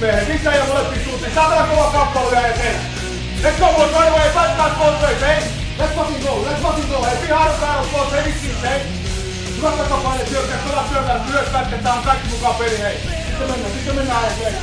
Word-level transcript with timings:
Mehän 0.00 0.26
sisään 0.26 0.58
ja 0.58 0.64
molempiin 0.64 1.04
suuntiin. 1.04 1.34
Saatana 1.34 1.66
kova 1.66 1.90
kappale 1.90 2.30
vielä 2.30 2.46
eteen. 2.46 2.80
Let's 3.42 3.60
go 3.60 3.66
boys, 3.66 3.92
right 3.92 4.08
away. 4.08 4.30
Back 4.56 4.78
both 4.78 5.02
ways, 5.02 5.20
hey. 5.20 5.42
Let's 5.78 5.94
fucking 5.94 6.22
go, 6.22 6.44
let's 6.44 6.62
fucking 6.62 6.88
go. 6.88 7.04
Hey, 7.04 7.26
be 7.26 7.34
hard 7.34 7.60
battle 7.60 7.90
boys, 7.92 8.12
hey, 8.12 8.24
vitsi, 8.24 8.56
hey. 8.62 8.80
Hyvä 9.56 9.70
takapaine, 9.70 10.26
syökkää, 10.26 10.58
pelaa 10.68 10.88
syökkää, 10.92 11.20
myös 11.30 11.48
pätketään, 11.48 11.98
on 11.98 12.04
kaikki 12.04 12.28
mukaan 12.28 12.54
peli, 12.54 12.78
hei. 12.78 12.96
Sitten 13.26 13.50
mennään, 13.50 13.72
sitten 13.72 13.94
mennään 13.94 14.24
eteen. 14.32 14.54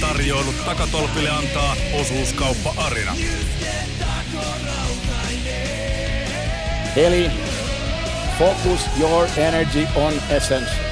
Tarjoilut 0.00 0.64
takatolpille 0.64 1.30
antaa 1.30 1.76
osuuskauppa 2.00 2.74
Arina. 2.76 3.16
Eli 6.96 7.30
focus 8.38 8.80
your 9.00 9.28
energy 9.36 9.86
on 9.94 10.12
essence. 10.30 10.91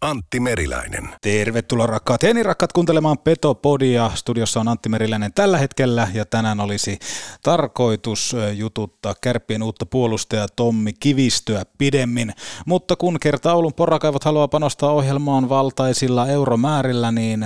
Antti 0.00 0.40
Meriläinen. 0.40 1.08
Tervetuloa 1.20 1.86
rakkaat 1.86 2.22
Heni 2.22 2.42
rakkaat 2.42 2.72
kuuntelemaan 2.72 3.18
Petopodia. 3.18 4.10
Studiossa 4.14 4.60
on 4.60 4.68
Antti 4.68 4.88
Meriläinen 4.88 5.32
tällä 5.32 5.58
hetkellä 5.58 6.08
ja 6.14 6.24
tänään 6.24 6.60
olisi 6.60 6.98
tarkoitus 7.42 8.36
jututtaa 8.54 9.14
kärppien 9.20 9.62
uutta 9.62 9.86
puolustajaa 9.86 10.46
Tommi 10.56 10.92
Kivistöä 10.92 11.62
pidemmin. 11.78 12.34
Mutta 12.66 12.96
kun 12.96 13.20
kerta 13.20 13.54
Oulun 13.54 13.74
porakaivot 13.74 14.24
haluaa 14.24 14.48
panostaa 14.48 14.92
ohjelmaan 14.92 15.48
valtaisilla 15.48 16.26
euromäärillä, 16.26 17.12
niin 17.12 17.44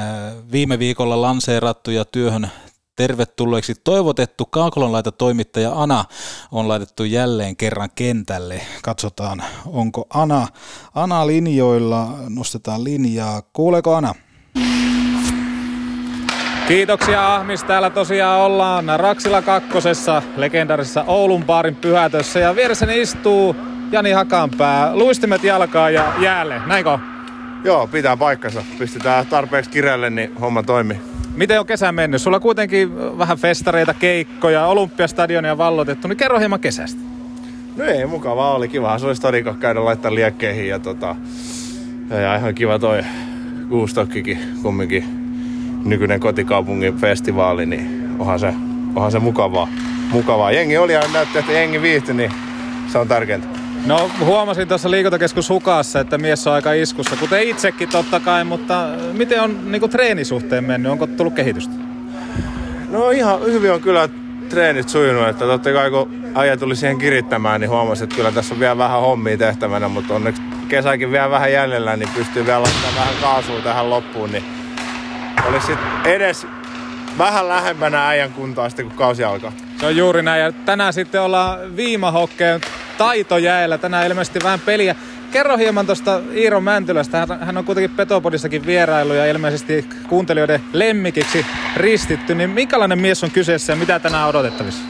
viime 0.52 0.78
viikolla 0.78 1.22
lanseerattu 1.22 1.90
ja 1.90 2.04
työhön 2.04 2.50
tervetulleeksi 2.96 3.74
toivotettu 3.84 4.44
Kaakolonlaita 4.44 5.12
toimittaja 5.12 5.72
Ana 5.74 6.04
on 6.52 6.68
laitettu 6.68 7.04
jälleen 7.04 7.56
kerran 7.56 7.88
kentälle. 7.94 8.60
Katsotaan, 8.82 9.42
onko 9.66 10.06
Ana, 10.14 10.46
Ana 10.94 11.26
linjoilla, 11.26 12.08
nostetaan 12.28 12.84
linjaa. 12.84 13.42
Kuuleeko 13.52 13.94
Ana? 13.94 14.14
Kiitoksia 16.68 17.34
Ahmis, 17.34 17.64
täällä 17.64 17.90
tosiaan 17.90 18.40
ollaan 18.40 18.84
Raksila 18.96 19.42
kakkosessa, 19.42 20.22
legendaarisessa 20.36 21.04
Oulun 21.06 21.44
baarin 21.44 21.76
pyhätössä 21.76 22.38
ja 22.38 22.56
vieressäni 22.56 23.00
istuu 23.00 23.56
Jani 23.92 24.12
Hakanpää, 24.12 24.96
luistimet 24.96 25.44
jalkaa 25.44 25.90
ja 25.90 26.12
jäälle, 26.20 26.60
näinkö? 26.66 26.98
Joo, 27.64 27.86
pitää 27.86 28.16
paikkansa. 28.16 28.64
Pistetään 28.78 29.26
tarpeeksi 29.26 29.70
kireelle, 29.70 30.10
niin 30.10 30.36
homma 30.36 30.62
toimii. 30.62 31.11
Miten 31.36 31.60
on 31.60 31.66
kesä 31.66 31.92
mennyt? 31.92 32.22
Sulla 32.22 32.40
kuitenkin 32.40 33.18
vähän 33.18 33.38
festareita, 33.38 33.94
keikkoja, 33.94 34.66
olympiastadionia 34.66 35.58
vallotettu, 35.58 36.08
niin 36.08 36.16
kerro 36.16 36.38
hieman 36.38 36.60
kesästä. 36.60 37.00
No 37.76 37.84
ei, 37.84 38.06
mukavaa 38.06 38.54
oli. 38.54 38.68
Kiva 38.68 38.98
se 38.98 39.06
oli 39.06 39.16
stadikko 39.16 39.54
käydä 39.54 39.84
laittaa 39.84 40.14
liekkeihin 40.14 40.68
ja 40.68 40.78
tota... 40.78 41.16
Ja 42.10 42.36
ihan 42.36 42.54
kiva 42.54 42.78
toi 42.78 43.02
Guustokkikin 43.68 44.38
kumminkin 44.62 45.04
nykyinen 45.84 46.20
kotikaupungin 46.20 46.96
festivaali, 46.96 47.66
niin 47.66 48.16
onhan 48.18 48.38
se, 48.38 48.54
onhan 48.94 49.12
se 49.12 49.18
mukavaa. 49.18 49.68
mukavaa. 50.12 50.52
Jengi 50.52 50.76
oli 50.76 50.92
ja 50.92 51.02
näytti, 51.12 51.38
että 51.38 51.52
jengi 51.52 51.82
viihtyi, 51.82 52.14
niin 52.14 52.32
se 52.92 52.98
on 52.98 53.08
tärkeintä. 53.08 53.61
No 53.86 54.10
huomasin 54.20 54.68
tuossa 54.68 54.90
liikuntakeskus 54.90 55.48
Hukassa, 55.48 56.00
että 56.00 56.18
mies 56.18 56.46
on 56.46 56.52
aika 56.52 56.72
iskussa, 56.72 57.16
kuten 57.16 57.42
itsekin 57.42 57.88
totta 57.88 58.20
kai, 58.20 58.44
mutta 58.44 58.88
miten 59.12 59.42
on 59.42 59.72
niinku 59.72 59.88
treenisuhteen 59.88 60.64
mennyt? 60.64 60.92
Onko 60.92 61.06
tullut 61.06 61.34
kehitystä? 61.34 61.74
No 62.90 63.10
ihan 63.10 63.40
hyvin 63.42 63.72
on 63.72 63.80
kyllä 63.80 64.08
treenit 64.48 64.88
sujunut, 64.88 65.28
että 65.28 65.44
totta 65.44 65.72
kai 65.72 65.90
kun 65.90 66.14
äijä 66.34 66.56
tuli 66.56 66.76
siihen 66.76 66.98
kirittämään, 66.98 67.60
niin 67.60 67.70
huomasin, 67.70 68.04
että 68.04 68.16
kyllä 68.16 68.32
tässä 68.32 68.54
on 68.54 68.60
vielä 68.60 68.78
vähän 68.78 69.00
hommia 69.00 69.38
tehtävänä, 69.38 69.88
mutta 69.88 70.14
onneksi 70.14 70.42
kesäkin 70.68 71.10
vielä 71.10 71.30
vähän 71.30 71.52
jäljellä, 71.52 71.96
niin 71.96 72.08
pystyy 72.14 72.46
vielä 72.46 72.62
laittamaan 72.62 72.94
vähän 72.96 73.14
kaasua 73.20 73.60
tähän 73.60 73.90
loppuun, 73.90 74.32
niin 74.32 74.44
olisi 75.48 75.66
sit 75.66 75.78
edes 76.04 76.46
vähän 77.18 77.48
lähempänä 77.48 78.08
äijän 78.08 78.32
kuntoa 78.32 78.68
sitten, 78.68 78.86
kun 78.86 78.96
kausi 78.96 79.24
alkaa. 79.24 79.52
Se 79.80 79.86
on 79.86 79.96
juuri 79.96 80.22
näin. 80.22 80.42
Ja 80.42 80.52
tänään 80.52 80.92
sitten 80.92 81.22
ollaan 81.22 81.76
viimahokkeen 81.76 82.60
taitojäällä. 83.02 83.78
Tänään 83.78 84.06
ilmeisesti 84.06 84.38
vähän 84.42 84.60
peliä. 84.60 84.94
Kerro 85.32 85.56
hieman 85.56 85.86
tuosta 85.86 86.20
Iiro 86.34 86.60
Mäntylästä. 86.60 87.26
Hän 87.40 87.56
on 87.56 87.64
kuitenkin 87.64 87.96
Petopodissakin 87.96 88.66
vierailu 88.66 89.12
ja 89.12 89.26
ilmeisesti 89.26 89.86
kuuntelijoiden 90.08 90.60
lemmikiksi 90.72 91.46
ristitty. 91.76 92.34
Niin 92.34 92.50
minkälainen 92.50 92.98
mies 92.98 93.24
on 93.24 93.30
kyseessä 93.30 93.72
ja 93.72 93.76
mitä 93.76 93.98
tänään 93.98 94.28
odotettavissa? 94.28 94.82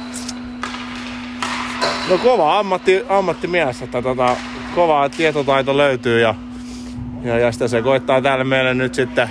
No 2.09 2.19
kova 2.19 2.59
ammatti, 2.59 3.03
ammattimies, 3.09 3.83
että 3.83 4.03
tota, 4.03 4.37
kova 4.75 5.09
tietotaito 5.09 5.77
löytyy 5.77 6.21
ja, 6.21 6.35
ja, 7.25 7.39
ja 7.39 7.53
sitä 7.53 7.69
se 7.69 7.83
koittaa 7.83 8.21
täällä 8.21 8.45
meille 8.45 8.75
nyt 8.75 8.95
sitten 8.95 9.29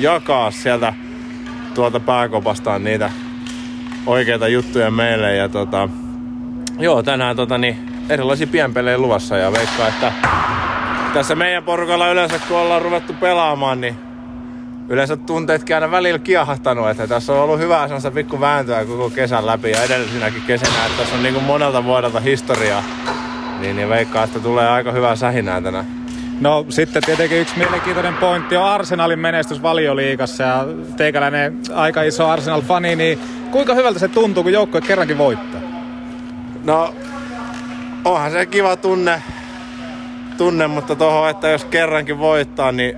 jakaa 0.00 0.50
sieltä 0.50 0.94
tuolta 1.74 2.00
pääkopastaan 2.00 2.84
niitä 2.84 3.10
oikeita 4.06 4.48
juttuja 4.48 4.90
meille. 4.90 5.36
Ja 5.36 5.48
tota, 5.48 5.88
joo, 6.78 7.02
tänään 7.02 7.36
tota, 7.36 7.58
niin, 7.58 7.97
erilaisia 8.08 8.46
pienpelejä 8.46 8.98
luvassa 8.98 9.36
ja 9.36 9.52
veikkaa, 9.52 9.88
että 9.88 10.12
tässä 11.14 11.34
meidän 11.34 11.64
porukalla 11.64 12.10
yleensä 12.10 12.40
kun 12.48 12.56
ollaan 12.56 12.82
ruvettu 12.82 13.12
pelaamaan, 13.12 13.80
niin 13.80 13.96
yleensä 14.88 15.16
tunteetkin 15.16 15.76
aina 15.76 15.90
välillä 15.90 16.18
kiahahtanut, 16.18 16.90
että 16.90 17.06
tässä 17.06 17.32
on 17.32 17.40
ollut 17.40 17.58
hyvää 17.58 17.86
sellaista 17.86 18.10
pikku 18.10 18.40
vääntöä 18.40 18.84
koko 18.84 19.10
kesän 19.10 19.46
läpi 19.46 19.70
ja 19.70 19.82
edellisinäkin 19.82 20.42
kesänä, 20.42 20.86
että 20.86 20.98
tässä 20.98 21.16
on 21.16 21.22
niin 21.22 21.34
kuin 21.34 21.44
monelta 21.44 21.84
vuodelta 21.84 22.20
historiaa. 22.20 22.82
Niin, 23.60 23.76
niin 23.76 23.88
veikkaa, 23.88 24.24
että 24.24 24.40
tulee 24.40 24.68
aika 24.68 24.92
hyvää 24.92 25.16
sähinää 25.16 25.60
tänään. 25.60 25.86
No 26.40 26.66
sitten 26.68 27.02
tietenkin 27.02 27.38
yksi 27.38 27.58
mielenkiintoinen 27.58 28.14
pointti 28.14 28.56
on 28.56 28.64
Arsenalin 28.64 29.18
menestys 29.18 29.62
valioliigassa 29.62 30.42
ja 30.42 30.66
teikäläinen 30.96 31.58
aika 31.74 32.02
iso 32.02 32.28
Arsenal-fani, 32.28 32.96
niin 32.96 33.18
kuinka 33.50 33.74
hyvältä 33.74 33.98
se 33.98 34.08
tuntuu, 34.08 34.42
kun 34.42 34.52
joukkue 34.52 34.80
kerrankin 34.80 35.18
voittaa? 35.18 35.60
No, 36.64 36.94
onhan 38.08 38.30
se 38.30 38.46
kiva 38.46 38.76
tunne, 38.76 39.22
tunne 40.38 40.66
mutta 40.66 40.96
tuohon, 40.96 41.30
että 41.30 41.48
jos 41.48 41.64
kerrankin 41.64 42.18
voittaa, 42.18 42.72
niin 42.72 42.96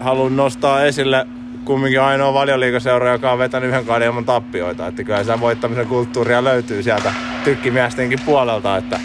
haluan 0.00 0.36
nostaa 0.36 0.84
esille 0.84 1.26
kumminkin 1.64 2.00
ainoa 2.00 2.34
valioliikaseura, 2.34 3.12
joka 3.12 3.32
on 3.32 3.38
vetänyt 3.38 3.68
yhden 3.68 3.86
kauden 3.86 4.06
ilman 4.06 4.24
tappioita. 4.24 4.86
Että 4.86 5.04
kyllä 5.04 5.24
se 5.24 5.40
voittamisen 5.40 5.86
kulttuuria 5.86 6.44
löytyy 6.44 6.82
sieltä 6.82 7.12
tykkimiestenkin 7.44 8.18
puolelta. 8.26 8.76
Että, 8.76 9.00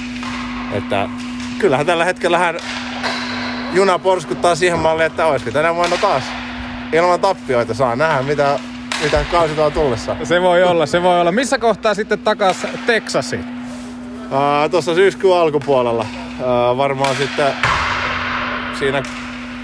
että 0.74 1.10
kyllähän 1.60 1.86
tällä 1.86 2.06
hetkellä 2.06 2.38
hän 2.38 2.58
juna 3.74 4.00
porskuttaa 4.00 4.56
siihen 4.56 4.80
malliin, 4.80 5.08
että 5.08 5.26
olisiko 5.26 5.52
tänä 5.52 5.76
vuonna 5.76 5.98
taas 5.98 6.24
ilman 6.94 7.20
tappioita. 7.20 7.74
Saa 7.74 7.96
nähdä, 7.96 8.22
mitä, 8.22 8.60
mitä 9.04 9.26
kausi 9.32 9.54
tuo 9.54 9.70
tullessa. 9.70 10.16
Se 10.24 10.42
voi 10.42 10.64
olla, 10.64 10.86
se 10.86 11.04
voi 11.04 11.22
olla. 11.22 11.32
Missä 11.32 11.58
kohtaa 11.58 11.94
sitten 11.94 12.20
takas 12.20 12.68
Texasi? 12.86 13.40
Tuossa 14.72 14.96
syyskuun 14.96 15.38
alkupuolella. 15.38 16.06
Uh, 16.40 16.78
varmaan 16.78 17.16
sitten 17.16 17.54
siinä 18.80 19.04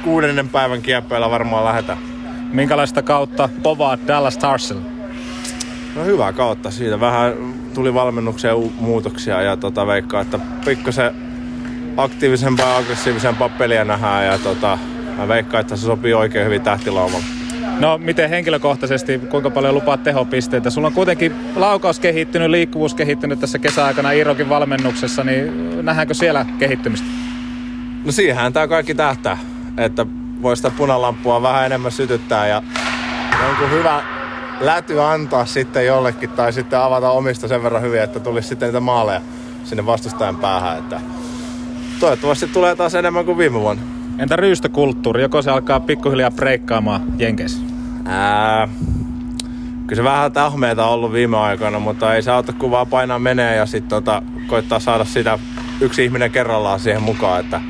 kuudennen 0.03 0.49
päivän 0.49 0.81
kieppeillä 0.81 1.29
varmaan 1.29 1.65
lähdetään. 1.65 1.97
Minkälaista 2.51 3.01
kautta 3.01 3.49
povaa 3.63 3.97
Dallas 4.07 4.33
Starsilla? 4.33 4.81
No 5.95 6.05
hyvää 6.05 6.33
kautta. 6.33 6.71
Siitä 6.71 6.99
vähän 6.99 7.33
tuli 7.73 7.93
valmennuksia 7.93 8.53
muutoksia 8.79 9.41
ja 9.41 9.57
tota, 9.57 9.87
veikkaa, 9.87 10.21
että 10.21 10.39
pikkasen 10.65 11.15
aktiivisempaa 11.97 12.69
ja 12.69 12.77
aggressiivisempaa 12.77 13.49
peliä 13.49 13.85
nähdään 13.85 14.25
ja 14.25 14.37
tota, 14.37 14.77
mä 15.17 15.27
veikkaan, 15.27 15.61
että 15.61 15.75
se 15.75 15.85
sopii 15.85 16.13
oikein 16.13 16.45
hyvin 16.45 16.61
tähtilaumalle. 16.61 17.42
No 17.83 17.97
miten 17.97 18.29
henkilökohtaisesti, 18.29 19.19
kuinka 19.19 19.49
paljon 19.49 19.73
lupaat 19.75 20.03
tehopisteitä? 20.03 20.69
Sulla 20.69 20.87
on 20.87 20.93
kuitenkin 20.93 21.35
laukaus 21.55 21.99
kehittynyt, 21.99 22.49
liikkuvuus 22.49 22.93
kehittynyt 22.93 23.39
tässä 23.39 23.59
kesäaikana 23.59 24.11
Iirokin 24.11 24.49
valmennuksessa, 24.49 25.23
niin 25.23 25.51
nähdäänkö 25.85 26.13
siellä 26.13 26.45
kehittymistä? 26.59 27.07
No 28.05 28.11
siihenhän 28.11 28.53
tää 28.53 28.67
kaikki 28.67 28.95
tähtää, 28.95 29.37
että 29.77 30.05
voi 30.41 30.57
sitä 30.57 30.71
punalampua 30.77 31.41
vähän 31.41 31.65
enemmän 31.65 31.91
sytyttää 31.91 32.47
ja 32.47 32.63
jonkun 33.47 33.71
hyvä 33.71 34.03
läty 34.59 35.01
antaa 35.01 35.45
sitten 35.45 35.85
jollekin 35.85 36.29
tai 36.29 36.53
sitten 36.53 36.79
avata 36.79 37.09
omista 37.09 37.47
sen 37.47 37.63
verran 37.63 37.81
hyvin, 37.81 38.01
että 38.01 38.19
tulisi 38.19 38.47
sitten 38.47 38.67
niitä 38.67 38.79
maaleja 38.79 39.21
sinne 39.63 39.85
vastustajan 39.85 40.37
päähän. 40.37 40.77
Että 40.77 41.01
toivottavasti 41.99 42.47
tulee 42.47 42.75
taas 42.75 42.95
enemmän 42.95 43.25
kuin 43.25 43.37
viime 43.37 43.59
vuonna. 43.59 43.83
Entä 44.19 44.35
ryystökulttuuri? 44.35 45.21
Joko 45.21 45.41
se 45.41 45.51
alkaa 45.51 45.79
pikkuhiljaa 45.79 46.31
breikkaamaan 46.31 47.01
Jenkeissä? 47.19 47.72
Ää, 48.05 48.67
kyllä 49.87 49.95
se 49.95 50.03
vähän 50.03 50.31
tahmeita 50.31 50.85
ollut 50.85 51.13
viime 51.13 51.37
aikoina, 51.37 51.79
mutta 51.79 52.15
ei 52.15 52.21
se 52.21 52.31
auta 52.31 52.53
kun 52.53 52.71
vaan 52.71 52.87
painaa 52.87 53.19
menee 53.19 53.55
ja 53.55 53.65
sitten 53.65 53.89
tota, 53.89 54.21
koittaa 54.47 54.79
saada 54.79 55.05
sitä 55.05 55.39
yksi 55.81 56.05
ihminen 56.05 56.31
kerrallaan 56.31 56.79
siihen 56.79 57.03
mukaan, 57.03 57.39
että 57.39 57.61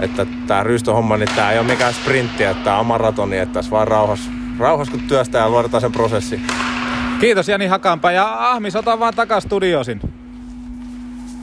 että 0.00 0.26
tämä 0.46 0.62
ryystöhomma, 0.62 1.16
niin 1.16 1.28
tämä 1.36 1.52
ei 1.52 1.58
ole 1.58 1.66
mikään 1.66 1.94
sprintti, 1.94 2.44
että 2.44 2.64
tämä 2.64 2.78
on 2.78 2.86
maratoni, 2.86 3.38
että 3.38 3.52
tässä 3.52 3.70
vaan 3.70 3.88
rauhassa, 3.88 4.30
rauhassa 4.58 4.92
kun 4.92 5.00
työstää 5.00 5.40
ja 5.40 5.50
luodetaan 5.50 5.80
sen 5.80 5.92
prosessi. 5.92 6.40
Kiitos 7.20 7.48
Jani 7.48 7.66
Hakanpää 7.66 8.12
ja 8.12 8.50
Ahmis, 8.50 8.76
ota 8.76 8.98
vaan 8.98 9.14
takas 9.14 9.42
studiosin. 9.42 10.00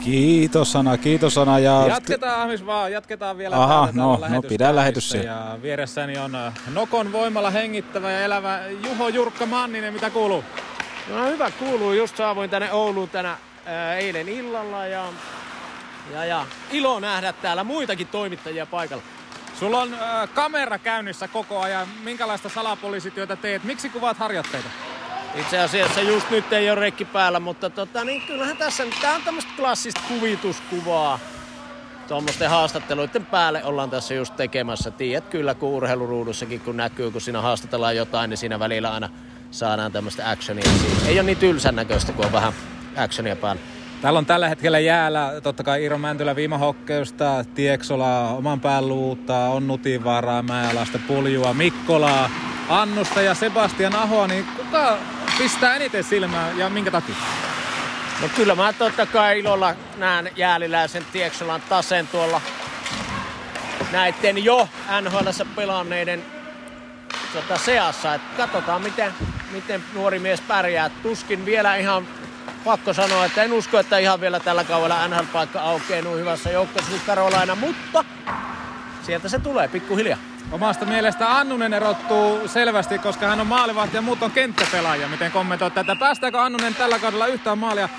Kiitos 0.03 0.71
sana, 0.71 0.97
kiitos 0.97 1.33
sana. 1.33 1.59
Ja... 1.59 1.85
Jatketaan 1.87 2.41
Ahmis 2.41 2.65
vaan, 2.65 2.91
jatketaan 2.91 3.37
vielä. 3.37 3.63
Aha, 3.63 3.89
no, 3.93 4.19
no 4.29 4.41
pidä 4.41 4.75
lähetys 4.75 5.13
Ja 5.13 5.57
vieressäni 5.61 6.17
on 6.17 6.35
äh, 6.35 6.53
Nokon 6.73 7.11
voimalla 7.11 7.49
hengittävä 7.49 8.11
ja 8.11 8.21
elävä 8.21 8.59
Juho 8.85 9.07
Jurkka 9.07 9.45
Manninen, 9.45 9.93
mitä 9.93 10.09
kuuluu? 10.09 10.43
No 11.09 11.25
hyvä 11.25 11.51
kuuluu, 11.51 11.93
just 11.93 12.17
saavuin 12.17 12.49
tänne 12.49 12.71
Ouluun 12.71 13.09
tänä 13.09 13.37
ää, 13.65 13.91
äh, 13.91 13.97
eilen 13.97 14.29
illalla 14.29 14.85
ja, 14.85 15.05
ja, 16.13 16.25
ja 16.25 16.45
ilo 16.71 16.99
nähdä 16.99 17.33
täällä 17.33 17.63
muitakin 17.63 18.07
toimittajia 18.07 18.65
paikalla. 18.65 19.03
Sulla 19.59 19.81
on 19.81 19.93
äh, 19.93 20.29
kamera 20.33 20.77
käynnissä 20.77 21.27
koko 21.27 21.59
ajan. 21.59 21.87
Minkälaista 22.03 22.49
salapoliisityötä 22.49 23.35
teet? 23.35 23.63
Miksi 23.63 23.89
kuvaat 23.89 24.17
harjoitteita? 24.17 24.69
Itse 25.37 25.59
asiassa 25.59 26.01
just 26.01 26.29
nyt 26.29 26.53
ei 26.53 26.69
ole 26.69 26.79
rekki 26.79 27.05
päällä, 27.05 27.39
mutta 27.39 27.69
tota, 27.69 28.03
niin 28.03 28.21
kyllähän 28.21 28.57
tässä 28.57 28.83
tää 29.01 29.15
on 29.15 29.21
tämmöistä 29.21 29.51
klassista 29.55 30.01
kuvituskuvaa. 30.07 31.19
Tuommoisten 32.07 32.49
haastatteluiden 32.49 33.25
päälle 33.25 33.63
ollaan 33.63 33.89
tässä 33.89 34.13
just 34.13 34.35
tekemässä. 34.35 34.91
Tiedät 34.91 35.29
kyllä, 35.29 35.53
kun 35.53 35.69
urheiluruudussakin 35.69 36.59
kun 36.59 36.77
näkyy, 36.77 37.11
kun 37.11 37.21
siinä 37.21 37.41
haastatellaan 37.41 37.95
jotain, 37.95 38.29
niin 38.29 38.37
siinä 38.37 38.59
välillä 38.59 38.93
aina 38.93 39.09
saadaan 39.51 39.91
tämmöistä 39.91 40.29
actionia. 40.29 40.63
Siinä. 40.63 41.07
Ei 41.07 41.19
ole 41.19 41.23
niin 41.23 41.37
tylsän 41.37 41.75
näköistä, 41.75 42.11
kun 42.11 42.25
on 42.25 42.31
vähän 42.31 42.53
actionia 42.95 43.35
päällä. 43.35 43.61
Täällä 44.01 44.17
on 44.17 44.25
tällä 44.25 44.49
hetkellä 44.49 44.79
jäällä 44.79 45.33
totta 45.43 45.63
kai 45.63 45.81
Iiro 45.81 45.97
Mäntylä 45.97 46.35
viimahokkeusta, 46.35 47.45
Tieksola, 47.55 48.29
oman 48.29 48.59
pään 48.59 48.87
luutta, 48.87 49.37
on 49.37 49.67
Nutivaaraa, 49.67 50.43
Määlasta, 50.43 50.99
Puljua, 51.07 51.53
Mikkolaa, 51.53 52.29
Annusta 52.69 53.21
ja 53.21 53.33
Sebastian 53.33 53.95
Ahoa, 53.95 54.27
niin 54.27 54.45
kuka 54.57 54.97
pistää 55.37 55.75
eniten 55.75 56.03
silmää 56.03 56.51
ja 56.51 56.69
minkä 56.69 56.91
takia? 56.91 57.15
No 58.21 58.29
kyllä 58.35 58.55
mä 58.55 58.73
totta 58.73 59.05
kai 59.05 59.39
ilolla 59.39 59.75
näen 59.97 60.31
Jääliläisen 60.35 61.05
Tieksolan 61.11 61.61
tasen 61.69 62.07
tuolla 62.07 62.41
näiden 63.91 64.43
jo 64.43 64.69
nhl 65.01 65.29
pelanneiden 65.55 66.25
tota, 67.33 67.57
seassa. 67.57 68.13
Et 68.13 68.21
katsotaan 68.37 68.81
miten, 68.81 69.13
miten 69.51 69.83
nuori 69.93 70.19
mies 70.19 70.41
pärjää. 70.41 70.89
Tuskin 70.89 71.45
vielä 71.45 71.75
ihan 71.75 72.07
pakko 72.65 72.93
sanoa, 72.93 73.25
että 73.25 73.43
en 73.43 73.53
usko, 73.53 73.79
että 73.79 73.97
ihan 73.97 74.21
vielä 74.21 74.39
tällä 74.39 74.63
kaudella 74.63 75.07
NHL-paikka 75.07 75.59
aukeaa 75.59 76.15
hyvässä 76.15 76.51
joukkueessa 76.51 76.95
Karolaina, 77.05 77.55
mutta 77.55 78.03
sieltä 79.03 79.29
se 79.29 79.39
tulee 79.39 79.67
pikkuhiljaa. 79.67 80.36
Omasta 80.51 80.85
mielestä 80.85 81.37
Annunen 81.37 81.73
erottuu 81.73 82.47
selvästi, 82.47 82.99
koska 82.99 83.27
hän 83.27 83.39
on 83.39 83.47
maalivahti 83.47 83.97
ja 83.97 84.01
muut 84.01 84.23
on 84.23 84.31
kenttäpelaaja. 84.31 85.07
Miten 85.07 85.31
kommentoit 85.31 85.73
tätä? 85.73 85.95
Päästääkö 85.95 86.41
Annunen 86.41 86.75
tällä 86.75 86.99
kaudella 86.99 87.27
yhtään 87.27 87.57
maalia 87.57 87.89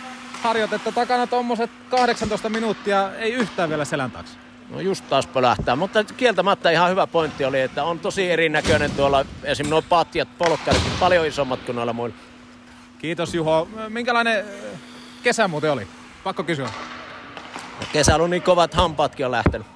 harjoitetta 0.43 0.93
takana 0.93 1.27
tuommoiset 1.27 1.71
18 1.91 2.49
minuuttia, 2.49 3.11
ei 3.15 3.33
yhtään 3.33 3.69
vielä 3.69 3.85
selän 3.85 4.11
taakse? 4.11 4.39
No 4.71 4.81
just 4.81 5.05
taas 5.09 5.27
pölähtää, 5.27 5.77
mutta 5.77 6.05
kieltämättä 6.05 6.71
ihan 6.71 6.91
hyvä 6.91 7.07
pointti 7.07 7.45
oli, 7.45 7.61
että 7.61 7.85
on 7.85 7.99
tosi 7.99 8.31
erinäköinen 8.31 8.91
tuolla 8.91 9.21
esimerkiksi 9.21 9.71
nuo 9.71 9.83
patjat, 9.83 10.29
polkkarit, 10.39 10.83
paljon 11.01 11.27
isommat 11.27 11.61
kuin 11.61 11.77
noilla 11.77 11.93
muilla. 11.93 12.17
Kiitos 12.99 13.35
Juho. 13.35 13.69
Minkälainen 13.89 14.45
kesä 15.23 15.49
muuten 15.49 15.73
oli? 15.73 15.87
Pakko 16.25 16.45
kysyä. 16.45 16.69
Kesä 17.93 18.17
on 18.17 18.31
niin 18.31 18.43
kovat 18.43 18.75
hampaatkin 18.75 19.27
on 19.27 19.33
lähtenyt. 19.33 19.67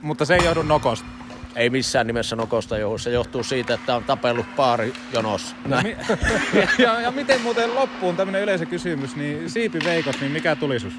Mutta 0.00 0.24
se 0.24 0.34
ei 0.34 0.44
johdu 0.44 0.62
nokosta. 0.62 1.17
Ei 1.58 1.70
missään 1.70 2.06
nimessä 2.06 2.36
nokosta 2.36 2.78
johdu. 2.78 2.98
Se 2.98 3.10
johtuu 3.10 3.42
siitä, 3.42 3.74
että 3.74 3.96
on 3.96 4.04
tapellut 4.04 4.46
paari 4.56 4.92
jonossa. 5.12 5.56
No, 5.66 5.76
mi- 5.82 5.96
ja, 6.84 7.00
ja, 7.00 7.10
miten 7.10 7.40
muuten 7.40 7.74
loppuun 7.74 8.16
tämmöinen 8.16 8.42
yleisökysymys, 8.42 9.16
niin 9.16 9.50
Siipi 9.50 9.78
Veikos, 9.84 10.20
niin 10.20 10.32
mikä 10.32 10.56
tulisus? 10.56 10.92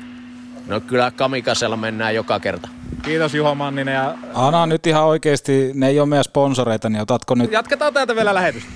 No 0.67 0.79
kyllä 0.81 1.11
kamikasella 1.11 1.77
mennään 1.77 2.15
joka 2.15 2.39
kerta. 2.39 2.69
Kiitos 3.01 3.33
Juho 3.33 3.55
Manninen. 3.55 3.93
Ja... 3.93 4.15
Ana 4.33 4.65
nyt 4.65 4.87
ihan 4.87 5.03
oikeasti, 5.03 5.71
ne 5.73 5.87
ei 5.87 5.99
ole 5.99 6.09
meidän 6.09 6.23
sponsoreita, 6.23 6.89
niin 6.89 7.01
otatko 7.01 7.35
nyt... 7.35 7.51
Jatketaan 7.51 7.93
täältä 7.93 8.15
vielä 8.15 8.33
lähetystä. 8.33 8.71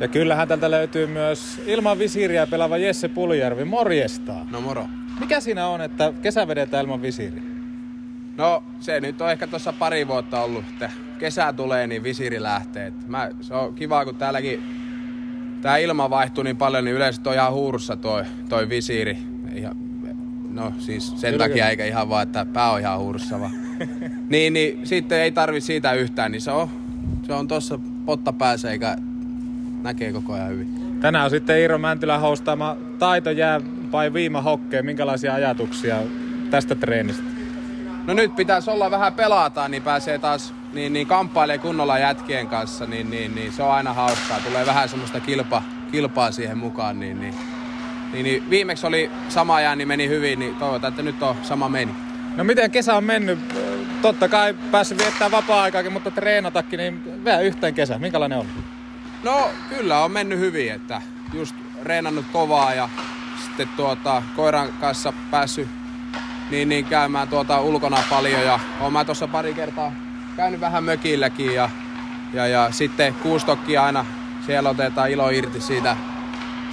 Ja 0.00 0.08
kyllähän 0.08 0.48
tältä 0.48 0.70
löytyy 0.70 1.06
myös 1.06 1.60
ilman 1.66 1.98
visiiriä 1.98 2.46
pelaava 2.46 2.76
Jesse 2.76 3.08
Puljärvi. 3.08 3.64
Morjesta. 3.64 4.32
No 4.50 4.60
moro. 4.60 4.86
Mikä 5.20 5.40
siinä 5.40 5.66
on, 5.68 5.80
että 5.80 6.12
kesä 6.22 6.48
vedetään 6.48 6.84
ilman 6.84 7.02
visiiriä? 7.02 7.47
No 8.38 8.62
se 8.80 9.00
nyt 9.00 9.20
on 9.20 9.30
ehkä 9.30 9.46
tuossa 9.46 9.72
pari 9.72 10.08
vuotta 10.08 10.40
ollut, 10.40 10.64
että 10.72 10.90
kesä 11.18 11.52
tulee, 11.52 11.86
niin 11.86 12.02
visiiri 12.02 12.42
lähtee. 12.42 12.92
Mä, 13.06 13.30
se 13.40 13.54
on 13.54 13.74
kiva, 13.74 14.04
kun 14.04 14.14
täälläkin 14.14 14.62
tää 15.62 15.76
ilma 15.76 16.10
vaihtuu 16.10 16.44
niin 16.44 16.56
paljon, 16.56 16.84
niin 16.84 16.96
yleensä 16.96 17.22
on 17.26 17.34
ihan 17.34 17.52
huurussa 17.52 17.96
toi, 17.96 18.24
toi 18.48 18.68
visiiri. 18.68 19.18
Ihan, 19.54 19.76
no 20.50 20.72
siis 20.78 21.20
sen 21.20 21.32
kyllä, 21.32 21.44
takia 21.44 21.54
kyllä. 21.54 21.70
eikä 21.70 21.84
ihan 21.84 22.08
vaan, 22.08 22.22
että 22.22 22.46
pää 22.52 22.70
on 22.70 22.80
ihan 22.80 22.98
huurussa 22.98 23.40
vaan. 23.40 23.52
niin, 24.28 24.52
niin 24.52 24.86
sitten 24.86 25.18
ei 25.18 25.32
tarvi 25.32 25.60
siitä 25.60 25.92
yhtään, 25.92 26.32
niin 26.32 26.40
se 26.40 26.50
on, 26.50 26.68
se 27.22 27.32
on 27.32 27.48
tossa 27.48 27.78
potta 28.06 28.32
päässä 28.32 28.70
eikä 28.70 28.96
näkee 29.82 30.12
koko 30.12 30.32
ajan 30.32 30.48
hyvin. 30.48 30.98
Tänään 31.00 31.24
on 31.24 31.30
sitten 31.30 31.58
Iiro 31.58 31.78
Mäntylä 31.78 32.18
hostaama 32.18 32.76
taito 32.98 33.30
jää 33.30 33.60
vai 33.92 34.12
viima 34.12 34.42
hokkeen. 34.42 34.86
Minkälaisia 34.86 35.34
ajatuksia 35.34 35.96
tästä 36.50 36.74
treenistä? 36.74 37.37
No 38.08 38.14
nyt 38.14 38.36
pitäisi 38.36 38.70
olla 38.70 38.90
vähän 38.90 39.14
pelata, 39.14 39.68
niin 39.68 39.82
pääsee 39.82 40.18
taas 40.18 40.54
niin, 40.72 40.92
niin 40.92 41.06
kamppailee 41.06 41.58
kunnolla 41.58 41.98
jätkien 41.98 42.48
kanssa, 42.48 42.86
niin, 42.86 43.10
niin, 43.10 43.34
niin 43.34 43.52
se 43.52 43.62
on 43.62 43.72
aina 43.72 43.92
hauskaa. 43.92 44.40
Tulee 44.40 44.66
vähän 44.66 44.88
semmoista 44.88 45.20
kilpa, 45.20 45.62
kilpaa 45.92 46.30
siihen 46.30 46.58
mukaan, 46.58 47.00
niin, 47.00 47.20
niin, 47.20 47.34
niin, 48.12 48.24
niin 48.24 48.50
viimeksi 48.50 48.86
oli 48.86 49.10
sama 49.28 49.60
jää, 49.60 49.76
niin 49.76 49.88
meni 49.88 50.08
hyvin, 50.08 50.38
niin 50.38 50.54
toivotaan, 50.54 50.90
että 50.90 51.02
nyt 51.02 51.22
on 51.22 51.36
sama 51.42 51.68
meni. 51.68 51.94
No 52.36 52.44
miten 52.44 52.70
kesä 52.70 52.94
on 52.96 53.04
mennyt? 53.04 53.38
Totta 54.02 54.28
kai 54.28 54.54
päässyt 54.70 54.98
viettämään 54.98 55.32
vapaa-aikaakin, 55.32 55.92
mutta 55.92 56.10
treenatakin, 56.10 56.78
niin 56.78 57.24
vielä 57.24 57.40
yhteen 57.40 57.74
kesä. 57.74 57.98
Minkälainen 57.98 58.38
on? 58.38 58.46
No 59.22 59.50
kyllä 59.68 60.04
on 60.04 60.10
mennyt 60.12 60.38
hyvin, 60.38 60.72
että 60.72 61.02
just 61.32 61.56
reenannut 61.82 62.26
kovaa 62.32 62.74
ja 62.74 62.88
sitten 63.46 63.68
tuota, 63.76 64.22
koiran 64.36 64.68
kanssa 64.80 65.12
päässyt 65.30 65.68
niin, 66.50 66.68
niin 66.68 66.84
käymään 66.84 67.28
tuota 67.28 67.60
ulkona 67.60 68.02
paljon 68.10 68.42
ja 68.42 68.60
oon 68.80 68.92
mä 68.92 69.04
tuossa 69.04 69.28
pari 69.28 69.54
kertaa 69.54 69.92
käynyt 70.36 70.60
vähän 70.60 70.84
mökilläkin 70.84 71.54
ja, 71.54 71.70
ja, 72.32 72.46
ja 72.46 72.68
sitten 72.70 73.14
kuustokki 73.14 73.76
aina 73.76 74.06
siellä 74.46 74.70
otetaan 74.70 75.10
ilo 75.10 75.30
irti 75.30 75.60
siitä, 75.60 75.96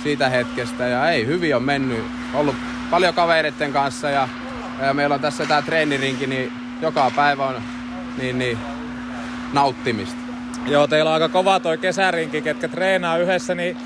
siitä 0.03 0.29
hetkestä 0.29 0.87
ja 0.87 1.09
ei, 1.09 1.25
hyvin 1.25 1.55
on 1.55 1.63
mennyt. 1.63 2.05
Ollut 2.33 2.55
paljon 2.91 3.13
kavereiden 3.13 3.73
kanssa 3.73 4.09
ja, 4.09 4.27
ja 4.81 4.93
meillä 4.93 5.15
on 5.15 5.21
tässä 5.21 5.45
tää 5.45 5.61
treenirinki, 5.61 6.27
niin 6.27 6.51
joka 6.81 7.11
päivä 7.15 7.45
on 7.45 7.55
niin, 8.17 8.39
niin, 8.39 8.57
nauttimista. 9.53 10.19
Joo, 10.67 10.87
teillä 10.87 11.09
on 11.09 11.13
aika 11.13 11.29
kova 11.29 11.59
toi 11.59 11.77
kesärinki, 11.77 12.41
ketkä 12.41 12.67
treenaa 12.67 13.17
yhdessä, 13.17 13.55
niin 13.55 13.77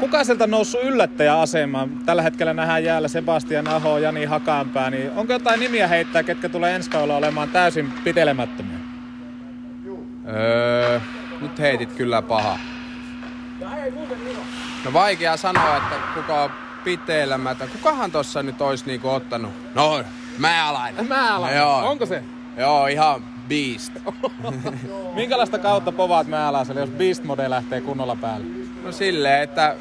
kuka 0.00 0.24
sieltä 0.24 0.46
noussut 0.46 0.82
yllättäjäasemaan? 0.82 1.90
Tällä 2.06 2.22
hetkellä 2.22 2.54
nähdään 2.54 2.84
jäällä 2.84 3.08
Sebastian 3.08 3.68
Aho, 3.68 3.98
Jani 3.98 4.24
Hakanpää, 4.24 4.90
niin 4.90 5.10
onko 5.16 5.32
jotain 5.32 5.60
nimiä 5.60 5.88
heittää, 5.88 6.22
ketkä 6.22 6.48
tulee 6.48 6.74
ensi 6.74 6.90
kaudella 6.90 7.16
olemaan 7.16 7.48
täysin 7.48 7.92
pitelemättömiä? 8.04 8.78
Öö, 10.28 11.00
nyt 11.40 11.58
heitit 11.58 11.92
kyllä 11.92 12.22
paha. 12.22 12.58
No 14.84 14.92
vaikea 14.92 15.36
sanoa, 15.36 15.76
että 15.76 15.94
kuka 16.14 16.42
on 16.42 16.50
pitelemättä. 16.84 17.66
Kukahan 17.66 18.10
tossa 18.10 18.42
nyt 18.42 18.60
olisi 18.60 18.86
niinku 18.86 19.08
ottanut? 19.08 19.52
No, 19.74 20.04
määläinen. 20.38 21.08
Määläinen, 21.08 21.58
Joo. 21.58 21.90
onko 21.90 22.06
se? 22.06 22.22
Joo, 22.56 22.86
ihan 22.86 23.24
Beast. 23.48 23.92
Minkälaista 25.14 25.58
kautta 25.58 25.92
povaat 25.92 26.26
Mäläselle, 26.26 26.80
jos 26.80 26.90
Beast 26.90 27.24
Mode 27.24 27.50
lähtee 27.50 27.80
kunnolla 27.80 28.16
päälle? 28.16 28.63
No 28.84 28.92
silleen, 28.92 29.42
että 29.42 29.76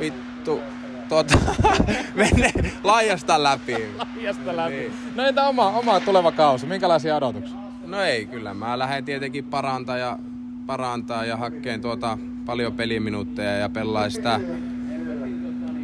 vittu, 0.00 0.60
tuota, 1.08 1.38
mene 2.14 2.52
laajasta 2.84 3.42
läpi. 3.42 3.76
Laajasta 3.98 4.56
läpi. 4.56 4.74
Niin. 4.74 4.92
No 5.14 5.22
entä 5.26 5.48
oma, 5.48 5.68
oma 5.68 6.00
tuleva 6.00 6.32
kausi, 6.32 6.66
minkälaisia 6.66 7.16
odotuksia? 7.16 7.56
No 7.86 8.02
ei, 8.02 8.26
kyllä 8.26 8.54
mä 8.54 8.78
lähden 8.78 9.04
tietenkin 9.04 9.44
parantaa 9.44 9.98
ja, 9.98 10.18
parantaa 10.66 11.24
ja 11.24 11.36
hakkeen 11.36 11.80
tuota 11.80 12.18
paljon 12.46 12.72
peliminuutteja 12.72 13.56
ja 13.56 13.68
pelaa 13.68 14.10
sitä 14.10 14.40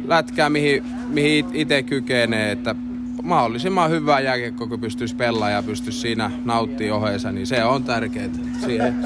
lätkää, 0.05 0.49
mihin, 0.49 0.83
mihin 1.07 1.45
itse 1.53 1.83
kykenee, 1.83 2.51
että 2.51 2.75
mahdollisimman 3.23 3.89
hyvää 3.89 4.19
jääkiekkoa, 4.19 4.67
kun 4.67 4.79
pystyisi 4.79 5.15
pelaamaan 5.15 5.51
ja 5.51 5.63
pystyisi 5.63 5.99
siinä 5.99 6.31
nauttimaan 6.45 7.01
oheensa, 7.01 7.31
niin 7.31 7.47
se 7.47 7.63
on 7.63 7.83
tärkeää. 7.83 8.29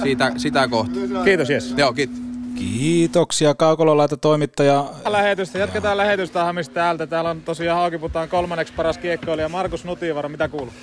Siitä, 0.04 0.32
sitä 0.38 0.68
kohtaa. 0.68 1.24
Kiitos, 1.24 1.50
Jes. 1.50 1.74
Joo, 1.78 1.94
kiitos. 1.94 2.27
Kiitoksia 2.58 3.56
Kaukololaita 3.56 4.18
toimittaja. 4.18 4.86
Lähetystä, 5.06 5.60
jatketaan 5.60 5.98
lähetystä 5.98 6.44
Hamis 6.44 6.70
täältä. 6.70 7.08
Täällä 7.08 7.30
on 7.30 7.42
tosiaan 7.42 7.80
Haukiputaan 7.80 8.30
kolmanneksi 8.30 8.74
paras 8.74 8.98
kiekkoilija 8.98 9.50
Markus 9.50 9.86
Nutivara. 9.86 10.30
Mitä 10.30 10.48
kuuluu? 10.48 10.74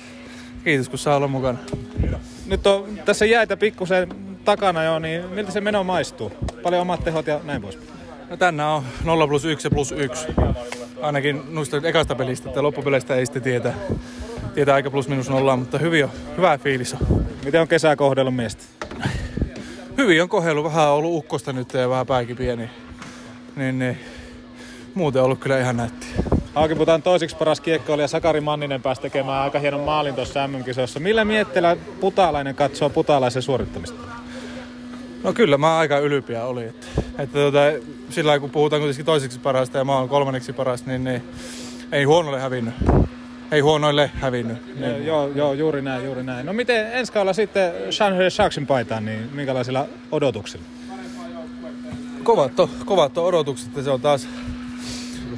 Kiitos 0.63 0.89
kun 0.89 0.99
saa 0.99 1.15
olla 1.15 1.27
mukana. 1.27 1.57
Nyt 2.45 2.67
on 2.67 2.99
tässä 3.05 3.25
jäitä 3.25 3.57
pikkusen 3.57 4.09
takana 4.45 4.83
jo, 4.83 4.99
niin 4.99 5.25
miltä 5.25 5.51
se 5.51 5.61
meno 5.61 5.83
maistuu? 5.83 6.31
Paljon 6.63 6.81
omat 6.81 7.03
tehot 7.03 7.27
ja 7.27 7.39
näin 7.43 7.61
pois. 7.61 7.79
No 8.29 8.37
tänään 8.37 8.69
on 8.69 8.83
0 9.03 9.27
plus 9.27 9.45
1 9.45 9.67
ja 9.67 9.71
plus 9.71 9.91
1. 9.91 10.27
Ainakin 11.01 11.41
noista 11.49 11.77
ekasta 11.83 12.15
pelistä, 12.15 12.49
että 12.49 12.63
loppupeleistä 12.63 13.15
ei 13.15 13.25
sitten 13.25 13.41
tietä, 13.41 13.73
tietää 14.53 14.75
aika 14.75 14.91
plus 14.91 15.07
minus 15.07 15.29
nollaa, 15.29 15.57
mutta 15.57 15.77
hyvin 15.77 16.03
on, 16.03 16.11
hyvä 16.37 16.57
fiilis 16.57 16.93
on. 16.93 17.25
Miten 17.45 17.61
on 17.61 17.67
kesää 17.67 17.95
kohdellut 17.95 18.35
miestä? 18.35 18.63
Hyvin 19.97 20.21
on 20.21 20.29
kohdellut, 20.29 20.63
vähän 20.63 20.87
on 20.87 20.93
ollut 20.93 21.17
ukkosta 21.17 21.53
nyt 21.53 21.73
ja 21.73 21.89
vähän 21.89 22.07
pääkin 22.07 22.37
pieni. 22.37 22.69
Niin, 23.55 23.79
niin. 23.79 23.97
Muuten 24.93 25.21
on 25.21 25.25
ollut 25.25 25.39
kyllä 25.39 25.59
ihan 25.59 25.77
nätti. 25.77 26.07
Haukiputaan 26.55 27.01
toiseksi 27.01 27.35
paras 27.35 27.61
kiekkoilija 27.61 28.07
Sakari 28.07 28.41
Manninen 28.41 28.81
pääsi 28.81 29.01
tekemään 29.01 29.43
aika 29.43 29.59
hienon 29.59 29.81
maalin 29.81 30.15
tuossa 30.15 30.47
MM-kisossa. 30.47 30.99
Millä 30.99 31.25
mietteellä 31.25 31.77
putalainen 31.99 32.55
katsoo 32.55 32.89
putalaisen 32.89 33.41
suorittamista? 33.41 33.99
No 35.23 35.33
kyllä 35.33 35.57
mä 35.57 35.77
aika 35.77 35.99
ylpeä 35.99 36.45
oli. 36.45 36.63
Että, 36.63 36.87
että 37.19 37.39
tota, 37.39 37.59
sillä 38.09 38.39
kun 38.39 38.49
puhutaan 38.49 38.81
kuitenkin 38.81 39.05
toiseksi 39.05 39.39
parasta 39.39 39.77
ja 39.77 39.85
mä 39.85 39.97
oon 39.97 40.09
kolmanneksi 40.09 40.53
paras, 40.53 40.85
niin, 40.85 41.03
niin 41.03 41.23
ei 41.91 42.03
huonolle 42.03 42.39
hävinnyt. 42.39 42.73
Ei 43.51 43.59
huonoille 43.59 44.11
hävinnyt. 44.15 44.79
Niin. 44.79 45.05
Joo, 45.05 45.31
joo, 45.35 45.53
juuri 45.53 45.81
näin, 45.81 46.05
juuri 46.05 46.23
näin. 46.23 46.45
No 46.45 46.53
miten 46.53 46.93
ensi 46.93 47.11
kaudella 47.11 47.33
sitten 47.33 47.71
Shanghai 47.91 48.31
Sharksin 48.31 48.67
paitaan, 48.67 49.05
niin 49.05 49.29
minkälaisilla 49.33 49.85
odotuksilla? 50.11 50.65
Kovat 52.23 52.59
on, 52.59 52.69
kovat 52.85 53.17
on 53.17 53.25
odotukset, 53.25 53.67
että 53.67 53.81
se 53.81 53.89
on 53.89 54.01
taas 54.01 54.27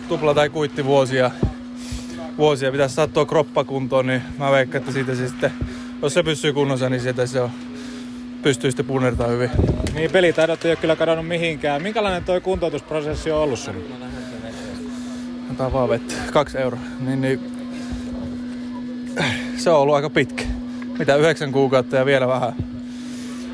tupla 0.08 0.34
tai 0.34 0.50
kuitti 0.50 0.86
vuosia. 0.86 1.32
Vuosia 2.38 2.72
pitäisi 2.72 2.96
saattua 2.96 3.26
kroppakuntoon, 3.26 4.08
niin 4.08 4.22
mä 4.38 4.52
veikkaan, 4.52 4.80
että 4.80 4.92
siitä 4.92 5.16
se 5.16 5.28
sitten, 5.28 5.52
jos 6.02 6.14
se 6.14 6.24
pysyy 6.24 6.54
kunnossa, 6.54 6.90
niin 6.90 7.02
sieltä 7.02 7.26
se 7.26 7.42
on, 7.42 7.50
pystyy 8.44 8.72
sitten 8.72 8.86
punnertamaan 8.86 9.34
hyvin. 9.34 9.50
Niin, 9.94 10.12
pelitaidot 10.12 10.66
ei 10.66 10.72
ole 10.72 10.76
kyllä 10.76 10.96
kadonnut 10.96 11.28
mihinkään. 11.28 11.82
Minkälainen 11.82 12.24
tuo 12.24 12.42
kuntoutusprosessi 12.42 13.32
on 13.32 13.40
ollut 13.40 13.60
sinulla? 13.60 13.96
Otetaan 15.48 15.74
vaan 15.74 15.90
vettä. 15.90 16.14
Kaksi 16.34 16.58
euroa. 16.58 16.80
Niin, 17.00 17.22
niin, 17.22 17.57
se 19.58 19.70
on 19.70 19.80
ollut 19.80 19.96
aika 19.96 20.10
pitkä. 20.10 20.44
Mitä 21.00 21.16
yhdeksän 21.16 21.52
kuukautta 21.52 21.96
ja 21.96 22.06
vielä 22.06 22.28
vähän, 22.28 22.54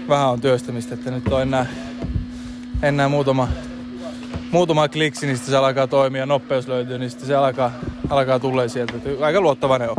vähän 0.10 0.29
on 0.29 0.41
työstämistä, 0.41 0.93
että 0.93 1.12
nyt 1.12 1.27
on 1.27 1.41
enää, 1.41 1.65
enää 2.82 3.10
muutama, 3.10 3.48
muutama 4.51 4.88
kliksi, 4.88 5.25
niin 5.25 5.38
se 5.38 5.58
alkaa 5.58 5.88
toimia, 5.88 6.25
nopeus 6.25 6.67
löytyy, 6.67 6.98
niin 6.98 7.12
se 7.12 7.36
alkaa, 7.36 7.72
alkaa 8.10 8.39
tulla 8.39 8.67
sieltä. 8.67 8.93
Aika 9.22 9.41
luottavainen 9.41 9.89
on. 9.89 9.96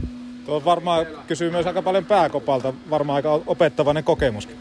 Tuo 0.47 0.65
varmaan 0.65 1.07
kysyy 1.27 1.51
myös 1.51 1.67
aika 1.67 1.83
paljon 1.83 2.05
pääkopalta, 2.05 2.73
varmaan 2.91 3.17
aika 3.17 3.41
opettavainen 3.47 4.05
kokemuskin. 4.05 4.57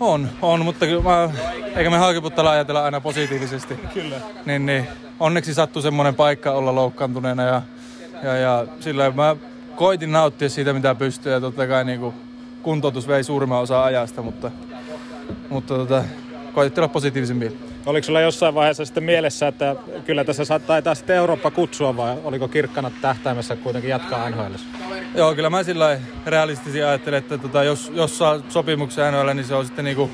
On, 0.00 0.28
on, 0.42 0.64
mutta 0.64 0.86
kyllä 0.86 1.02
mä, 1.02 1.30
eikä 1.76 1.90
me 1.90 1.96
Haakiputtalla 1.96 2.50
ajatella 2.50 2.84
aina 2.84 3.00
positiivisesti. 3.00 3.74
Kyllä. 3.94 4.16
Niin, 4.46 4.66
niin 4.66 4.88
onneksi 5.20 5.54
sattui 5.54 5.82
semmoinen 5.82 6.14
paikka 6.14 6.52
olla 6.52 6.74
loukkaantuneena 6.74 7.42
ja, 7.42 7.62
ja, 8.22 8.36
ja 8.36 8.66
sillä 8.80 9.10
mä 9.10 9.36
koitin 9.76 10.12
nauttia 10.12 10.48
siitä 10.48 10.72
mitä 10.72 10.94
pystyy 10.94 11.32
ja 11.32 11.40
totta 11.40 11.66
kai 11.66 11.84
niin 11.84 12.00
kuin 12.00 12.14
kuntoutus 12.62 13.08
vei 13.08 13.24
suurimman 13.24 13.60
osa 13.60 13.84
ajasta, 13.84 14.22
mutta, 14.22 14.50
mutta 15.50 15.74
tota, 15.74 16.04
koitettiin 16.54 16.82
olla 16.82 16.92
positiivisen 16.92 17.36
mielin. 17.36 17.58
Oliko 17.86 18.04
sulla 18.04 18.20
jossain 18.20 18.54
vaiheessa 18.54 18.84
sitten 18.84 19.04
mielessä, 19.04 19.48
että 19.48 19.76
kyllä 20.06 20.24
tässä 20.24 20.58
taitaa 20.58 20.94
sitten 20.94 21.16
Eurooppa 21.16 21.50
kutsua 21.50 21.96
vai 21.96 22.16
oliko 22.24 22.48
kirkkana 22.48 22.90
tähtäimessä 23.02 23.56
kuitenkin 23.56 23.90
jatkaa 23.90 24.30
NHL? 24.30 24.54
Joo, 25.14 25.34
kyllä 25.34 25.50
mä 25.50 25.62
sillä 25.62 25.98
realistisesti 26.26 26.82
ajattelen, 26.82 27.18
että 27.18 27.38
tota, 27.38 27.64
jos, 27.64 27.92
jos 27.94 28.18
saa 28.18 28.40
sopimuksen 28.48 29.12
NHL, 29.12 29.30
niin 29.34 29.44
se 29.44 29.54
on 29.54 29.66
sitten 29.66 29.84
niinku 29.84 30.10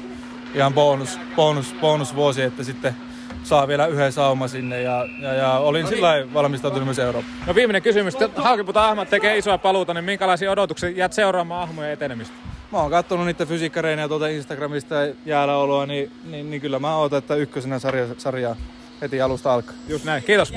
ihan 0.55 0.75
bonus, 0.75 1.19
bonus, 1.37 1.75
bonus 1.81 2.15
vuosi, 2.15 2.43
että 2.43 2.65
sitten 2.65 2.97
saa 3.45 3.68
vielä 3.68 3.87
yhden 3.87 4.12
sauma 4.12 4.49
sinne 4.49 4.83
ja, 4.83 5.07
ja, 5.21 5.35
ja 5.35 5.52
olin 5.52 5.83
no 5.83 5.88
niin. 5.88 5.97
sillä 5.97 6.35
valmistautunut 6.35 6.85
myös 6.85 6.99
Eurooppaan. 6.99 7.37
No 7.47 7.54
viimeinen 7.54 7.83
kysymys. 7.83 8.14
Haukiputa 8.37 8.88
Ahmat 8.88 9.11
tekee 9.11 9.38
isoa 9.38 9.59
paluuta, 9.59 9.95
niin 9.95 10.04
minkälaisia 10.04 10.50
odotuksia 10.50 10.90
jäät 10.90 11.12
seuraamaan 11.12 11.62
ahmojen 11.62 11.92
etenemistä? 11.92 12.35
Mä 12.73 12.78
oon 12.78 12.90
katsonut 12.90 13.26
niitä 13.26 13.47
fysiikkareinejä 13.47 14.09
tuolta 14.09 14.28
Instagramista 14.28 14.95
jäällä 15.26 15.57
oloa, 15.57 15.87
niin, 15.87 16.12
niin, 16.25 16.50
niin, 16.50 16.61
kyllä 16.61 16.78
mä 16.78 16.97
ootan, 16.97 17.18
että 17.18 17.35
ykkösenä 17.35 17.78
sarja, 17.78 18.07
sarjaa 18.18 18.57
heti 19.00 19.21
alusta 19.21 19.54
alkaa. 19.54 19.75
Just 19.88 20.04
näin. 20.04 20.23
Kiitos. 20.23 20.52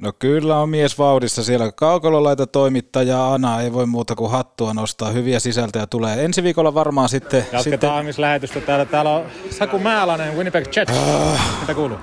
No 0.00 0.12
kyllä 0.18 0.58
on 0.58 0.68
mies 0.68 0.98
vauhdissa 0.98 1.44
siellä. 1.44 1.72
Kaukololaita 1.72 2.46
toimittaja 2.46 3.32
Ana 3.32 3.60
ei 3.60 3.72
voi 3.72 3.86
muuta 3.86 4.14
kuin 4.14 4.30
hattua 4.30 4.74
nostaa. 4.74 5.10
Hyviä 5.10 5.40
sisältöjä 5.40 5.86
tulee. 5.86 6.24
Ensi 6.24 6.42
viikolla 6.42 6.74
varmaan 6.74 7.08
sitten... 7.08 7.46
Jatketaan 7.52 8.06
sitten... 8.06 8.22
lähetystä 8.22 8.60
täällä. 8.60 8.84
Täällä 8.84 9.10
on 9.10 9.24
Saku 9.50 9.78
Määlänen, 9.78 10.36
Winnipeg 10.36 10.76
Jets. 10.76 10.92
Ah. 10.92 11.60
Mitä 11.60 11.74
kuuluu? 11.74 11.98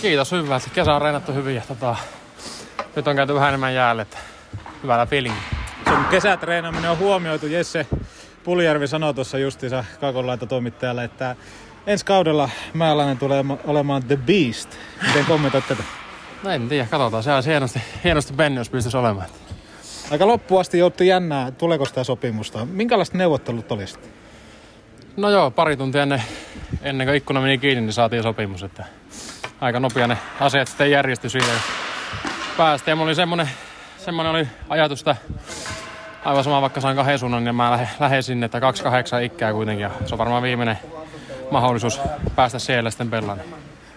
Kiitos, 0.00 0.32
hyvä. 0.32 0.60
Kesä 0.74 0.94
on 0.94 1.02
reenattu 1.02 1.32
hyvin 1.32 1.54
ja 1.54 1.62
tota, 1.68 1.96
nyt 2.96 3.08
on 3.08 3.16
käyty 3.16 3.34
vähän 3.34 3.48
enemmän 3.48 3.74
jäälle. 3.74 4.02
Että 4.02 4.18
hyvällä 4.82 5.06
feelingi. 5.06 5.40
Sun 5.88 6.04
kesätreenaaminen 6.10 6.90
on 6.90 6.98
huomioitu. 6.98 7.46
Jesse 7.46 7.86
Puljärvi 8.44 8.86
sanoi 8.86 9.14
tuossa 9.14 9.38
justiinsa 9.38 9.84
Kaukololaita 10.00 10.46
toimittajalle, 10.46 11.04
että 11.04 11.36
ensi 11.86 12.04
kaudella 12.04 12.50
Määlänen 12.74 13.18
tulee 13.18 13.44
olemaan 13.66 14.04
The 14.04 14.16
Beast. 14.16 14.68
Miten 15.06 15.24
kommentoit 15.24 15.68
tätä? 15.68 15.82
No 16.42 16.50
en 16.50 16.68
tiedä, 16.68 16.86
katsotaan. 16.90 17.22
Se 17.22 17.32
olisi 17.32 17.50
hienosti, 17.50 17.82
hienosti 18.04 18.32
mennyt, 18.32 18.60
jos 18.60 18.70
pystyisi 18.70 18.96
olemaan. 18.96 19.26
Aika 20.10 20.26
loppuasti 20.26 20.78
joutui 20.78 21.06
jännää, 21.06 21.50
tuleeko 21.50 21.84
sitä 21.84 22.04
sopimusta. 22.04 22.64
Minkälaiset 22.64 23.14
neuvottelut 23.14 23.72
oli 23.72 23.86
sitten? 23.86 24.10
No 25.16 25.30
joo, 25.30 25.50
pari 25.50 25.76
tuntia 25.76 26.02
ennen, 26.02 26.22
ennen 26.82 27.06
kuin 27.06 27.16
ikkuna 27.16 27.40
meni 27.40 27.58
kiinni, 27.58 27.80
niin 27.80 27.92
saatiin 27.92 28.22
sopimus. 28.22 28.62
Että 28.62 28.84
aika 29.60 29.80
nopea 29.80 30.06
ne 30.06 30.18
asiat 30.40 30.68
sitten 30.68 30.90
järjestyi 30.90 31.30
siihen. 31.30 31.56
Päästiin. 32.56 32.92
Ja 32.92 32.96
mulla 32.96 33.08
oli 33.08 33.14
semmonen, 33.14 33.50
semmonen 33.98 34.32
oli 34.32 34.48
ajatus, 34.68 35.00
että 35.00 35.16
aivan 36.24 36.44
sama 36.44 36.62
vaikka 36.62 36.80
saan 36.80 36.96
kahden 36.96 37.18
suunnan, 37.18 37.44
niin 37.44 37.54
mä 37.54 37.70
lähden, 37.70 37.88
lähden 38.00 38.22
sinne, 38.22 38.46
että 38.46 38.60
28 38.60 39.22
ikkää 39.22 39.52
kuitenkin. 39.52 39.82
Ja 39.82 39.90
se 40.06 40.14
on 40.14 40.18
varmaan 40.18 40.42
viimeinen 40.42 40.78
mahdollisuus 41.50 42.00
päästä 42.36 42.58
siellä 42.58 42.90
sitten 42.90 43.10
pelaan. 43.10 43.40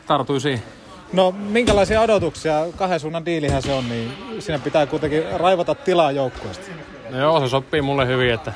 Tartui 0.07 0.41
siihen. 0.41 0.80
No 1.13 1.31
minkälaisia 1.31 2.01
odotuksia, 2.01 2.65
kahden 2.75 2.99
suunnan 2.99 3.25
diilihän 3.25 3.61
se 3.61 3.73
on, 3.73 3.89
niin 3.89 4.11
siinä 4.39 4.59
pitää 4.59 4.85
kuitenkin 4.85 5.23
raivata 5.39 5.75
tilaa 5.75 6.11
joukkueesta. 6.11 6.71
No 7.09 7.19
joo, 7.19 7.39
se 7.39 7.49
sopii 7.49 7.81
mulle 7.81 8.07
hyvin, 8.07 8.33
että 8.33 8.53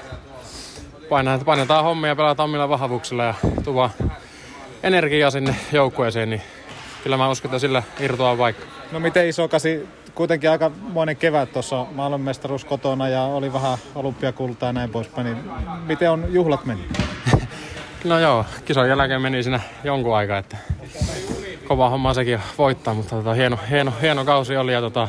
painetaan, 1.09 1.45
painetaan 1.45 1.83
hommia 1.83 2.09
ja 2.09 2.15
pelataan 2.15 2.49
omilla 2.49 2.69
vahvuuksilla 2.69 3.23
ja 3.23 3.33
tuva 3.63 3.89
energiaa 4.83 5.31
sinne 5.31 5.55
joukkueeseen, 5.71 6.29
niin 6.29 6.41
kyllä 7.03 7.17
mä 7.17 7.29
uskon, 7.29 7.49
että 7.49 7.59
sillä 7.59 7.83
irtoaa 7.99 8.37
vaikka. 8.37 8.65
No 8.91 8.99
miten 8.99 9.27
iso 9.27 9.47
kasi, 9.47 9.87
kuitenkin 10.15 10.49
aika 10.49 10.71
monen 10.79 11.17
kevät 11.17 11.53
tuossa 11.53 11.85
maailmanmestaruus 11.91 12.65
kotona 12.65 13.09
ja 13.09 13.21
oli 13.21 13.53
vähän 13.53 13.77
olympiakultaa 13.95 14.69
ja 14.69 14.73
näin 14.73 14.89
poispäin, 14.89 15.25
niin 15.25 15.37
miten 15.85 16.11
on 16.11 16.25
juhlat 16.29 16.65
mennyt? 16.65 16.87
no 18.03 18.19
joo, 18.19 18.45
kisojen 18.65 18.89
jälkeen 18.89 19.21
meni 19.21 19.43
siinä 19.43 19.59
jonkun 19.83 20.15
aikaa, 20.15 20.37
että 20.37 20.57
kova 21.67 21.89
homma 21.89 22.13
sekin 22.13 22.39
voittaa, 22.57 22.93
mutta 22.93 23.15
tota, 23.15 23.33
hieno, 23.33 23.59
hieno, 23.69 23.93
hieno 24.01 24.25
kausi 24.25 24.57
oli 24.57 24.73
ja 24.73 24.81
tota, 24.81 25.07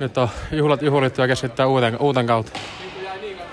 nyt 0.00 0.18
on 0.18 0.28
juhlat 0.52 0.82
juhlittu 0.82 1.20
ja 1.20 1.26
keskittää 1.26 1.66
uuteen, 1.66 1.96
uuteen 2.00 2.26
kautta. 2.26 2.52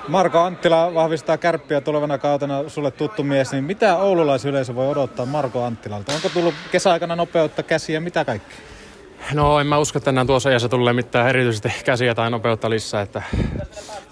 Marko 0.07 0.39
Anttila 0.39 0.93
vahvistaa 0.93 1.37
kärppiä 1.37 1.81
tulevana 1.81 2.17
kautena 2.17 2.69
sulle 2.69 2.91
tuttu 2.91 3.23
mies, 3.23 3.51
niin 3.51 3.63
mitä 3.63 3.97
oululaisyleisö 3.97 4.75
voi 4.75 4.87
odottaa 4.87 5.25
Marko 5.25 5.63
Anttilalta? 5.63 6.13
Onko 6.13 6.29
tullut 6.29 6.53
kesäaikana 6.71 7.15
nopeutta 7.15 7.63
käsiä, 7.63 7.99
mitä 7.99 8.25
kaikki? 8.25 8.55
No 9.33 9.59
en 9.59 9.67
mä 9.67 9.77
usko, 9.77 9.97
että 9.97 10.09
enää 10.09 10.25
tuossa 10.25 10.49
ajassa 10.49 10.69
tulee 10.69 10.93
mitään 10.93 11.29
erityisesti 11.29 11.69
käsiä 11.85 12.15
tai 12.15 12.31
nopeutta 12.31 12.69
lisää. 12.69 13.01
Että 13.01 13.23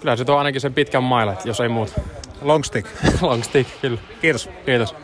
kyllä 0.00 0.16
se 0.16 0.24
tuo 0.24 0.36
ainakin 0.36 0.60
sen 0.60 0.74
pitkän 0.74 1.02
mailan, 1.02 1.36
jos 1.44 1.60
ei 1.60 1.68
muuta. 1.68 2.00
Long 2.42 2.64
stick. 2.64 2.88
Long 3.20 3.42
stick, 3.42 3.70
kyllä. 3.80 3.98
Kiitos. 4.20 4.50
Kiitos. 4.66 4.94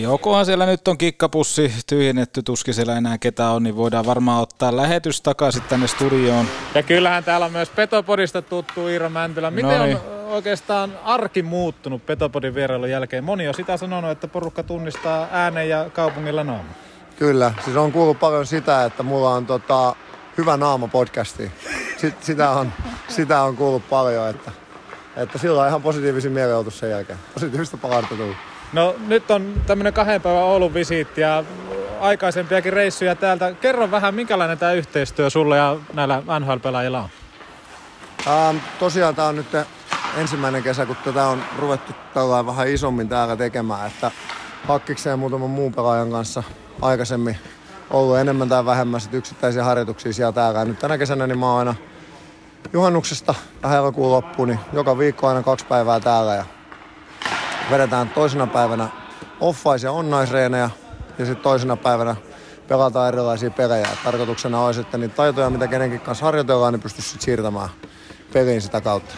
Jokohan 0.00 0.46
siellä 0.46 0.66
nyt 0.66 0.88
on 0.88 0.98
kikkapussi 0.98 1.74
tyhjennetty, 1.86 2.42
tuskin 2.42 2.74
siellä 2.74 2.96
enää 2.96 3.18
ketä 3.18 3.50
on, 3.50 3.62
niin 3.62 3.76
voidaan 3.76 4.06
varmaan 4.06 4.42
ottaa 4.42 4.76
lähetys 4.76 5.20
takaisin 5.20 5.62
tänne 5.62 5.86
studioon. 5.86 6.46
Ja 6.74 6.82
kyllähän 6.82 7.24
täällä 7.24 7.46
on 7.46 7.52
myös 7.52 7.70
Petopodista 7.70 8.42
tuttu 8.42 8.88
Iiro 8.88 9.08
Mäntylä. 9.10 9.50
Miten 9.50 9.78
Noniin. 9.78 9.96
on 9.96 10.02
oikeastaan 10.28 10.98
arki 11.04 11.42
muuttunut 11.42 12.06
Petopodin 12.06 12.54
vierailun 12.54 12.90
jälkeen? 12.90 13.24
Moni 13.24 13.48
on 13.48 13.54
sitä 13.54 13.76
sanonut, 13.76 14.10
että 14.10 14.28
porukka 14.28 14.62
tunnistaa 14.62 15.28
äänen 15.32 15.68
ja 15.68 15.90
kaupungilla 15.92 16.44
naaman. 16.44 16.74
Kyllä, 17.18 17.52
siis 17.64 17.76
on 17.76 17.92
kuullut 17.92 18.18
paljon 18.18 18.46
sitä, 18.46 18.84
että 18.84 19.02
mulla 19.02 19.30
on 19.30 19.46
tota, 19.46 19.94
hyvä 20.38 20.56
naama 20.56 20.88
podcasti. 20.88 21.52
Sit, 21.96 22.24
sitä, 22.24 22.50
on, 22.50 22.72
sitä 23.08 23.42
on 23.42 23.56
kuullut 23.56 23.88
paljon, 23.88 24.28
että, 24.28 24.52
että 25.16 25.38
sillä 25.38 25.62
on 25.62 25.68
ihan 25.68 25.82
positiivisen 25.82 26.32
mielenotus 26.32 26.78
sen 26.78 26.90
jälkeen. 26.90 27.18
Positiivista 27.34 27.76
palautetta 27.76 28.16
tullut. 28.16 28.36
No 28.72 28.94
nyt 29.06 29.30
on 29.30 29.54
tämmöinen 29.66 29.92
kahden 29.92 30.20
päivän 30.20 30.42
Oulun 30.42 30.74
visiitti 30.74 31.20
ja 31.20 31.44
aikaisempiakin 32.00 32.72
reissuja 32.72 33.14
täältä. 33.14 33.52
Kerro 33.52 33.90
vähän, 33.90 34.14
minkälainen 34.14 34.58
tämä 34.58 34.72
yhteistyö 34.72 35.30
sulle 35.30 35.56
ja 35.56 35.76
näillä 35.92 36.22
NHL-pelaajilla 36.40 37.02
on? 37.02 37.08
Ähm, 38.26 38.56
tosiaan 38.78 39.14
tämä 39.14 39.28
on 39.28 39.36
nyt 39.36 39.46
ensimmäinen 40.16 40.62
kesä, 40.62 40.86
kun 40.86 40.96
tätä 41.04 41.26
on 41.26 41.42
ruvettu 41.58 41.92
tällainen 42.14 42.46
vähän 42.46 42.68
isommin 42.68 43.08
täällä 43.08 43.36
tekemään, 43.36 43.86
että 43.86 44.10
Hakkiksen 44.68 45.10
ja 45.10 45.16
muutaman 45.16 45.50
muun 45.50 45.74
pelaajan 45.74 46.10
kanssa 46.10 46.42
aikaisemmin 46.82 47.36
ollut 47.90 48.18
enemmän 48.18 48.48
tai 48.48 48.64
vähemmän 48.64 49.00
sit 49.00 49.14
yksittäisiä 49.14 49.64
harjoituksia 49.64 50.12
siellä 50.12 50.32
täällä. 50.32 50.58
Ja 50.58 50.64
nyt 50.64 50.78
tänä 50.78 50.98
kesänä 50.98 51.26
niin 51.26 51.38
mä 51.38 51.46
oon 51.46 51.58
aina 51.58 51.74
juhannuksesta 52.72 53.34
tähän 53.60 53.78
elokuun 53.78 54.12
loppuun, 54.12 54.48
niin 54.48 54.60
joka 54.72 54.98
viikko 54.98 55.28
aina 55.28 55.42
kaksi 55.42 55.66
päivää 55.66 56.00
täällä 56.00 56.34
ja 56.34 56.44
vedetään 57.70 58.08
toisena 58.08 58.46
päivänä 58.46 58.88
offais- 59.40 59.82
ja 59.82 59.92
onnaisreenejä 59.92 60.70
ja 61.18 61.26
sitten 61.26 61.42
toisena 61.42 61.76
päivänä 61.76 62.16
pelataan 62.68 63.08
erilaisia 63.08 63.50
pelejä. 63.50 63.88
Tarkoituksena 64.04 64.64
olisi, 64.64 64.80
että 64.80 64.98
niitä 64.98 65.14
taitoja, 65.14 65.50
mitä 65.50 65.66
kenenkin 65.66 66.00
kanssa 66.00 66.24
harjoitellaan, 66.24 66.72
niin 66.72 66.82
pystyisi 66.82 67.10
sit 67.10 67.20
siirtämään 67.20 67.68
peliin 68.32 68.62
sitä 68.62 68.80
kautta. 68.80 69.14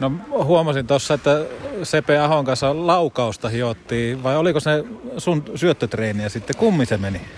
No 0.00 0.12
huomasin 0.44 0.86
tuossa, 0.86 1.14
että 1.14 1.44
Sepe 1.82 2.18
Ahon 2.18 2.44
kanssa 2.44 2.86
laukausta 2.86 3.48
hiottiin, 3.48 4.22
vai 4.22 4.36
oliko 4.36 4.60
se 4.60 4.84
sun 5.18 5.44
syöttötreeniä 5.54 6.28
sitten? 6.28 6.56
Kummi 6.56 6.86
se 6.86 6.96
meni? 6.96 7.20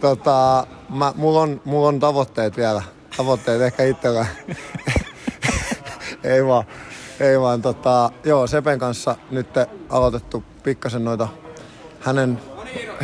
Tota, 0.00 0.66
mä, 0.88 1.12
mulla, 1.16 1.40
on, 1.40 1.60
mulla 1.64 1.88
on 1.88 2.00
tavoitteet 2.00 2.56
vielä. 2.56 2.82
Tavoitteet 3.16 3.62
ehkä 3.62 3.84
itsellä. 3.84 4.26
ei 6.24 6.46
vaan. 6.46 6.64
Ei 7.22 7.40
vaan. 7.40 7.62
Tota, 7.62 8.10
joo, 8.24 8.46
Sepen 8.46 8.78
kanssa 8.78 9.16
nyt 9.30 9.48
aloitettu 9.88 10.44
pikkasen 10.62 11.04
noita 11.04 11.28
hänen 12.00 12.40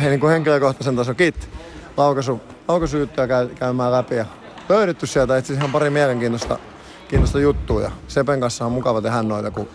he, 0.01 0.09
niin 0.09 0.19
kuin 0.19 0.31
henkilökohtaisen 0.31 0.95
tason 0.95 1.15
kit. 1.15 1.49
Laukaisu, 1.97 2.41
laukaisujuttuja 2.67 3.27
käy, 3.27 3.47
käymään 3.47 3.91
läpi 3.91 4.15
ja 4.15 4.25
löydetty 4.69 5.07
sieltä 5.07 5.37
itse 5.37 5.53
ihan 5.53 5.71
pari 5.71 5.89
mielenkiintoista 5.89 6.59
kiinnosta 7.07 7.39
juttua. 7.39 7.81
Ja 7.81 7.91
Sepen 8.07 8.39
kanssa 8.39 8.65
on 8.65 8.71
mukava 8.71 9.01
tehdä 9.01 9.23
noita, 9.23 9.51
kun 9.51 9.67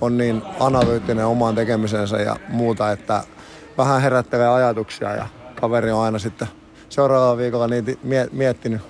on 0.00 0.18
niin 0.18 0.42
analyyttinen 0.60 1.26
omaan 1.26 1.54
tekemisensä 1.54 2.16
ja 2.16 2.36
muuta, 2.48 2.92
että 2.92 3.22
vähän 3.78 4.02
herättelee 4.02 4.48
ajatuksia 4.48 5.14
ja 5.14 5.26
kaveri 5.60 5.92
on 5.92 6.02
aina 6.02 6.18
sitten 6.18 6.48
seuraavalla 6.88 7.36
viikolla 7.36 7.68
niitä 7.68 7.92
mie- 8.02 8.28
miettinyt 8.32 8.82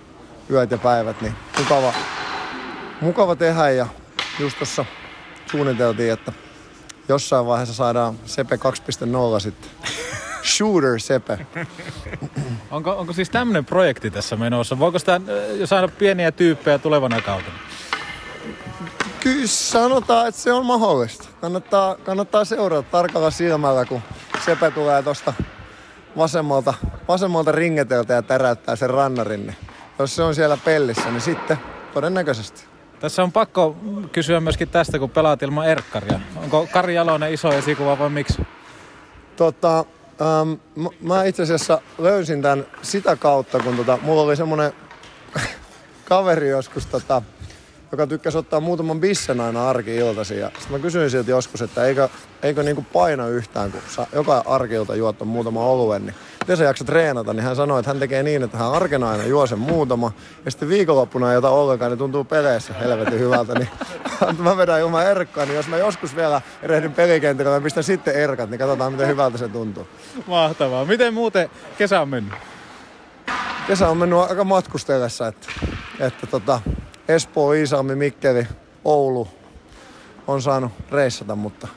yöt 0.51 0.71
ja 0.71 0.79
päivät, 0.79 1.21
niin 1.21 1.35
mukava, 1.59 1.93
mukava 3.01 3.37
tehdä 3.37 3.71
ja 3.71 3.87
just 4.39 4.59
tuossa 4.59 4.85
suunniteltiin, 5.51 6.13
että 6.13 6.33
jossain 7.09 7.47
vaiheessa 7.47 7.75
saadaan 7.75 8.19
Sepe 8.25 8.57
2.0 8.57 9.41
sitten. 9.41 9.71
Shooter 10.43 11.01
Sepe. 11.01 11.47
Onko, 12.71 12.91
onko 12.91 13.13
siis 13.13 13.31
tämmöinen 13.31 13.65
projekti 13.65 14.11
tässä 14.11 14.37
menossa? 14.37 14.79
Voiko 14.79 14.99
sitä 14.99 15.21
saada 15.65 15.89
pieniä 15.89 16.33
tyyppejä 16.33 16.79
tulevana 16.79 17.21
kautena? 17.21 17.57
Kyllä 19.21 19.47
sanotaan, 19.47 20.29
että 20.29 20.41
se 20.41 20.53
on 20.53 20.67
mahdollista. 20.67 21.29
Kannattaa, 21.41 21.95
kannattaa 21.95 22.45
seurata 22.45 22.91
tarkalla 22.91 23.31
silmällä, 23.31 23.85
kun 23.85 24.01
Sepe 24.45 24.71
tulee 24.71 25.03
tuosta 25.03 25.33
vasemmalta, 26.17 26.75
vasemmalta 27.09 27.53
ringeteltä 27.53 28.15
ja 28.15 28.23
täräyttää 28.23 28.77
sen 28.77 28.91
rannarin. 28.91 29.57
Jos 29.99 30.17
se 30.17 30.23
on 30.23 30.35
siellä 30.35 30.57
pellissä, 30.57 31.11
niin 31.11 31.21
sitten 31.21 31.59
todennäköisesti. 31.95 32.76
Tässä 33.01 33.23
on 33.23 33.33
pakko 33.33 33.77
kysyä 34.13 34.41
myöskin 34.41 34.69
tästä, 34.69 34.99
kun 34.99 35.11
pelaat 35.11 35.43
ilman 35.43 35.69
Erkkaria. 35.69 36.21
Onko 36.37 36.69
Kari 36.73 36.95
Jalonen 36.95 37.33
iso 37.33 37.53
esikuva 37.53 37.99
vai 37.99 38.11
miksi? 38.11 38.43
Tota, 39.37 39.79
ähm, 39.79 40.83
mä 41.01 41.25
itse 41.25 41.43
asiassa 41.43 41.81
löysin 41.99 42.43
tämän 42.43 42.67
sitä 42.83 43.17
kautta, 43.17 43.59
kun 43.59 43.77
tota, 43.77 43.99
mulla 44.03 44.23
oli 44.23 44.37
semmonen 44.37 44.73
kaveri 46.09 46.49
joskus, 46.49 46.87
tota, 46.87 47.23
joka 47.93 48.07
tykkäsi 48.07 48.39
ottaa 48.39 48.61
muutaman 48.61 49.01
bissen 49.01 49.41
aina 49.41 49.71
arki-iltaisin. 49.71 50.39
Ja 50.39 50.51
sitten 50.55 50.73
mä 50.73 50.79
kysyin 50.79 51.11
siltä 51.11 51.31
joskus, 51.31 51.63
että 51.63 51.85
eikö, 51.85 52.09
eikö 52.43 52.63
niinku 52.63 52.87
paina 52.93 53.29
yhtään, 53.29 53.73
kun 53.73 53.81
saa 53.89 54.07
joka 54.13 54.43
arki-ilta 54.47 54.95
juottu 54.95 55.25
muutama 55.25 55.67
oluen, 55.67 56.07
niin 56.07 56.15
miten 56.41 56.57
sä 56.57 56.65
jaksat 56.65 56.87
treenata, 56.87 57.33
niin 57.33 57.45
hän 57.45 57.57
sanoi, 57.57 57.81
että 57.81 57.91
hän 57.91 57.99
tekee 57.99 58.23
niin, 58.23 58.43
että 58.43 58.59
hän 58.59 58.73
arkena 58.73 59.11
aina 59.11 59.25
juo 59.25 59.47
sen 59.47 59.59
muutama, 59.59 60.13
ja 60.45 60.51
sitten 60.51 60.69
viikonloppuna 60.69 61.31
ei 61.33 61.37
ota 61.37 61.51
ollenkaan, 61.51 61.91
niin 61.91 61.99
tuntuu 61.99 62.25
peleissä 62.25 62.75
helvetin 62.75 63.19
hyvältä, 63.19 63.55
niin 63.55 63.69
mä 64.39 64.57
vedän 64.57 64.81
ilman 64.81 65.07
erkkaa, 65.07 65.45
niin 65.45 65.57
jos 65.57 65.69
mä 65.69 65.77
joskus 65.77 66.17
vielä 66.17 66.41
erehdyn 66.63 66.93
pelikentillä, 66.93 67.51
mä 67.51 67.61
pistän 67.61 67.85
sitten 67.85 68.15
erkat, 68.15 68.51
niin 68.51 68.59
katsotaan 68.59 68.93
miten 68.93 69.09
hyvältä 69.09 69.39
se 69.39 69.49
tuntuu. 69.49 69.89
Mahtavaa. 70.27 70.85
Miten 70.85 71.15
muuten 71.15 71.51
kesä 71.79 72.01
on 72.01 72.09
mennyt? 72.09 72.35
Kesä 73.67 73.89
on 73.89 73.97
mennyt 73.97 74.19
aika 74.19 74.45
matkustellessa, 74.45 75.29
että, 75.29 75.49
että 76.01 76.27
tota, 76.27 76.61
Espoo, 77.09 77.53
Iisalmi, 77.53 77.95
Mikkeli, 77.95 78.47
Oulu 78.85 79.29
on 80.27 80.43
saanut 80.43 80.73
reissata, 80.91 81.37
mutta 81.37 81.69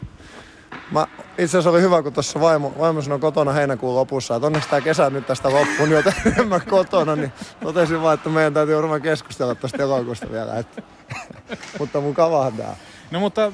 mä, 0.92 1.08
itse 1.30 1.44
asiassa 1.44 1.70
oli 1.70 1.82
hyvä, 1.82 2.04
kun 2.04 2.13
tuossa 2.13 2.39
vaimo, 2.39 2.74
vaimo 2.80 3.02
sanoi 3.02 3.20
kotona 3.20 3.52
heinäkuun 3.52 3.96
lopussa, 3.96 4.36
että 4.36 4.48
onneksi 4.48 4.70
tämä 4.70 4.82
kesä 4.82 5.10
nyt 5.10 5.28
tästä 5.28 5.50
loppuun, 5.50 5.92
joten 5.92 6.13
enemmän 6.36 6.62
kotona, 6.70 7.15
niin 7.15 7.32
totesin 7.63 8.02
vaan, 8.02 8.13
että 8.13 8.30
meidän 8.30 8.54
täytyy 8.54 8.76
varmaan 8.76 9.02
keskustella 9.02 9.56
tuosta 9.56 9.84
elokuusta 9.84 10.32
vielä. 10.32 10.60
Että, 10.60 10.82
mutta 11.80 12.02
mukavahan 12.02 12.54
tää. 12.54 12.76
No 13.12 13.20
mutta 13.20 13.46
äh, 13.46 13.52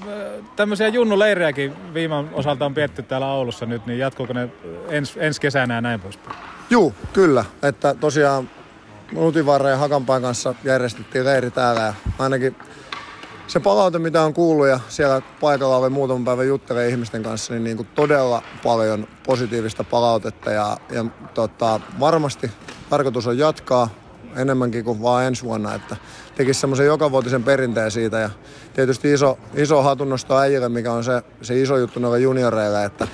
tämmöisiä 0.56 0.88
junnuleirejäkin 0.88 1.94
viiman 1.94 2.30
osalta 2.34 2.66
on 2.66 2.74
pietty 2.74 3.04
täällä 3.04 3.28
Oulussa 3.28 3.66
nyt, 3.66 3.86
niin 3.86 4.00
jatkuuko 4.00 4.34
ne 4.34 4.50
ens, 4.90 5.18
ensi 5.18 5.42
kesänä 5.42 5.76
ja 5.76 5.82
näin 5.82 6.00
poispäin? 6.00 6.38
Juu, 6.70 6.94
kyllä. 7.14 7.46
Että 7.64 7.94
tosiaan 7.94 8.50
Nutivarren 9.12 9.72
ja 9.72 9.78
Hakanpään 9.78 10.22
kanssa 10.22 10.56
järjestettiin 10.64 11.26
leiri 11.26 11.52
täällä 11.52 11.82
ja 11.82 11.94
ainakin 12.20 12.56
se 13.48 13.60
palaute, 13.60 14.00
mitä 14.00 14.22
on 14.22 14.34
kuullut 14.34 14.68
ja 14.68 14.80
siellä 14.90 15.22
paikalla 15.42 15.78
oli 15.78 15.90
muutaman 15.90 16.26
päivän 16.26 16.48
juttelee 16.48 16.90
ihmisten 16.90 17.24
kanssa, 17.24 17.54
niin, 17.54 17.64
niin 17.64 17.78
kuin 17.78 17.88
todella 17.96 18.44
paljon 18.64 19.08
positiivista 19.26 19.84
palautetta 19.84 20.52
ja, 20.52 20.78
ja 20.92 21.06
tota, 21.34 21.80
varmasti 22.00 22.52
tarkoitus 22.90 23.28
on 23.28 23.38
jatkaa 23.38 23.90
enemmänkin 24.36 24.86
kuin 24.86 25.02
vaan 25.02 25.26
ensi 25.26 25.44
vuonna, 25.44 25.76
että 25.76 25.96
tekisi 26.36 26.60
semmoisen 26.60 26.86
jokavuotisen 26.86 27.44
perinteen 27.44 27.92
siitä 27.92 28.20
ja 28.20 28.30
tietysti 28.74 29.14
iso, 29.14 29.38
iso 29.54 29.82
hatunnosto 29.82 30.38
äijille, 30.38 30.70
mikä 30.70 30.92
on 30.94 31.04
se, 31.04 31.24
se 31.42 31.62
iso 31.62 31.78
juttu 31.78 32.00
noille 32.00 32.20
junioreille, 32.20 32.86
että 32.86 33.08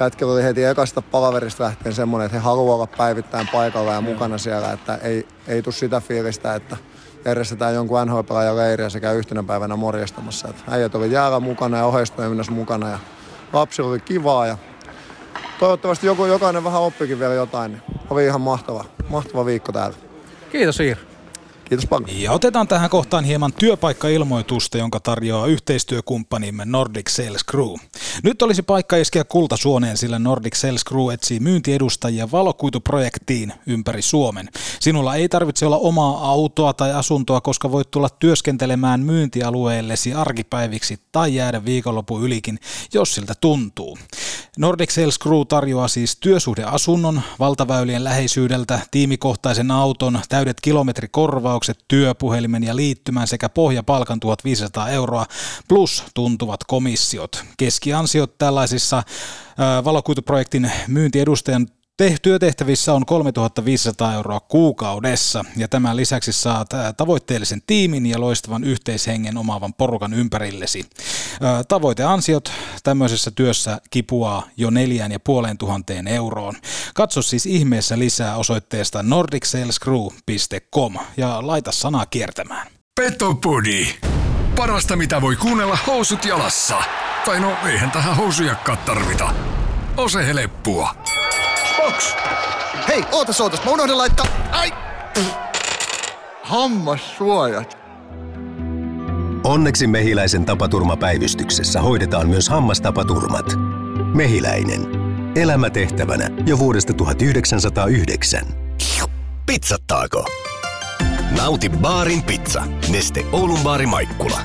jätkillä 0.00 0.32
oli 0.32 0.42
heti 0.42 0.64
ekasta 0.64 1.02
palaverista 1.02 1.64
lähtien 1.64 1.94
semmoinen, 1.94 2.26
että 2.26 2.38
he 2.38 2.44
haluaa 2.44 2.74
olla 2.74 2.86
päivittäin 2.86 3.48
paikalla 3.52 3.92
ja 3.92 4.00
mukana 4.00 4.38
siellä, 4.38 4.72
että 4.72 4.94
ei, 4.94 5.28
ei 5.48 5.62
tule 5.62 5.74
sitä 5.74 6.00
fiilistä, 6.00 6.54
että 6.54 6.76
järjestetään 7.24 7.74
jonkun 7.74 8.06
nhl 8.06 8.56
leiriä 8.56 8.88
sekä 8.88 9.12
yhtenä 9.12 9.42
päivänä 9.42 9.76
morjastamassa. 9.76 10.48
Että 10.48 10.62
äijät 10.68 10.94
oli 10.94 11.12
jäällä 11.12 11.40
mukana 11.40 11.76
ja 11.76 11.86
oheistoiminnassa 11.86 12.52
mukana 12.52 12.90
ja 12.90 12.98
lapsilla 13.52 13.90
oli 13.90 14.00
kivaa 14.00 14.46
ja 14.46 14.58
toivottavasti 15.58 16.06
joku, 16.06 16.26
jokainen 16.26 16.64
vähän 16.64 16.80
oppikin 16.82 17.18
vielä 17.18 17.34
jotain, 17.34 17.72
niin 17.72 17.82
oli 18.10 18.24
ihan 18.24 18.40
mahtava, 18.40 18.84
mahtava 19.08 19.46
viikko 19.46 19.72
täällä. 19.72 19.96
Kiitos 20.52 20.80
Iir. 20.80 21.15
Kiitos 21.68 21.86
paljon. 21.86 22.20
Ja 22.20 22.32
otetaan 22.32 22.68
tähän 22.68 22.90
kohtaan 22.90 23.24
hieman 23.24 23.52
työpaikkailmoitusta, 23.52 24.78
jonka 24.78 25.00
tarjoaa 25.00 25.46
yhteistyökumppanimme 25.46 26.64
Nordic 26.64 27.10
Sales 27.10 27.44
Crew. 27.50 27.74
Nyt 28.22 28.42
olisi 28.42 28.62
paikka 28.62 28.96
iskeä 28.96 29.24
kultasuoneen, 29.24 29.96
sillä 29.96 30.18
Nordic 30.18 30.54
Sales 30.54 30.84
Crew 30.84 31.12
etsii 31.12 31.40
myyntiedustajia 31.40 32.30
valokuituprojektiin 32.32 33.52
ympäri 33.66 34.02
Suomen. 34.02 34.48
Sinulla 34.80 35.14
ei 35.14 35.28
tarvitse 35.28 35.66
olla 35.66 35.78
omaa 35.78 36.30
autoa 36.30 36.72
tai 36.72 36.92
asuntoa, 36.92 37.40
koska 37.40 37.72
voit 37.72 37.90
tulla 37.90 38.08
työskentelemään 38.08 39.00
myyntialueellesi 39.00 40.14
arkipäiviksi 40.14 40.98
tai 41.12 41.34
jäädä 41.34 41.64
viikonlopun 41.64 42.22
ylikin, 42.22 42.58
jos 42.94 43.14
siltä 43.14 43.34
tuntuu. 43.40 43.98
Nordic 44.58 44.90
Sales 44.90 45.18
Crew 45.18 45.42
tarjoaa 45.48 45.88
siis 45.88 46.16
työsuhdeasunnon 46.16 47.22
valtaväylien 47.38 48.04
läheisyydeltä, 48.04 48.80
tiimikohtaisen 48.90 49.70
auton, 49.70 50.20
täydet 50.28 50.60
kilometrikorvaukset, 50.60 51.78
työpuhelimen 51.88 52.64
ja 52.64 52.76
liittymän 52.76 53.26
sekä 53.26 53.48
pohjapalkan 53.48 54.20
1500 54.20 54.90
euroa 54.90 55.26
plus 55.68 56.04
tuntuvat 56.14 56.64
komissiot. 56.64 57.44
Keskiansiot 57.56 58.38
tällaisissa 58.38 59.02
valokuituprojektin 59.84 60.72
myyntiedustajan 60.88 61.66
työtehtävissä 62.22 62.92
on 62.92 63.06
3500 63.06 64.14
euroa 64.14 64.40
kuukaudessa 64.40 65.44
ja 65.56 65.68
tämän 65.68 65.96
lisäksi 65.96 66.32
saat 66.32 66.68
tavoitteellisen 66.96 67.62
tiimin 67.66 68.06
ja 68.06 68.20
loistavan 68.20 68.64
yhteishengen 68.64 69.38
omaavan 69.38 69.74
porukan 69.74 70.14
ympärillesi. 70.14 70.86
Tavoiteansiot 71.68 72.52
tämmöisessä 72.82 73.30
työssä 73.30 73.80
kipuaa 73.90 74.42
jo 74.56 74.70
neljään 74.70 75.12
ja 75.12 75.20
puoleen 75.20 75.58
tuhanteen 75.58 76.08
euroon. 76.08 76.54
Katso 76.94 77.22
siis 77.22 77.46
ihmeessä 77.46 77.98
lisää 77.98 78.36
osoitteesta 78.36 79.02
nordicsalescrew.com 79.02 80.94
ja 81.16 81.46
laita 81.46 81.72
sanaa 81.72 82.06
kiertämään. 82.06 82.66
Petopodi. 83.00 83.86
Parasta 84.56 84.96
mitä 84.96 85.20
voi 85.20 85.36
kuunnella 85.36 85.78
housut 85.86 86.24
jalassa. 86.24 86.76
Tai 87.24 87.40
no 87.40 87.52
eihän 87.66 87.90
tähän 87.90 88.16
housujakkaan 88.16 88.78
tarvita. 88.78 89.34
Ose 89.96 90.26
heleppua. 90.26 90.94
Box! 91.76 92.14
Hei, 92.88 93.04
ootas 93.12 93.40
ootas, 93.40 93.64
mä 93.64 93.70
unohdin 93.70 93.98
laittaa... 93.98 94.26
Ai! 94.50 94.72
Hammassuojat. 96.42 97.78
Onneksi 99.44 99.86
Mehiläisen 99.86 100.44
tapaturmapäivystyksessä 100.44 101.80
hoidetaan 101.80 102.28
myös 102.28 102.48
hammastapaturmat. 102.48 103.46
Mehiläinen. 104.14 104.86
Elämä 105.34 105.70
tehtävänä 105.70 106.30
jo 106.46 106.58
vuodesta 106.58 106.92
1909. 106.92 108.46
Pizzattaako? 109.46 110.24
Nauti 111.36 111.68
baarin 111.68 112.22
pizza. 112.22 112.62
Neste 112.92 113.26
Oulun 113.32 113.60
baari 113.60 113.86
Maikkula. 113.86 114.40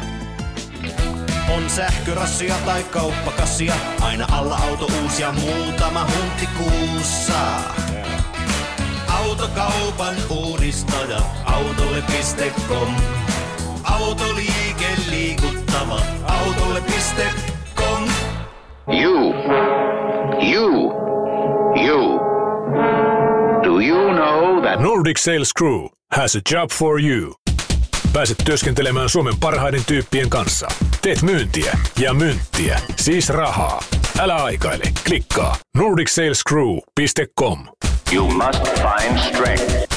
On 1.55 1.69
sähkörassia 1.69 2.55
tai 2.65 2.83
kauppakassia, 2.83 3.73
aina 4.01 4.27
alla 4.31 4.55
auto 4.55 4.87
uusia 5.03 5.31
muutama 5.31 5.99
hunti 6.05 6.49
kuussa. 6.57 7.33
Autokaupan 9.07 10.15
uudistaja, 10.29 11.21
autolle.com. 11.45 12.95
Autoliike 13.83 14.87
liikuttava, 15.09 16.01
autolle.com. 16.27 18.09
You. 18.87 19.33
You. 20.53 20.93
You. 21.75 22.19
Do 23.63 23.79
you 23.79 24.13
know 24.13 24.61
that... 24.61 24.79
Nordic 24.79 25.17
Sales 25.17 25.53
Crew 25.53 25.89
has 26.11 26.35
a 26.35 26.41
job 26.41 26.71
for 26.71 26.99
you. 26.99 27.35
Pääset 28.13 28.37
työskentelemään 28.45 29.09
Suomen 29.09 29.33
parhaiden 29.39 29.81
tyyppien 29.85 30.29
kanssa. 30.29 30.67
Teet 31.01 31.21
myyntiä 31.21 31.77
ja 31.99 32.13
myyntiä, 32.13 32.79
siis 32.95 33.29
rahaa. 33.29 33.83
Älä 34.19 34.35
aikaile, 34.35 34.83
klikkaa 35.05 35.55
nordicsalescrew.com. 35.77 37.67
You 38.13 38.31
must 38.31 38.63
find 38.63 39.19
strength. 39.19 39.90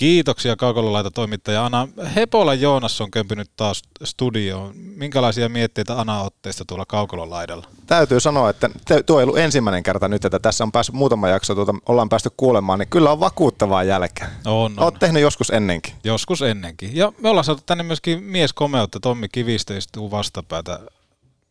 Kiitoksia 0.00 0.56
Kaukololaita 0.56 1.10
toimittaja 1.10 1.64
Ana. 1.64 1.88
Hepola 2.16 2.54
Joonas 2.54 3.00
on 3.00 3.10
kömpynyt 3.10 3.50
taas 3.56 3.82
studioon. 4.04 4.72
Minkälaisia 4.74 5.48
mietteitä 5.48 6.00
Ana 6.00 6.22
otteista 6.22 6.64
tuolla 6.64 6.84
Kaukololaidalla? 6.86 7.66
Täytyy 7.86 8.20
sanoa, 8.20 8.50
että 8.50 8.70
tuo 9.06 9.20
ei 9.20 9.24
ollut 9.24 9.38
ensimmäinen 9.38 9.82
kerta 9.82 10.08
nyt, 10.08 10.24
että 10.24 10.38
tässä 10.38 10.64
on 10.64 10.72
päässyt 10.72 10.94
muutama 10.94 11.28
jakso, 11.28 11.54
tuota, 11.54 11.74
ollaan 11.86 12.08
päästy 12.08 12.30
kuulemaan, 12.36 12.78
niin 12.78 12.88
kyllä 12.88 13.12
on 13.12 13.20
vakuuttavaa 13.20 13.82
jälkeä. 13.82 14.30
On, 14.46 14.54
on. 14.54 14.78
Olet 14.78 14.98
tehnyt 14.98 15.22
joskus 15.22 15.50
ennenkin. 15.50 15.94
Joskus 16.04 16.42
ennenkin. 16.42 16.96
Ja 16.96 17.12
me 17.18 17.28
ollaan 17.28 17.44
saatu 17.44 17.62
tänne 17.66 17.84
myöskin 17.84 18.22
mies 18.22 18.52
komeutta, 18.52 19.00
Tommi 19.00 19.28
Kivistö 19.28 19.76
istuu 19.76 20.10
vastapäätä. 20.10 20.80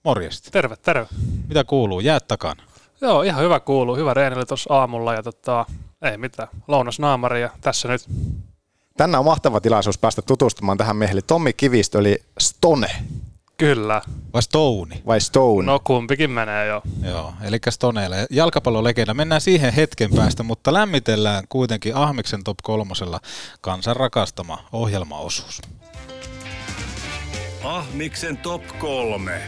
Morjesta. 0.04 0.52
Terve, 0.52 0.76
terve. 0.76 1.08
Mitä 1.48 1.64
kuuluu? 1.64 2.00
Jäät 2.00 2.28
takana. 2.28 2.64
Joo, 3.02 3.22
ihan 3.22 3.44
hyvä 3.44 3.60
kuuluu. 3.60 3.96
Hyvä 3.96 4.14
reeni 4.14 4.36
oli 4.36 4.46
tuossa 4.46 4.74
aamulla 4.74 5.14
ja 5.14 5.24
tota, 5.24 5.66
ei 6.02 6.18
mitään. 6.18 6.48
Lounasnaamari 6.68 7.42
ja 7.42 7.50
tässä 7.62 7.88
nyt. 7.88 8.06
Tänään 9.00 9.20
on 9.20 9.26
mahtava 9.26 9.62
tilaisuus 9.62 9.98
päästä 9.98 10.22
tutustumaan 10.22 10.78
tähän 10.78 10.96
miehelle. 10.96 11.22
Tommi 11.22 11.54
Kivistö 11.54 12.00
eli 12.00 12.20
Stone. 12.40 12.88
Kyllä. 13.58 14.02
Vai 14.34 14.44
Stone? 14.44 15.02
Vai 15.06 15.22
Stone? 15.22 15.66
No 15.66 15.80
kumpikin 15.84 16.32
menee 16.32 16.68
jo. 16.68 16.82
Joo, 17.04 17.34
eli 17.42 17.58
Stoneelle. 17.70 18.28
Jalkapallolegenda. 18.30 19.14
Mennään 19.14 19.42
siihen 19.42 19.74
hetken 19.74 20.10
päästä, 20.16 20.44
mutta 20.44 20.74
lämmitellään 20.74 21.44
kuitenkin 21.50 21.96
Ahmiksen 21.96 22.44
top 22.44 22.58
kolmosella 22.64 23.20
kansan 23.62 23.96
rakastama 23.96 24.58
ohjelmaosuus. 24.72 25.62
Ahmiksen 27.64 28.38
top 28.38 28.64
kolme. 28.80 29.42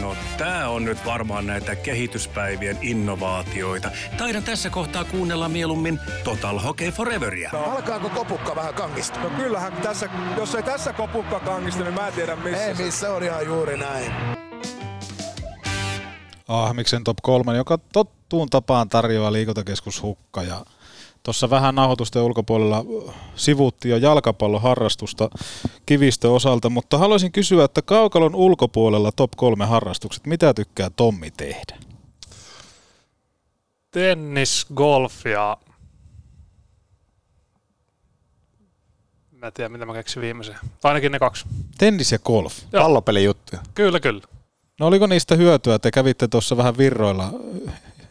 No 0.00 0.16
tää 0.38 0.68
on 0.68 0.84
nyt 0.84 1.04
varmaan 1.06 1.46
näitä 1.46 1.76
kehityspäivien 1.76 2.78
innovaatioita. 2.82 3.90
Taidan 4.18 4.42
tässä 4.42 4.70
kohtaa 4.70 5.04
kuunnella 5.04 5.48
mieluummin 5.48 6.00
Total 6.24 6.58
Hockey 6.58 6.90
Foreveria. 6.90 7.50
No, 7.52 7.64
alkaako 7.64 8.08
kopukka 8.08 8.56
vähän 8.56 8.74
kangistua? 8.74 9.22
No 9.22 9.30
kyllähän 9.30 9.72
tässä, 9.72 10.08
jos 10.36 10.54
ei 10.54 10.62
tässä 10.62 10.92
kopukka 10.92 11.40
kangistu, 11.40 11.82
niin 11.82 11.94
mä 11.94 12.06
en 12.06 12.12
tiedä 12.12 12.36
missä. 12.36 12.64
Ei 12.64 12.74
missä, 12.74 13.12
on 13.12 13.22
ihan 13.22 13.46
juuri 13.46 13.76
näin. 13.76 14.12
Ahmiksen 16.48 17.04
top 17.04 17.16
3, 17.22 17.56
joka 17.56 17.78
tottuun 17.92 18.50
tapaan 18.50 18.88
tarjoaa 18.88 19.32
liikuntakeskus 19.32 20.02
Hukka 20.02 20.42
ja 20.42 20.64
Tuossa 21.22 21.50
vähän 21.50 21.74
nauhoitusten 21.74 22.22
ulkopuolella 22.22 22.84
sivuttiin 23.36 23.90
jo 23.90 23.96
jalkapalloharrastusta 23.96 25.30
kivistö 25.86 26.32
osalta, 26.32 26.70
mutta 26.70 26.98
haluaisin 26.98 27.32
kysyä, 27.32 27.64
että 27.64 27.82
kaukalon 27.82 28.34
ulkopuolella 28.34 29.12
top 29.12 29.30
kolme 29.36 29.66
harrastukset, 29.66 30.26
mitä 30.26 30.54
tykkää 30.54 30.90
Tommi 30.90 31.30
tehdä? 31.30 31.76
Tennis, 33.90 34.66
golf 34.74 35.26
ja... 35.26 35.56
Mä 39.32 39.46
en 39.46 39.52
tiedä, 39.52 39.68
mitä 39.68 39.86
mä 39.86 39.92
keksin 39.92 40.22
viimeisen. 40.22 40.56
Ainakin 40.84 41.12
ne 41.12 41.18
kaksi. 41.18 41.44
Tennis 41.78 42.12
ja 42.12 42.18
golf. 42.18 42.58
Joo. 42.72 42.82
Pallopelijuttuja. 42.82 43.62
Kyllä, 43.74 44.00
kyllä. 44.00 44.22
No 44.80 44.86
oliko 44.86 45.06
niistä 45.06 45.36
hyötyä? 45.36 45.78
Te 45.78 45.90
kävitte 45.90 46.28
tuossa 46.28 46.56
vähän 46.56 46.78
virroilla 46.78 47.32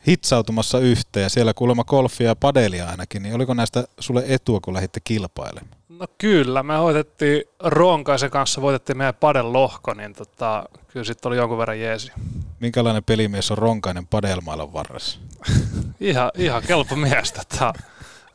hitsautumassa 0.08 0.80
yhteen 0.80 1.24
ja 1.24 1.30
siellä 1.30 1.54
kuulemma 1.54 1.84
golfia 1.84 2.28
ja 2.28 2.36
padelia 2.36 2.90
ainakin, 2.90 3.24
niin 3.24 3.36
oliko 3.36 3.54
näistä 3.54 3.84
sulle 4.00 4.24
etua, 4.28 4.60
kun 4.60 4.74
lähditte 4.74 5.00
kilpailemaan? 5.04 5.80
No 5.90 6.08
kyllä, 6.18 6.64
me 6.64 6.78
hoitettiin 6.78 7.44
Ronkaisen 7.60 8.30
kanssa, 8.30 8.62
voitettiin 8.62 8.98
meidän 8.98 9.16
padel 9.16 9.54
lohko, 9.54 9.94
niin 9.94 10.14
tota, 10.14 10.64
kyllä 10.88 11.04
sitten 11.04 11.30
oli 11.30 11.38
jonkun 11.38 11.58
verran 11.58 11.80
jeesi. 11.80 12.12
Minkälainen 12.60 13.04
pelimies 13.04 13.52
on 13.52 13.58
Ronkainen 13.58 14.08
padelmailan 14.08 14.74
varressa? 14.74 15.20
ihan, 16.00 16.32
ihan 16.38 16.64
kelpo 16.68 16.96
miestä. 16.96 17.42
Tota, 17.50 17.74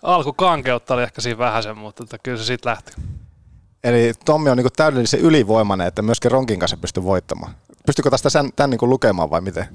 alku 0.03 0.33
kankeutta 0.33 0.95
oli 0.95 1.03
ehkä 1.03 1.21
siinä 1.21 1.39
vähäsen, 1.39 1.79
mutta 1.79 2.05
tota, 2.05 2.19
kyllä 2.19 2.39
se 2.39 2.45
sitten 2.45 2.71
lähti. 2.71 2.93
Eli 3.85 4.13
Tommi 4.25 4.51
on 4.51 4.57
niinku 4.57 4.71
täydellisen 4.77 5.21
ylivoimainen, 5.21 5.87
että 5.87 6.03
myöskin 6.03 6.31
Ronkin 6.31 6.59
kanssa 6.59 6.77
pystyy 6.77 7.03
voittamaan. 7.03 7.55
Pystykö 7.87 8.11
tästä 8.11 8.31
tämän, 8.31 8.53
tämän 8.57 8.71
niinku 8.71 8.89
lukemaan 8.89 9.31
vai 9.31 9.41
miten? 9.41 9.69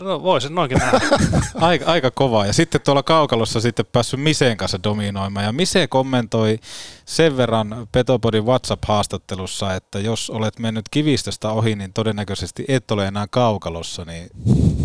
No 0.00 0.22
voisin 0.22 0.54
noinkin 0.54 0.78
nähdä. 0.78 1.00
aika, 1.54 1.84
aika 1.86 2.10
kovaa. 2.10 2.46
Ja 2.46 2.52
sitten 2.52 2.80
tuolla 2.80 3.02
kaukalossa 3.02 3.60
sitten 3.60 3.86
päässyt 3.92 4.20
Miseen 4.20 4.56
kanssa 4.56 4.82
dominoimaan. 4.82 5.46
Ja 5.46 5.52
Mise 5.52 5.86
kommentoi 5.86 6.58
sen 7.04 7.36
verran 7.36 7.88
Petopodin 7.92 8.44
WhatsApp-haastattelussa, 8.44 9.74
että 9.74 9.98
jos 9.98 10.30
olet 10.30 10.58
mennyt 10.58 10.84
kivistöstä 10.90 11.50
ohi, 11.50 11.76
niin 11.76 11.92
todennäköisesti 11.92 12.64
et 12.68 12.90
ole 12.90 13.06
enää 13.06 13.26
kaukalossa. 13.30 14.04
Niin 14.04 14.30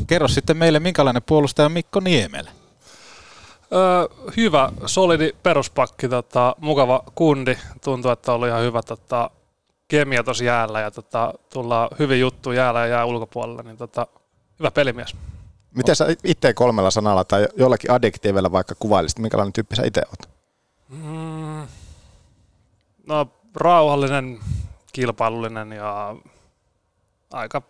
kerro 0.07 0.27
sitten 0.27 0.57
meille, 0.57 0.79
minkälainen 0.79 1.23
puolustaja 1.25 1.69
Mikko 1.69 1.99
Niemelä? 1.99 2.51
Öö, 3.73 4.31
hyvä, 4.37 4.71
solidi 4.85 5.35
peruspakki, 5.43 6.09
tota, 6.09 6.55
mukava 6.59 7.03
kundi. 7.15 7.57
Tuntuu, 7.83 8.11
että 8.11 8.31
on 8.31 8.35
ollut 8.35 8.47
ihan 8.47 8.61
hyvä 8.61 8.81
tota, 8.81 9.29
kemia 9.87 10.23
tuossa 10.23 10.43
jäällä 10.43 10.79
ja 10.79 10.91
tota, 10.91 11.33
tullaan 11.53 11.89
hyvin 11.99 12.19
juttu 12.19 12.51
jäällä 12.51 12.79
ja 12.79 12.87
jää 12.87 13.05
ulkopuolella. 13.05 13.63
Niin 13.63 13.77
tota, 13.77 14.07
hyvä 14.61 14.71
pelimies. 14.71 15.15
Miten 15.75 15.95
sä 15.95 16.05
itse 16.23 16.53
kolmella 16.53 16.91
sanalla 16.91 17.23
tai 17.23 17.47
jollakin 17.55 17.91
adjektiivilla 17.91 18.51
vaikka 18.51 18.75
kuvailisit, 18.79 19.19
minkälainen 19.19 19.53
tyyppi 19.53 19.75
sä 19.75 19.83
itse 19.85 20.01
oot? 20.09 20.29
Mm, 20.89 21.67
no 23.07 23.27
rauhallinen, 23.55 24.39
kilpailullinen 24.93 25.71
ja 25.71 26.15
aika, 27.31 27.61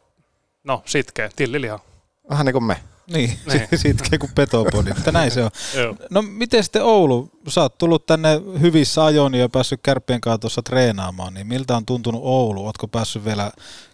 no 0.63 0.83
sitkeä, 0.85 1.29
tilliliha. 1.35 1.79
Vähän 2.29 2.45
niin 2.45 2.53
kuin 2.53 2.63
me. 2.63 2.79
Niin, 3.07 3.39
Niin. 3.45 3.67
siitä 3.75 4.17
kuin 4.19 4.31
petopodi, 4.35 4.93
mutta 4.93 5.11
näin 5.11 5.31
se 5.31 5.43
on. 5.43 5.49
No 6.09 6.21
miten 6.21 6.63
sitten 6.63 6.83
Oulu, 6.83 7.31
sä 7.47 7.61
oot 7.61 7.77
tullut 7.77 8.05
tänne 8.05 8.29
hyvissä 8.61 9.05
ajoin 9.05 9.33
ja 9.33 9.49
päässyt 9.49 9.79
kärppien 9.83 10.21
kanssa 10.21 10.37
tuossa 10.37 10.61
treenaamaan, 10.61 11.33
niin 11.33 11.47
miltä 11.47 11.75
on 11.77 11.85
tuntunut 11.85 12.21
Oulu? 12.23 12.65
Ootko 12.65 12.87
päässyt 12.87 13.25
vielä 13.25 13.51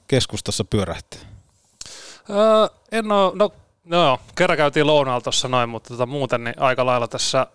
keskustassa 0.08 0.64
pyörähtää? 0.66 1.20
Öö, 2.30 2.68
en 2.92 3.12
oo, 3.12 3.32
no, 3.36 3.52
no 3.86 4.04
joo, 4.04 4.20
kerran 4.36 4.58
käytiin 4.58 4.88
lounaalla 4.88 5.22
tuossa 5.22 5.48
noin, 5.48 5.70
mutta 5.70 5.90
tota, 5.90 6.06
muuten 6.06 6.44
niin 6.44 6.62
aika 6.62 6.86
lailla 6.86 7.08
tässä 7.08 7.48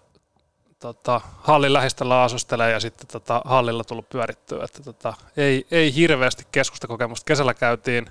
tota, 0.82 1.20
hallin 1.42 1.72
lähistöllä 1.72 2.22
asustelee 2.22 2.72
ja 2.72 2.80
sitten 2.80 3.06
tota, 3.06 3.42
hallilla 3.44 3.84
tullut 3.84 4.08
pyörittyä. 4.08 4.64
Että, 4.64 4.82
tota, 4.82 5.14
ei, 5.36 5.66
ei 5.70 5.94
hirveästi 5.94 6.46
keskustakokemusta. 6.52 7.24
Kesällä 7.24 7.54
käytiin 7.54 8.10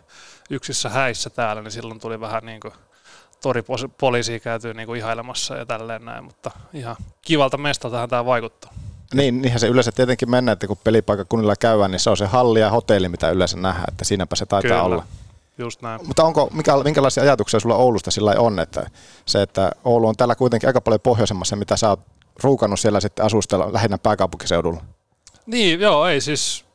yksissä 0.50 0.90
häissä 0.90 1.30
täällä, 1.30 1.62
niin 1.62 1.72
silloin 1.72 2.00
tuli 2.00 2.20
vähän 2.20 2.46
niin 2.46 2.60
kuin 2.60 2.74
toripoliisia 3.42 4.40
käytyy 4.40 4.74
niin 4.74 4.88
kuin 4.88 5.00
ihailemassa 5.00 5.56
ja 5.56 5.66
tälleen 5.66 6.06
näin, 6.06 6.24
mutta 6.24 6.52
ihan 6.74 6.96
kivalta 7.22 7.58
mestaltahan 7.58 8.10
tämä 8.10 8.26
vaikuttaa. 8.26 8.74
Niin, 9.14 9.42
niinhän 9.42 9.60
se 9.60 9.68
yleensä 9.68 9.92
tietenkin 9.92 10.30
mennään, 10.30 10.54
että 10.54 10.68
kun 10.68 10.78
pelipaikkakunnilla 10.84 11.56
käydään, 11.56 11.92
niin 11.92 12.00
se 12.00 12.10
on 12.10 12.18
se 12.18 12.26
halli 12.26 12.60
ja 12.60 12.70
hotelli, 12.70 13.10
mitä 13.10 13.30
yleensä 13.30 13.58
nähdään, 13.58 13.86
että 13.88 14.06
siinäpä 14.06 14.36
se 14.36 14.46
taitaa 14.46 14.62
Kyllä. 14.62 14.84
olla. 14.84 15.06
Just 15.62 15.82
näin. 15.82 16.08
Mutta 16.08 16.24
onko, 16.24 16.50
mikä, 16.54 16.78
minkälaisia 16.84 17.24
ajatuksia 17.24 17.60
sulla 17.60 17.76
Oulusta 17.76 18.12
sillä 18.12 18.36
on, 18.38 18.60
että 18.60 18.90
se, 19.26 19.42
että 19.42 19.72
Oulu 19.84 20.08
on 20.08 20.16
täällä 20.16 20.36
kuitenkin 20.36 20.70
aika 20.70 20.82
paljon 20.82 21.02
pohjoisemmassa, 21.02 21.56
mitä 21.56 21.78
sä 21.78 21.90
oot 21.90 22.00
ruukannut 22.44 22.80
siellä 22.80 23.00
sitten 23.00 23.26
asustella 23.26 23.74
lähinnä 23.74 23.98
pääkaupunkiseudulla? 23.98 24.82
Niin, 25.46 25.80
joo, 25.80 26.08
ei 26.08 26.22
siis. 26.22 26.66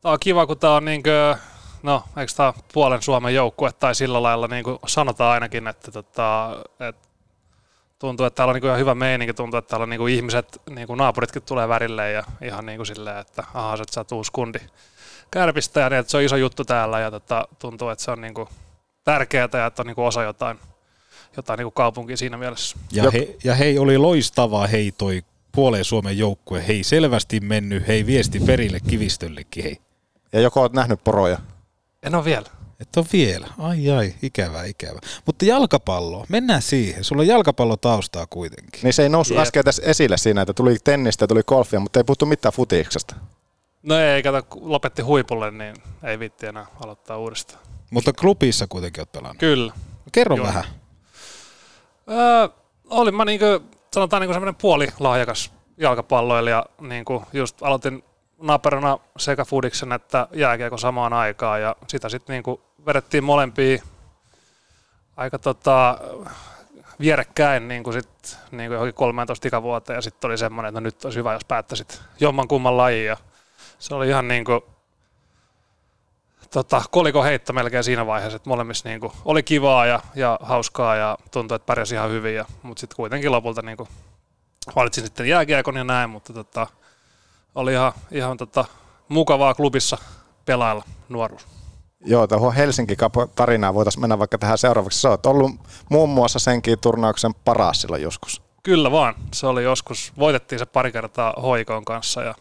Tää 0.00 0.12
on 0.12 0.18
kiva, 0.20 0.46
kun 0.46 0.58
tää 0.58 0.72
on 0.72 0.84
niinkö, 0.84 1.36
no, 1.82 2.04
eikö 2.16 2.32
tää 2.36 2.52
puolen 2.72 3.02
Suomen 3.02 3.34
joukkue, 3.34 3.72
tai 3.72 3.94
sillä 3.94 4.22
lailla 4.22 4.48
niin 4.48 4.64
kuin 4.64 4.78
sanotaan 4.86 5.32
ainakin, 5.32 5.68
että 5.68 5.90
tota, 5.90 6.56
et 6.88 6.96
tuntuu, 7.98 8.26
että 8.26 8.36
täällä 8.36 8.50
on 8.50 8.54
niin 8.54 8.64
ihan 8.64 8.78
hyvä 8.78 8.94
meininki, 8.94 9.34
tuntuu, 9.34 9.58
että 9.58 9.68
täällä 9.68 9.82
on 9.82 9.90
niin 9.90 10.00
kuin 10.00 10.14
ihmiset, 10.14 10.62
niin 10.70 10.86
kuin 10.86 10.98
naapuritkin 10.98 11.42
tulee 11.42 11.68
värille 11.68 12.10
ja 12.10 12.24
ihan 12.42 12.66
niin 12.66 12.78
kuin 12.78 12.86
silleen, 12.86 13.18
että 13.18 13.44
aha, 13.54 13.76
sä 13.76 14.00
oot 14.00 14.12
uusi 14.12 14.32
kundi 14.32 14.58
kärpistä 15.32 15.80
ja 15.80 15.90
niin, 15.90 16.00
että 16.00 16.10
se 16.10 16.16
on 16.16 16.22
iso 16.22 16.36
juttu 16.36 16.64
täällä 16.64 17.00
ja 17.00 17.10
tota, 17.10 17.48
tuntuu, 17.58 17.88
että 17.88 18.04
se 18.04 18.10
on 18.10 18.20
niin 18.20 18.34
kuin 18.34 18.48
tärkeää 19.04 19.48
ja 19.52 19.66
että 19.66 19.82
on 19.82 19.86
niin 19.86 19.94
kuin 19.94 20.04
osa 20.04 20.22
jotain, 20.22 20.58
jotain 21.36 21.58
niin 21.58 21.64
kuin 21.64 21.74
kaupunkia 21.74 22.16
siinä 22.16 22.36
mielessä. 22.36 22.76
Ja, 22.92 23.10
he, 23.10 23.36
ja 23.44 23.54
hei, 23.54 23.78
oli 23.78 23.98
loistavaa 23.98 24.66
hei 24.66 24.92
toi 24.98 25.22
puoleen 25.52 25.84
Suomen 25.84 26.18
joukkue. 26.18 26.66
Hei, 26.68 26.84
selvästi 26.84 27.40
mennyt, 27.40 27.86
hei 27.86 28.06
viesti 28.06 28.40
perille 28.40 28.80
kivistöllekin, 28.80 29.64
hei. 29.64 29.80
Ja 30.32 30.40
joko 30.40 30.60
oot 30.60 30.72
nähnyt 30.72 31.04
poroja? 31.04 31.38
En 32.02 32.14
ole 32.14 32.24
vielä. 32.24 32.46
Et 32.80 32.96
on 32.96 33.04
vielä. 33.12 33.46
Ai 33.58 33.90
ai, 33.90 34.14
ikävä, 34.22 34.64
ikävä. 34.64 34.98
Mutta 35.26 35.44
jalkapallo, 35.44 36.26
mennään 36.28 36.62
siihen. 36.62 37.04
Sulla 37.04 37.22
on 37.22 37.26
jalkapallotaustaa 37.26 38.26
kuitenkin. 38.26 38.80
Niin 38.82 38.92
se 38.92 39.02
ei 39.02 39.08
noussut 39.08 39.36
Jep. 39.36 39.42
äsken 39.42 39.64
tässä 39.64 39.82
esille 39.84 40.18
siinä, 40.18 40.42
että 40.42 40.52
tuli 40.52 40.76
tennistä 40.84 41.22
ja 41.22 41.28
tuli 41.28 41.42
golfia, 41.46 41.80
mutta 41.80 42.00
ei 42.00 42.04
puhuttu 42.04 42.26
mitään 42.26 42.52
futiiksesta. 42.52 43.14
No 43.82 43.98
ei, 43.98 44.22
kato, 44.22 44.42
kun 44.42 44.72
lopetti 44.72 45.02
huipulle, 45.02 45.50
niin 45.50 45.76
ei 46.02 46.18
vitti 46.18 46.46
enää 46.46 46.66
aloittaa 46.84 47.18
uudestaan. 47.18 47.62
Mutta 47.90 48.12
klubissa 48.12 48.66
kuitenkin 48.68 49.00
oot 49.00 49.12
pelannut. 49.12 49.38
Kyllä. 49.38 49.72
Kerro 50.12 50.36
Joo. 50.36 50.46
vähän. 50.46 50.64
Öö, 52.10 52.48
olin 52.90 53.14
mä 53.14 53.24
niinku, 53.24 53.46
sanotaan 53.94 54.20
niinku 54.20 54.32
semmoinen 54.32 54.54
puolilahjakas 54.54 55.52
jalkapalloilija. 55.76 56.66
Niinku 56.80 57.22
just 57.32 57.62
aloitin 57.62 58.04
naperana 58.38 58.98
sekä 59.18 59.44
fudiksen 59.44 59.92
että 59.92 60.28
jääkiekon 60.32 60.78
samaan 60.78 61.12
aikaan 61.12 61.62
ja 61.62 61.76
sitä 61.88 62.08
sitten 62.08 62.34
niinku 62.34 62.60
vedettiin 62.86 63.24
molempia 63.24 63.82
aika 65.16 65.38
tota, 65.38 65.98
vierekkäin 67.00 67.68
niinku 67.68 67.92
sit, 67.92 68.38
niinku 68.50 68.72
johonkin 68.72 68.94
13 68.94 69.48
ikävuoteen 69.48 69.96
ja 69.96 70.02
sitten 70.02 70.28
oli 70.28 70.38
semmoinen, 70.38 70.68
että 70.68 70.80
no 70.80 70.84
nyt 70.84 71.04
olisi 71.04 71.18
hyvä, 71.18 71.32
jos 71.32 71.44
päättäisit 71.44 72.02
jomman 72.20 72.48
kumman 72.48 72.76
lajin 72.76 73.06
ja 73.06 73.16
se 73.82 73.94
oli 73.94 74.08
ihan 74.08 74.28
niinku 74.28 74.64
tota, 76.50 76.82
koliko 76.90 77.22
heitto 77.22 77.52
melkein 77.52 77.84
siinä 77.84 78.06
vaiheessa, 78.06 78.36
että 78.36 78.48
molemmissa 78.48 78.88
niinku, 78.88 79.12
oli 79.24 79.42
kivaa 79.42 79.86
ja, 79.86 80.00
ja 80.14 80.38
hauskaa 80.42 80.96
ja 80.96 81.18
tuntui, 81.30 81.56
että 81.56 81.66
pärjäsi 81.66 81.94
ihan 81.94 82.10
hyvin, 82.10 82.34
ja, 82.34 82.44
mutta 82.62 82.80
sitten 82.80 82.96
kuitenkin 82.96 83.32
lopulta 83.32 83.62
niinku, 83.62 83.88
valitsin 84.76 85.04
sitten 85.04 85.28
jääkiekon 85.28 85.76
ja 85.76 85.84
näin, 85.84 86.10
mutta 86.10 86.32
tota, 86.32 86.66
oli 87.54 87.72
ihan, 87.72 87.92
ihan 88.10 88.36
tota, 88.36 88.64
mukavaa 89.08 89.54
klubissa 89.54 89.98
pelailla 90.44 90.84
nuoruus. 91.08 91.46
Joo, 92.04 92.26
tuohon 92.26 92.54
Helsinki 92.54 92.96
Cup 92.96 93.14
tarinaan 93.34 93.74
voitaisiin 93.74 94.00
mennä 94.00 94.18
vaikka 94.18 94.38
tähän 94.38 94.58
seuraavaksi. 94.58 95.00
Sä 95.00 95.10
oot 95.10 95.26
ollut 95.26 95.52
muun 95.88 96.08
muassa 96.08 96.38
senkin 96.38 96.78
turnauksen 96.78 97.34
paras 97.34 97.80
silloin 97.80 98.02
joskus. 98.02 98.42
Kyllä 98.62 98.90
vaan, 98.90 99.14
se 99.32 99.46
oli 99.46 99.64
joskus, 99.64 100.12
voitettiin 100.18 100.58
se 100.58 100.66
pari 100.66 100.92
kertaa 100.92 101.34
hoikoon 101.42 101.84
kanssa 101.84 102.22
ja, 102.22 102.34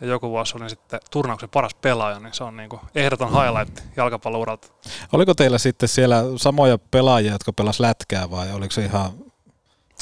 ja 0.00 0.06
joku 0.06 0.30
vuosi 0.30 0.56
oli 0.56 0.70
sitten 0.70 1.00
turnauksen 1.10 1.48
paras 1.48 1.74
pelaaja, 1.74 2.20
niin 2.20 2.34
se 2.34 2.44
on 2.44 2.56
niinku 2.56 2.80
ehdoton 2.94 3.28
highlight 3.30 3.82
jalkapallouralta. 3.96 4.68
Oliko 5.12 5.34
teillä 5.34 5.58
sitten 5.58 5.88
siellä 5.88 6.22
samoja 6.36 6.78
pelaajia, 6.90 7.32
jotka 7.32 7.52
pelas 7.52 7.80
lätkää 7.80 8.30
vai 8.30 8.52
oliko 8.52 8.70
se 8.72 8.84
ihan... 8.84 9.10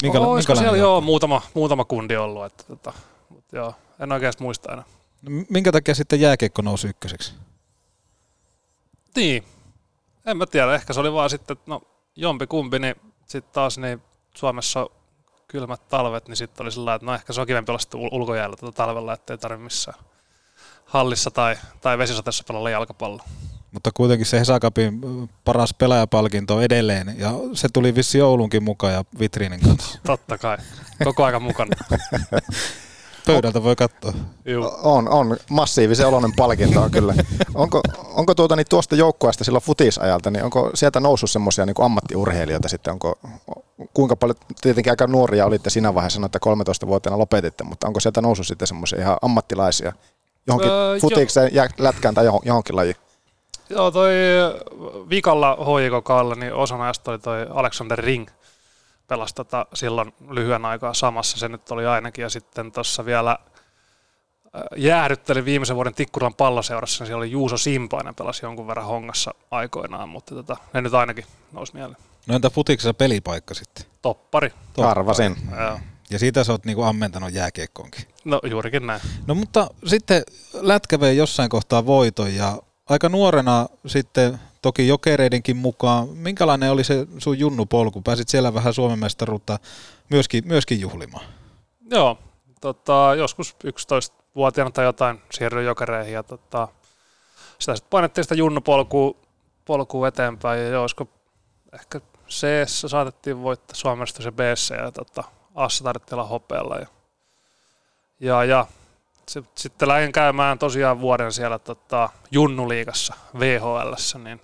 Minkäla- 0.03 0.27
Olisiko 0.27 0.55
siellä 0.55 0.77
joo 0.77 1.01
muutama, 1.01 1.41
muutama 1.53 1.85
kundi 1.85 2.15
ollut, 2.15 2.45
että, 2.45 2.63
tota, 2.63 2.93
mutta 3.29 3.55
joo, 3.57 3.73
en 3.99 4.11
oikein 4.11 4.33
muista 4.39 4.73
enää. 4.73 4.85
No, 5.21 5.43
Minkä 5.49 5.71
takia 5.71 5.95
sitten 5.95 6.21
jääkiekko 6.21 6.61
nousi 6.61 6.87
ykköseksi? 6.87 7.33
Niin, 9.15 9.43
en 10.25 10.37
mä 10.37 10.45
tiedä, 10.45 10.75
ehkä 10.75 10.93
se 10.93 10.99
oli 10.99 11.13
vaan 11.13 11.29
sitten, 11.29 11.53
että 11.57 11.71
no 11.71 11.81
jompi 12.15 12.47
kumpi, 12.47 12.79
niin 12.79 12.95
sitten 13.25 13.53
taas 13.53 13.77
niin 13.77 14.01
Suomessa 14.35 14.89
kylmät 15.49 15.87
talvet, 15.87 16.27
niin 16.27 16.35
sitten 16.35 16.63
oli 16.63 16.71
sellainen, 16.71 16.95
että 16.95 17.05
no 17.05 17.13
ehkä 17.13 17.33
se 17.33 17.41
on 17.41 17.47
kivempi 17.47 17.71
olla 17.71 17.79
sitten 17.79 17.99
ul- 17.99 18.09
ulkojäällä 18.11 18.55
tätä 18.55 18.71
talvella, 18.71 19.13
ettei 19.13 19.37
tarvitse 19.37 19.63
missään 19.63 19.99
hallissa 20.85 21.31
tai, 21.31 21.55
tai 21.81 21.97
vesisateessa 21.97 22.43
pelalla 22.47 22.69
jalkapalloa. 22.69 23.25
Mutta 23.71 23.91
kuitenkin 23.93 24.25
se 24.25 24.39
Hesakapin 24.39 25.01
paras 25.45 25.73
pelaajapalkinto 25.73 26.61
edelleen, 26.61 27.15
ja 27.17 27.31
se 27.53 27.67
tuli 27.73 27.95
vissi 27.95 28.21
Oulunkin 28.21 28.63
mukaan 28.63 28.93
ja 28.93 29.03
vitriinin 29.19 29.59
kanssa. 29.59 29.99
Totta 30.05 30.37
kai, 30.37 30.57
koko 31.03 31.23
ajan 31.23 31.41
mukana. 31.41 31.75
Pöydältä 33.33 33.63
voi 33.63 33.75
katsoa. 33.75 34.13
Juu. 34.45 34.71
On, 34.83 35.09
on. 35.09 35.37
Massiivisen 35.49 36.07
oloinen 36.07 36.31
palkinto 36.35 36.81
on 36.81 36.91
kyllä. 36.91 37.13
Onko, 37.55 37.81
onko 38.13 38.35
tuota, 38.35 38.55
niin 38.55 38.65
tuosta 38.69 38.95
joukkueesta 38.95 39.43
silloin 39.43 39.63
futisajalta, 39.63 40.31
niin 40.31 40.43
onko 40.43 40.71
sieltä 40.73 40.99
noussut 40.99 41.31
semmoisia 41.31 41.65
niin 41.65 41.75
ammattiurheilijoita 41.79 42.69
sitten? 42.69 42.93
Onko, 42.93 43.19
kuinka 43.93 44.15
paljon, 44.15 44.35
tietenkin 44.61 44.91
aika 44.91 45.07
nuoria 45.07 45.45
olitte 45.45 45.69
siinä 45.69 45.95
vaiheessa, 45.95 46.15
sanoitte 46.17 46.39
13-vuotiaana 46.45 47.17
lopetitte, 47.19 47.63
mutta 47.63 47.87
onko 47.87 47.99
sieltä 47.99 48.21
noussut 48.21 48.47
sitten 48.47 48.67
semmoisia 48.67 48.99
ihan 48.99 49.17
ammattilaisia 49.21 49.93
johonkin 50.47 50.71
Öö, 50.71 50.99
futiikseen, 50.99 51.55
jä- 51.55 51.69
lätkään 51.77 52.15
tai 52.15 52.25
johon, 52.25 52.41
johonkin 52.43 52.75
lajiin? 52.75 52.95
Joo, 53.69 53.91
toi 53.91 54.11
vikalla 55.09 55.55
HJK 55.55 56.03
Kalle, 56.03 56.35
niin 56.35 56.53
osana 56.53 56.83
ajasta 56.83 57.11
oli 57.11 57.19
toi 57.19 57.47
Alexander 57.49 57.99
Ring. 57.99 58.27
Pelasi 59.09 59.35
tota 59.35 59.65
silloin 59.73 60.13
lyhyen 60.29 60.65
aikaa 60.65 60.93
samassa, 60.93 61.37
se 61.37 61.49
nyt 61.49 61.71
oli 61.71 61.85
ainakin. 61.85 62.21
Ja 62.21 62.29
sitten 62.29 62.71
tuossa 62.71 63.05
vielä 63.05 63.31
äh, 63.31 64.61
jäähdytteli 64.77 65.45
viimeisen 65.45 65.75
vuoden 65.75 65.93
Tikkuran 65.93 66.33
palloseurassa, 66.33 67.03
niin 67.03 67.07
siellä 67.07 67.21
oli 67.21 67.31
Juuso 67.31 67.57
Simpainen, 67.57 68.15
pelasi 68.15 68.45
jonkun 68.45 68.67
verran 68.67 68.85
hongassa 68.85 69.33
aikoinaan, 69.51 70.09
mutta 70.09 70.35
tota, 70.35 70.57
ne 70.73 70.81
nyt 70.81 70.93
ainakin 70.93 71.25
nousi 71.51 71.73
mieleen. 71.73 71.97
No 72.27 72.35
entä 72.35 72.49
futiksessa 72.49 72.93
pelipaikka 72.93 73.53
sitten? 73.53 73.85
Toppari. 74.01 74.53
Arvasin. 74.77 75.35
Joo. 75.59 75.79
Ja 76.09 76.19
siitä 76.19 76.43
sä 76.43 76.51
oot 76.51 76.65
niinku 76.65 76.81
ammentanut 76.81 77.33
jääkiekkoonkin. 77.33 78.05
No 78.25 78.41
juurikin 78.49 78.87
näin. 78.87 79.01
No 79.27 79.35
mutta 79.35 79.69
sitten 79.85 80.23
lätkä 80.53 80.99
vei 80.99 81.17
jossain 81.17 81.49
kohtaa 81.49 81.85
voiton 81.85 82.35
ja 82.35 82.57
aika 82.89 83.09
nuorena 83.09 83.67
sitten 83.87 84.39
toki 84.61 84.87
jokereidenkin 84.87 85.57
mukaan. 85.57 86.09
Minkälainen 86.09 86.71
oli 86.71 86.83
se 86.83 87.07
sun 87.17 87.39
junnupolku? 87.39 88.01
Pääsit 88.01 88.29
siellä 88.29 88.53
vähän 88.53 88.73
Suomen 88.73 88.99
mestaruutta 88.99 89.59
myöskin, 90.09 90.47
myöskin 90.47 90.81
juhlimaan. 90.81 91.25
Joo, 91.91 92.17
tota, 92.61 93.15
joskus 93.17 93.55
11-vuotiaana 93.65 94.71
tai 94.71 94.85
jotain 94.85 95.21
siirryin 95.31 95.67
jokereihin 95.67 96.13
ja 96.13 96.23
tota, 96.23 96.67
sitä 97.59 97.75
sitten 97.75 97.89
painettiin 97.89 98.25
sitä 98.25 98.35
junnupolkua 98.35 99.15
polkua 99.65 100.07
eteenpäin 100.07 100.61
ja 100.61 100.67
joo, 100.67 100.81
olisiko 100.81 101.07
ehkä 101.73 102.01
c 102.29 102.47
saatettiin 102.65 103.41
voittaa 103.41 103.75
Suomesta 103.75 104.23
se 104.23 104.31
b 104.31 104.39
ja 104.83 104.91
tota, 104.91 105.23
Assa 105.55 105.83
tarvittiin 105.83 106.19
olla 106.19 106.27
hopealla 106.27 106.75
ja, 106.75 106.87
ja, 108.19 108.43
ja 108.43 108.65
sit- 109.29 109.57
sitten 109.57 109.87
lähdin 109.87 110.11
käymään 110.11 110.59
tosiaan 110.59 111.01
vuoden 111.01 111.33
siellä 111.33 111.59
tota, 111.59 112.09
Junnuliigassa 112.31 113.13
VHLssä, 113.39 114.19
niin 114.19 114.41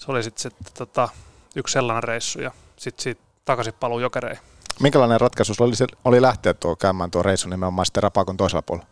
se 0.00 0.10
oli 0.10 0.22
sitten 0.22 0.42
sit, 0.42 0.74
tota, 0.74 1.08
yksi 1.56 1.72
sellainen 1.72 2.02
reissu 2.02 2.40
ja 2.40 2.50
sitten 2.76 3.02
siitä 3.02 3.22
takaisin 3.44 3.74
paluu 3.80 3.98
jokereihin. 3.98 4.42
Minkälainen 4.80 5.20
ratkaisu 5.20 5.52
oli, 5.60 5.76
se- 5.76 5.86
oli 6.04 6.22
lähteä 6.22 6.54
tuo 6.54 6.76
käymään 6.76 7.10
tuo 7.10 7.22
reissu 7.22 7.48
nimenomaan 7.48 7.86
sitten 7.86 8.02
Rapakon 8.02 8.36
toisella 8.36 8.62
puolella? 8.62 8.88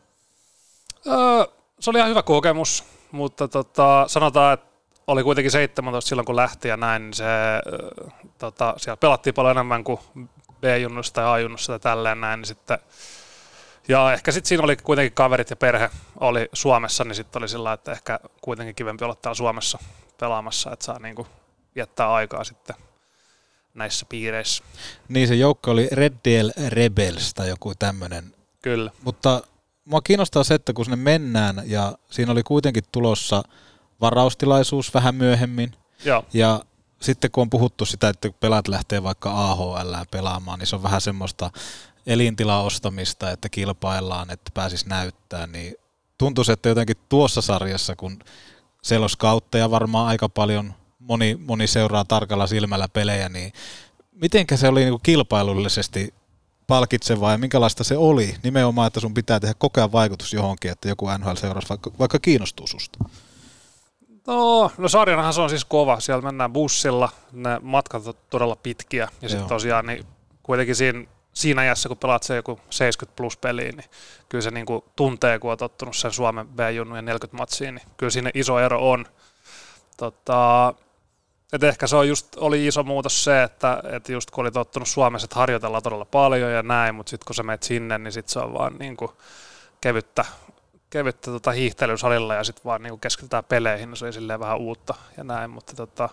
Öö, 1.06 1.44
se 1.80 1.90
oli 1.90 1.98
ihan 1.98 2.10
hyvä 2.10 2.22
kokemus, 2.22 2.84
mutta 3.12 3.48
tota, 3.48 4.04
sanotaan, 4.08 4.54
että 4.54 4.66
oli 5.06 5.22
kuitenkin 5.22 5.50
17 5.50 6.08
silloin 6.08 6.26
kun 6.26 6.36
lähti 6.36 6.68
ja 6.68 6.76
näin, 6.76 7.02
niin 7.02 7.14
se, 7.14 7.24
äh, 7.24 8.20
tota, 8.38 8.74
siellä 8.76 8.96
pelattiin 8.96 9.34
paljon 9.34 9.56
enemmän 9.56 9.84
kuin 9.84 10.00
B-junnussa 10.60 11.14
tai 11.14 11.24
A-junnussa 11.24 11.72
tai 11.72 11.80
tälleen 11.80 12.20
näin, 12.20 12.40
niin 12.40 12.46
sitten 12.46 12.78
ja 13.88 14.12
ehkä 14.12 14.32
sitten 14.32 14.48
siinä 14.48 14.64
oli 14.64 14.76
kuitenkin 14.76 15.12
kaverit 15.12 15.50
ja 15.50 15.56
perhe 15.56 15.90
oli 16.20 16.48
Suomessa, 16.52 17.04
niin 17.04 17.14
sitten 17.14 17.40
oli 17.42 17.48
sillä 17.48 17.72
että 17.72 17.92
ehkä 17.92 18.20
kuitenkin 18.40 18.74
kivempi 18.74 19.04
olla 19.04 19.14
täällä 19.14 19.34
Suomessa 19.34 19.78
pelaamassa, 20.20 20.72
että 20.72 20.84
saa 20.84 20.98
niinku 20.98 21.26
viettää 21.74 22.12
aikaa 22.12 22.44
sitten 22.44 22.76
näissä 23.74 24.06
piireissä. 24.08 24.64
Niin 25.08 25.28
se 25.28 25.34
joukko 25.34 25.70
oli 25.70 25.88
Red 25.92 26.14
Deal 26.24 26.50
Rebels 26.68 27.34
tai 27.34 27.48
joku 27.48 27.72
tämmöinen. 27.78 28.34
Kyllä. 28.62 28.90
Mutta 29.02 29.42
mua 29.84 30.00
kiinnostaa 30.00 30.44
se, 30.44 30.54
että 30.54 30.72
kun 30.72 30.84
sinne 30.84 30.96
mennään 30.96 31.62
ja 31.66 31.98
siinä 32.10 32.32
oli 32.32 32.42
kuitenkin 32.42 32.84
tulossa 32.92 33.42
varaustilaisuus 34.00 34.94
vähän 34.94 35.14
myöhemmin. 35.14 35.72
Joo. 36.04 36.24
Ja 36.32 36.60
sitten 37.00 37.30
kun 37.30 37.42
on 37.42 37.50
puhuttu 37.50 37.84
sitä, 37.84 38.08
että 38.08 38.30
pelaat 38.40 38.68
lähtee 38.68 39.02
vaikka 39.02 39.30
AHL 39.30 39.94
pelaamaan, 40.10 40.58
niin 40.58 40.66
se 40.66 40.76
on 40.76 40.82
vähän 40.82 41.00
semmoista 41.00 41.50
elintilaostamista, 42.06 43.30
että 43.30 43.48
kilpaillaan, 43.48 44.30
että 44.30 44.50
pääsis 44.54 44.86
näyttää, 44.86 45.46
niin 45.46 45.74
tuntuu, 46.18 46.44
että 46.52 46.68
jotenkin 46.68 46.96
tuossa 47.08 47.40
sarjassa, 47.40 47.96
kun 47.96 48.18
scoutteja 49.08 49.70
varmaan 49.70 50.06
aika 50.06 50.28
paljon, 50.28 50.74
moni, 50.98 51.38
moni 51.46 51.66
seuraa 51.66 52.04
tarkalla 52.04 52.46
silmällä 52.46 52.88
pelejä, 52.88 53.28
niin 53.28 53.52
mitenkä 54.12 54.56
se 54.56 54.68
oli 54.68 54.84
niin 54.84 54.98
kilpailullisesti 55.02 56.14
palkitsevaa 56.66 57.32
ja 57.32 57.38
minkälaista 57.38 57.84
se 57.84 57.96
oli 57.96 58.34
nimenomaan, 58.42 58.86
että 58.86 59.00
sun 59.00 59.14
pitää 59.14 59.40
tehdä 59.40 59.54
koko 59.58 59.80
ajan 59.80 59.92
vaikutus 59.92 60.32
johonkin, 60.32 60.70
että 60.70 60.88
joku 60.88 61.06
NHL 61.18 61.34
seurasi 61.34 61.68
vaikka, 61.68 61.90
vaikka 61.98 62.18
kiinnostuu 62.18 62.66
susta? 62.66 62.98
No, 64.26 64.70
no 64.78 64.88
sarjanahan 64.88 65.34
se 65.34 65.40
on 65.40 65.50
siis 65.50 65.64
kova. 65.64 66.00
Siellä 66.00 66.22
mennään 66.22 66.52
bussilla, 66.52 67.08
ne 67.32 67.58
matkat 67.62 68.06
on 68.06 68.14
todella 68.30 68.56
pitkiä. 68.56 69.08
Ja 69.22 69.28
sitten 69.28 69.48
tosiaan 69.48 69.86
niin 69.86 70.06
kuitenkin 70.42 70.76
siinä, 70.76 71.04
siinä 71.38 71.64
iässä, 71.64 71.88
kun 71.88 71.98
pelaat 71.98 72.22
se 72.22 72.36
joku 72.36 72.60
70 72.70 73.16
plus 73.16 73.36
peliin, 73.36 73.76
niin 73.76 73.90
kyllä 74.28 74.42
se 74.42 74.50
niin 74.50 74.66
kuin 74.66 74.84
tuntee, 74.96 75.38
kun 75.38 75.50
olet 75.50 75.58
tottunut 75.58 75.96
sen 75.96 76.12
Suomen 76.12 76.48
B-junnujen 76.48 77.04
40 77.04 77.36
matsiin, 77.36 77.74
niin 77.74 77.88
kyllä 77.96 78.10
siinä 78.10 78.30
iso 78.34 78.58
ero 78.58 78.90
on. 78.90 79.06
Tota, 79.96 80.74
et 81.52 81.62
ehkä 81.62 81.86
se 81.86 81.96
on 81.96 82.08
just, 82.08 82.36
oli 82.36 82.66
iso 82.66 82.82
muutos 82.82 83.24
se, 83.24 83.42
että, 83.42 83.82
että 83.92 84.12
just 84.12 84.30
kun 84.30 84.42
oli 84.42 84.50
tottunut 84.50 84.88
Suomessa, 84.88 85.24
että 85.26 85.36
harjoitellaan 85.36 85.82
todella 85.82 86.04
paljon 86.04 86.52
ja 86.52 86.62
näin, 86.62 86.94
mutta 86.94 87.10
sitten 87.10 87.26
kun 87.26 87.34
sä 87.34 87.42
menet 87.42 87.62
sinne, 87.62 87.98
niin 87.98 88.12
sitten 88.12 88.32
se 88.32 88.38
on 88.38 88.54
vaan 88.54 88.76
niin 88.78 88.96
kuin 88.96 89.10
kevyttä, 89.80 90.24
kevyttä 90.90 91.30
tota 91.30 91.50
hiihtelyä 91.50 91.96
salilla 91.96 92.34
ja 92.34 92.44
sitten 92.44 92.64
vaan 92.64 92.82
niin 92.82 93.00
keskitytään 93.00 93.44
peleihin, 93.44 93.90
niin 93.90 93.96
se 93.96 94.04
oli 94.04 94.12
silleen 94.12 94.40
vähän 94.40 94.58
uutta 94.58 94.94
ja 95.16 95.24
näin, 95.24 95.50
mutta 95.50 95.76
tota, 95.76 96.08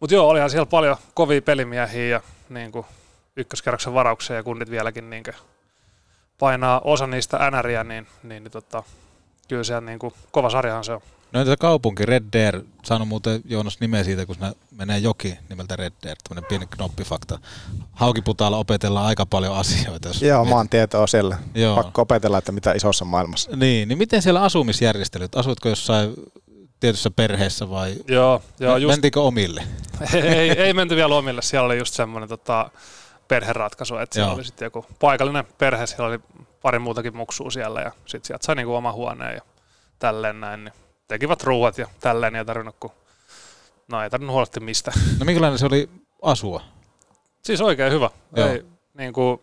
mut 0.00 0.10
joo, 0.10 0.28
olihan 0.28 0.50
siellä 0.50 0.66
paljon 0.66 0.96
kovia 1.14 1.42
pelimiehiä 1.42 2.06
ja 2.06 2.20
niin 2.48 2.72
kuin 2.72 2.86
ykköskerroksen 3.40 3.94
varauksia 3.94 4.36
ja 4.36 4.42
kunnit 4.42 4.70
vieläkin 4.70 5.10
niin 5.10 5.24
painaa 6.38 6.80
osa 6.84 7.06
niistä 7.06 7.50
NRiä, 7.50 7.84
niin, 7.84 8.06
niin, 8.22 8.44
niin 8.44 8.52
tota, 8.52 8.82
kyllä 9.48 9.64
se 9.64 9.80
niin 9.80 9.98
kuin, 9.98 10.14
kova 10.30 10.50
sarjahan 10.50 10.84
se 10.84 10.92
on. 10.92 11.00
No 11.32 11.40
entä 11.40 11.56
kaupunki, 11.56 12.06
Red 12.06 12.24
Deer, 12.32 12.60
saanut 12.82 13.08
muuten 13.08 13.40
Joonas 13.44 13.80
nimeä 13.80 14.04
siitä, 14.04 14.26
kun 14.26 14.34
se 14.34 14.52
menee 14.76 14.98
joki 14.98 15.38
nimeltä 15.48 15.76
Red 15.76 15.92
Deer, 16.02 16.16
tämmöinen 16.28 16.48
pieni 16.48 16.66
knoppifakta. 16.66 17.38
Haukiputaalla 17.92 18.56
opetellaan 18.56 19.06
aika 19.06 19.26
paljon 19.26 19.56
asioita. 19.56 20.08
Jos 20.08 20.22
Joo, 20.22 20.44
mä 20.44 20.54
oon 20.54 20.68
tietoa 20.68 21.06
siellä. 21.06 21.38
Joo. 21.54 21.76
Pakko 21.76 22.02
opetella, 22.02 22.38
että 22.38 22.52
mitä 22.52 22.72
isossa 22.72 23.04
maailmassa. 23.04 23.56
Niin, 23.56 23.88
niin 23.88 23.98
miten 23.98 24.22
siellä 24.22 24.42
asumisjärjestelyt? 24.42 25.36
Asuitko 25.36 25.68
jossain 25.68 26.14
tietyssä 26.80 27.10
perheessä 27.10 27.70
vai 27.70 27.94
Joo, 28.08 28.42
joo, 28.60 28.76
just- 28.76 28.92
mentikö 28.92 29.20
omille? 29.20 29.62
ei, 30.14 30.50
ei 30.50 30.72
menty 30.72 30.96
vielä 30.96 31.16
omille, 31.16 31.42
siellä 31.42 31.66
oli 31.66 31.78
just 31.78 31.94
semmoinen 31.94 32.28
tota, 32.28 32.70
perheratkaisu, 33.30 33.96
että 33.96 34.14
siellä 34.14 34.28
Joo. 34.28 34.34
oli 34.34 34.44
sitten 34.44 34.66
joku 34.66 34.86
paikallinen 34.98 35.44
perhe, 35.58 35.86
siellä 35.86 36.08
oli 36.08 36.20
pari 36.62 36.78
muutakin 36.78 37.16
muksua 37.16 37.50
siellä 37.50 37.80
ja 37.80 37.92
sitten 38.06 38.26
sieltä 38.26 38.46
sai 38.46 38.54
niinku 38.54 38.74
oma 38.74 38.92
huoneen 38.92 39.34
ja 39.34 39.42
tälleen 39.98 40.40
näin, 40.40 40.64
niin 40.64 40.74
tekivät 41.08 41.42
ruuat 41.42 41.78
ja 41.78 41.86
tälleen, 42.00 42.36
ei 42.36 42.44
tarvinnut 42.44 42.76
kun, 42.80 42.90
no 43.88 44.02
ei 44.02 44.10
tarvinnut 44.10 44.34
huolehtia 44.34 44.62
mistä. 44.62 44.92
No 45.18 45.24
minkälainen 45.24 45.58
se 45.58 45.66
oli 45.66 45.90
asua? 46.22 46.62
Siis 47.42 47.60
oikein 47.60 47.92
hyvä. 47.92 48.10
Joo. 48.36 48.48
Ei, 48.48 48.64
niin 48.94 49.12
kuin, 49.12 49.40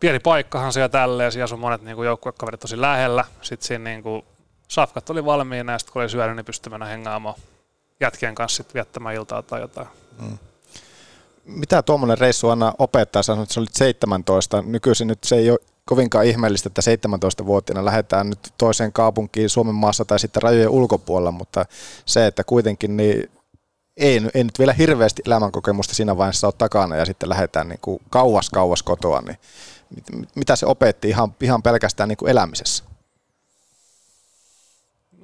pieni 0.00 0.18
paikkahan 0.18 0.72
se 0.72 0.80
ja 0.80 0.88
tälleen, 0.88 1.32
siellä 1.32 1.44
asui 1.44 1.58
monet 1.58 1.82
niin 1.82 1.96
kuin 1.96 2.06
joukkuekaverit 2.06 2.60
tosi 2.60 2.80
lähellä. 2.80 3.24
Sitten 3.42 3.66
siinä 3.66 3.90
niin 3.90 4.02
kuin, 4.02 4.24
safkat 4.68 5.10
oli 5.10 5.24
valmiina 5.24 5.72
ja 5.72 5.78
sitten 5.78 5.92
kun 5.92 6.02
oli 6.02 6.10
syönyt, 6.10 6.36
niin 6.36 6.44
pystyi 6.44 6.70
mennä 6.70 6.86
hengaamaan 6.86 7.34
jätkien 8.00 8.34
kanssa 8.34 8.56
sit 8.56 8.74
viettämään 8.74 9.14
iltaa 9.14 9.42
tai 9.42 9.60
jotain. 9.60 9.88
Mitä 11.46 11.82
tuommoinen 11.82 12.18
reissu 12.18 12.48
aina 12.48 12.72
opettaa? 12.78 13.22
Sanoit, 13.22 13.42
että 13.42 13.54
se 13.54 13.60
oli 13.60 13.66
17. 13.72 14.62
Nykyisin 14.62 15.08
nyt 15.08 15.24
se 15.24 15.36
ei 15.36 15.50
ole 15.50 15.58
kovinkaan 15.84 16.26
ihmeellistä, 16.26 16.68
että 16.68 16.82
17-vuotiaana 17.40 17.84
lähdetään 17.84 18.30
nyt 18.30 18.52
toiseen 18.58 18.92
kaupunkiin 18.92 19.50
Suomen 19.50 19.74
maassa 19.74 20.04
tai 20.04 20.18
sitten 20.18 20.42
rajojen 20.42 20.68
ulkopuolella, 20.68 21.32
mutta 21.32 21.66
se, 22.06 22.26
että 22.26 22.44
kuitenkin 22.44 22.96
niin 22.96 23.30
ei, 23.96 24.22
ei 24.34 24.44
nyt 24.44 24.58
vielä 24.58 24.72
hirveästi 24.72 25.22
elämänkokemusta 25.26 25.94
siinä 25.94 26.16
vaiheessa 26.16 26.46
ole 26.46 26.54
takana 26.58 26.96
ja 26.96 27.04
sitten 27.04 27.28
lähdetään 27.28 27.68
niin 27.68 27.80
kuin 27.82 27.98
kauas 28.10 28.50
kauas 28.50 28.82
kotoa, 28.82 29.20
niin 29.20 29.36
mit- 29.96 30.36
mitä 30.36 30.56
se 30.56 30.66
opetti 30.66 31.08
ihan, 31.08 31.34
ihan 31.40 31.62
pelkästään 31.62 32.08
niin 32.08 32.16
kuin 32.16 32.30
elämisessä? 32.30 32.84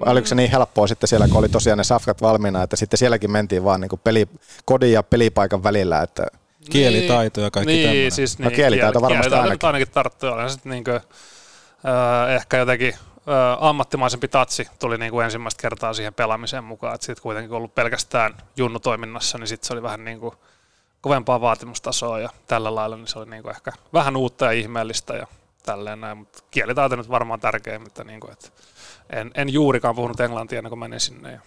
Vai 0.04 0.12
oliko 0.12 0.26
se 0.26 0.34
niin 0.34 0.50
helppoa 0.50 0.86
sitten 0.86 1.08
siellä, 1.08 1.28
kun 1.28 1.36
oli 1.36 1.48
tosiaan 1.48 1.78
ne 1.78 1.84
safkat 1.84 2.22
valmiina, 2.22 2.62
että 2.62 2.76
sitten 2.76 2.98
sielläkin 2.98 3.30
mentiin 3.30 3.64
vaan 3.64 3.80
niin 3.80 3.88
kuin 3.88 4.00
peli, 4.04 4.28
kodin 4.64 4.92
ja 4.92 5.02
pelipaikan 5.02 5.62
välillä, 5.62 6.02
että 6.02 6.26
Kielitaito 6.70 7.40
ja 7.40 7.50
kaikki 7.50 7.72
niin, 7.72 7.88
tämmöinen. 7.88 8.12
Siis, 8.12 8.38
No 8.38 8.50
kielitaito 8.50 9.00
varmasti 9.00 9.20
kielitaito 9.20 9.42
ainakin. 9.42 9.66
ainakin 9.66 9.90
tarttuu. 9.90 10.28
Olen 10.28 10.50
sitten 10.50 10.70
niin 10.70 10.84
kuin, 10.84 10.96
äh, 10.96 12.34
ehkä 12.34 12.56
jotenkin 12.56 12.94
äh, 12.94 13.64
ammattimaisempi 13.64 14.28
tatsi 14.28 14.68
tuli 14.78 14.98
niin 14.98 15.10
kuin 15.10 15.24
ensimmäistä 15.24 15.62
kertaa 15.62 15.94
siihen 15.94 16.14
pelaamiseen 16.14 16.64
mukaan. 16.64 16.98
Sitten 17.00 17.22
kuitenkin 17.22 17.48
kun 17.48 17.56
ollut 17.56 17.74
pelkästään 17.74 18.34
junnutoiminnassa, 18.56 19.38
niin 19.38 19.46
sitten 19.46 19.66
se 19.66 19.72
oli 19.72 19.82
vähän 19.82 20.04
niin 20.04 20.20
kuin 20.20 20.34
kovempaa 21.00 21.40
vaatimustasoa 21.40 22.18
ja 22.18 22.28
tällä 22.46 22.74
lailla, 22.74 22.96
niin 22.96 23.06
se 23.06 23.18
oli 23.18 23.30
niin 23.30 23.42
kuin 23.42 23.54
ehkä 23.54 23.72
vähän 23.92 24.16
uutta 24.16 24.44
ja 24.44 24.52
ihmeellistä 24.52 25.14
ja 25.14 25.26
tälleen 25.62 26.00
näin, 26.00 26.18
mutta 26.18 26.38
kielitaito 26.50 26.96
nyt 26.96 27.10
varmaan 27.10 27.40
tärkein, 27.40 27.82
mutta 27.82 28.04
niin 28.04 28.20
kuin, 28.20 28.32
että 28.32 28.48
en, 29.12 29.31
en 29.35 29.53
juurikaan 29.53 29.94
puhunut 29.94 30.20
englantia 30.20 30.59
ennen 30.59 30.70
kuin 30.70 30.79
menin 30.79 31.01
sinne. 31.01 31.33
Ja 31.33 31.40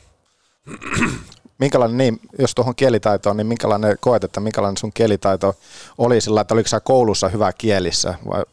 minkälainen, 1.57 1.97
niin, 1.97 2.19
jos 2.39 2.55
tuohon 2.55 2.75
kielitaitoon, 2.75 3.37
niin 3.37 3.47
minkälainen 3.47 3.97
koet, 3.99 4.23
että 4.23 4.39
minkälainen 4.39 4.77
sun 4.77 4.93
kielitaito 4.93 5.55
oli 5.97 6.21
sillä, 6.21 6.41
että 6.41 6.53
oliko 6.53 6.69
sä 6.69 6.79
koulussa 6.79 7.29
hyvä 7.29 7.53
kielissä 7.53 8.13
vai 8.27 8.43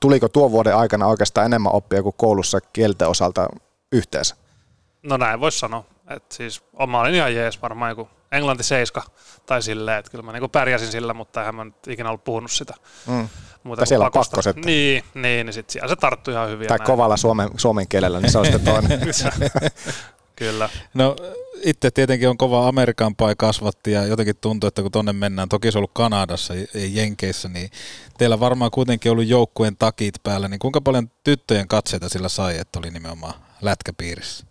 tuliko 0.00 0.28
tuon 0.28 0.50
vuoden 0.50 0.76
aikana 0.76 1.06
oikeastaan 1.06 1.46
enemmän 1.46 1.72
oppia 1.72 2.02
kuin 2.02 2.14
koulussa 2.18 2.60
kielten 2.60 3.08
osalta 3.08 3.48
yhteensä? 3.92 4.36
No 5.02 5.16
näin 5.16 5.40
voisi 5.40 5.58
sanoa. 5.58 5.84
Et 6.10 6.32
siis 6.32 6.62
oma 6.72 7.00
olin 7.00 7.14
ihan 7.14 7.34
jees 7.34 7.62
varmaan 7.62 7.90
joku 7.90 8.08
englanti 8.32 8.64
seiska 8.64 9.02
tai 9.46 9.62
silleen, 9.62 9.98
että 9.98 10.10
kyllä 10.10 10.22
mä 10.22 10.32
niinku 10.32 10.48
pärjäsin 10.48 10.92
sillä, 10.92 11.14
mutta 11.14 11.40
eihän 11.40 11.54
mä 11.54 11.64
nyt 11.64 11.88
ikinä 11.88 12.08
ollut 12.08 12.24
puhunut 12.24 12.50
sitä. 12.50 12.74
Mm. 13.06 13.28
Muuta 13.62 13.80
Tai 13.80 13.86
siellä 13.86 14.06
on 14.06 14.12
pakko 14.12 14.42
sitten. 14.42 14.64
Niin, 14.64 15.04
niin, 15.14 15.46
niin 15.46 15.54
sit 15.54 15.70
siellä 15.70 15.88
se 15.88 15.96
tarttui 15.96 16.34
ihan 16.34 16.48
hyvin. 16.48 16.68
Tai 16.68 16.78
näin. 16.78 16.86
kovalla 16.86 17.16
suomen, 17.16 17.50
suomen 17.56 17.88
kielellä, 17.88 18.20
niin 18.20 18.32
se 18.32 18.38
on 18.38 18.44
sitten 18.44 18.64
toinen. 18.64 19.00
Kyllä. 20.36 20.68
No 20.94 21.16
itse 21.62 21.90
tietenkin 21.90 22.28
on 22.28 22.38
kova 22.38 22.68
Amerikan 22.68 23.16
pai 23.16 23.34
kasvatti 23.38 23.92
ja 23.92 24.06
jotenkin 24.06 24.36
tuntuu, 24.40 24.68
että 24.68 24.82
kun 24.82 24.90
tonne 24.90 25.12
mennään, 25.12 25.48
toki 25.48 25.72
se 25.72 25.78
on 25.78 25.80
ollut 25.80 25.90
Kanadassa 25.94 26.54
ja 26.54 26.66
Jenkeissä, 26.74 27.48
niin 27.48 27.70
teillä 28.18 28.40
varmaan 28.40 28.70
kuitenkin 28.70 29.12
ollut 29.12 29.26
joukkueen 29.26 29.76
takit 29.76 30.14
päällä, 30.22 30.48
niin 30.48 30.58
kuinka 30.58 30.80
paljon 30.80 31.10
tyttöjen 31.24 31.68
katseita 31.68 32.08
sillä 32.08 32.28
sai, 32.28 32.58
että 32.58 32.78
oli 32.78 32.90
nimenomaan 32.90 33.34
lätkäpiirissä? 33.62 34.46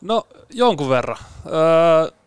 No 0.00 0.26
jonkun 0.50 0.88
verran. 0.88 1.18
Öö, 1.46 2.19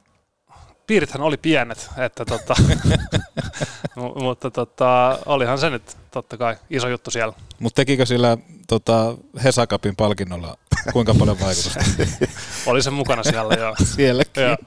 piirithän 0.87 1.21
oli 1.21 1.37
pienet, 1.37 1.89
että 1.97 2.25
tota, 2.25 2.55
mu- 3.99 4.23
mutta 4.23 4.51
tota, 4.51 5.19
olihan 5.25 5.59
se 5.59 5.69
nyt 5.69 5.97
totta 6.11 6.37
kai 6.37 6.55
iso 6.69 6.87
juttu 6.87 7.11
siellä. 7.11 7.33
Mutta 7.59 7.75
tekikö 7.75 8.05
sillä 8.05 8.37
tota, 8.67 9.17
Hesakapin 9.43 9.95
palkinnolla 9.95 10.57
kuinka 10.93 11.13
paljon 11.19 11.39
vaikutusta? 11.39 11.79
Oli 12.71 12.81
se 12.81 12.89
mukana 12.89 13.23
siellä, 13.23 13.53
joo. 13.53 13.75
Sielläkin. 13.83 14.43
Joo. 14.43 14.57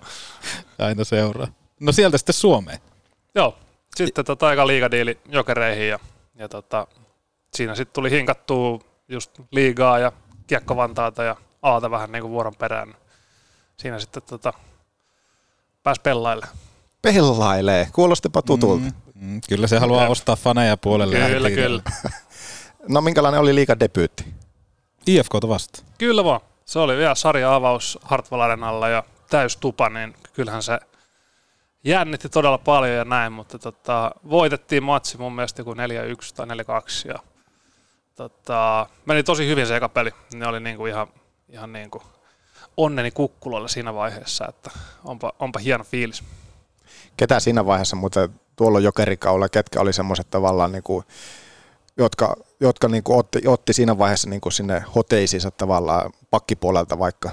Aina 0.79 1.05
seuraa. 1.05 1.49
No 1.81 1.93
sieltä 1.93 2.19
sitten 2.19 2.35
Suomeen. 2.35 2.79
Joo, 3.35 3.59
sitten 3.97 4.25
tota, 4.25 4.47
aika 4.47 4.67
liigadiili 4.67 5.19
jokereihin 5.29 5.89
ja, 5.89 5.99
ja 6.35 6.49
tota, 6.49 6.87
siinä 7.55 7.75
sitten 7.75 7.95
tuli 7.95 8.11
hinkattua 8.11 8.81
just 9.09 9.31
liigaa 9.51 9.99
ja 9.99 10.13
Kiekko 10.47 10.77
Vantaata 10.77 11.23
ja 11.23 11.37
Aata 11.63 11.91
vähän 11.91 12.13
niin 12.13 12.23
kuin 12.23 12.33
vuoron 12.33 12.57
perään. 12.57 12.95
Siinä 13.77 13.99
sitten 13.99 14.23
tota, 14.23 14.53
pääsi 15.87 16.01
pellaille. 16.01 16.47
Pellailee, 17.03 17.89
kuulostipa 17.93 18.43
tutulta. 18.43 18.85
Mm, 18.85 18.93
mm, 19.15 19.41
kyllä 19.49 19.67
se 19.67 19.79
haluaa 19.79 20.03
Jep. 20.03 20.11
ostaa 20.11 20.37
faneja 20.37 20.77
puolelle. 20.77 21.17
Kyllä, 21.17 21.51
kyllä. 21.51 21.83
No 22.89 23.01
minkälainen 23.01 23.41
oli 23.41 23.55
liikan 23.55 23.81
debyytti? 23.81 24.25
IFKta 25.07 25.49
vasta. 25.49 25.83
Kyllä 25.99 26.25
vaan. 26.25 26.41
Se 26.65 26.79
oli 26.79 26.97
vielä 26.97 27.15
sarja-avaus 27.15 27.99
Hartwall 28.03 28.41
Arenalla 28.41 28.89
ja 28.89 29.03
täystupa, 29.31 29.89
niin 29.89 30.15
kyllähän 30.33 30.63
se 30.63 30.79
jännitti 31.85 32.29
todella 32.29 32.59
paljon 32.59 32.97
ja 32.97 33.05
näin, 33.05 33.33
mutta 33.33 33.59
tota, 33.59 34.11
voitettiin 34.31 34.83
matsi 34.83 35.19
mun 35.19 35.35
mielestä 35.35 35.61
joku 35.61 35.75
4-1 35.75 35.77
tai 36.37 36.47
4-2 36.47 37.09
ja 37.09 37.19
tota, 38.15 38.87
meni 39.07 39.23
tosi 39.23 39.47
hyvin 39.47 39.67
se 39.67 39.77
eka 39.77 39.89
peli. 39.89 40.11
Ne 40.35 40.47
oli 40.47 40.61
niinku 40.61 40.87
ihan, 40.87 41.07
ihan 41.49 41.73
niinku 41.73 42.03
onneni 42.77 43.11
kukkuloilla 43.11 43.69
siinä 43.69 43.95
vaiheessa, 43.95 44.47
että 44.49 44.71
onpa, 45.05 45.33
onpa 45.39 45.59
hieno 45.59 45.85
fiilis. 45.85 46.25
Ketä 47.17 47.41
siinä 47.41 47.67
vaiheessa 47.67 47.97
muuten 47.97 48.41
tuolla 48.57 48.81
jokerikaudella, 48.81 49.49
ketkä 49.49 49.81
oli 49.81 49.93
semmoiset 49.93 50.31
tavallaan, 50.31 50.73
niin 50.73 50.83
kuin, 50.83 51.05
jotka, 51.97 52.37
jotka 52.61 52.89
niin 52.89 53.03
kuin 53.03 53.19
otti, 53.19 53.43
otti, 53.47 53.73
siinä 53.73 53.99
vaiheessa 53.99 54.31
niin 54.31 54.41
kuin 54.41 54.53
sinne 54.53 54.85
hoteisiinsa 54.95 55.51
tavallaan 55.51 56.13
pakkipuolelta 56.31 56.99
vaikka? 56.99 57.31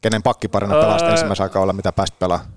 Kenen 0.00 0.22
pakkiparina 0.22 0.74
pelasit 0.74 1.06
Öö, 1.06 1.12
ensimmäisellä 1.12 1.48
kaudella, 1.48 1.72
mitä 1.72 1.92
pääsit 1.92 2.18
pelaamaan? 2.18 2.52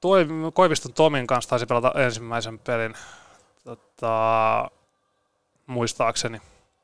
Toi, 0.00 0.26
Koiviston 0.54 0.92
Tomin 0.92 1.26
kanssa 1.26 1.50
taisi 1.50 1.66
pelata 1.66 1.92
ensimmäisen 1.96 2.58
pelin 2.58 2.94
tota, 3.64 4.70
muistaakseni. 5.66 6.40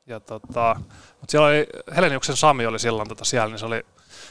Ja 0.07 0.19
tota, 0.19 0.75
mutta 1.19 1.31
siellä 1.31 1.47
oli, 1.47 1.67
Heleniuksen 1.95 2.37
Sami 2.37 2.65
oli 2.65 2.79
silloin 2.79 3.09
tota 3.09 3.25
siellä, 3.25 3.49
niin 3.49 3.59
se 3.59 3.65
oli, 3.65 3.85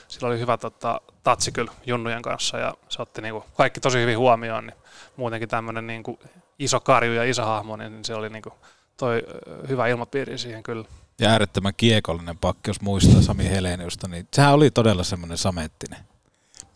sillä 0.09 0.29
oli 0.29 0.39
hyvä 0.39 0.57
tota, 0.57 1.01
tatsi 1.23 1.53
kyllä 1.53 1.73
Junnujen 1.87 2.23
kanssa 2.23 2.59
ja 2.59 2.75
se 2.89 3.03
otti 3.03 3.23
niinku 3.23 3.45
kaikki 3.57 3.81
tosi 3.81 3.99
hyvin 3.99 4.19
huomioon, 4.19 4.67
niin 4.67 4.77
muutenkin 5.17 5.49
tämmöinen 5.49 5.87
niinku 5.87 6.19
iso 6.59 6.81
karju 6.81 7.13
ja 7.13 7.25
iso 7.25 7.45
hahmo, 7.45 7.77
niin 7.77 8.05
se 8.05 8.15
oli 8.15 8.29
niinku 8.29 8.53
toi 8.97 9.23
hyvä 9.69 9.87
ilmapiiri 9.87 10.39
siihen 10.39 10.63
kyllä. 10.63 10.85
Ja 11.19 11.31
äärettömän 11.31 11.73
kiekollinen 11.77 12.39
pakki, 12.39 12.71
jos 12.71 12.81
muistaa 12.81 13.23
Sami 13.23 13.51
Heleniusta, 13.51 14.09
niin 14.09 14.29
sehän 14.35 14.55
oli 14.55 14.71
todella 14.71 15.05
semmoinen 15.05 15.39
samettinen. 15.39 16.01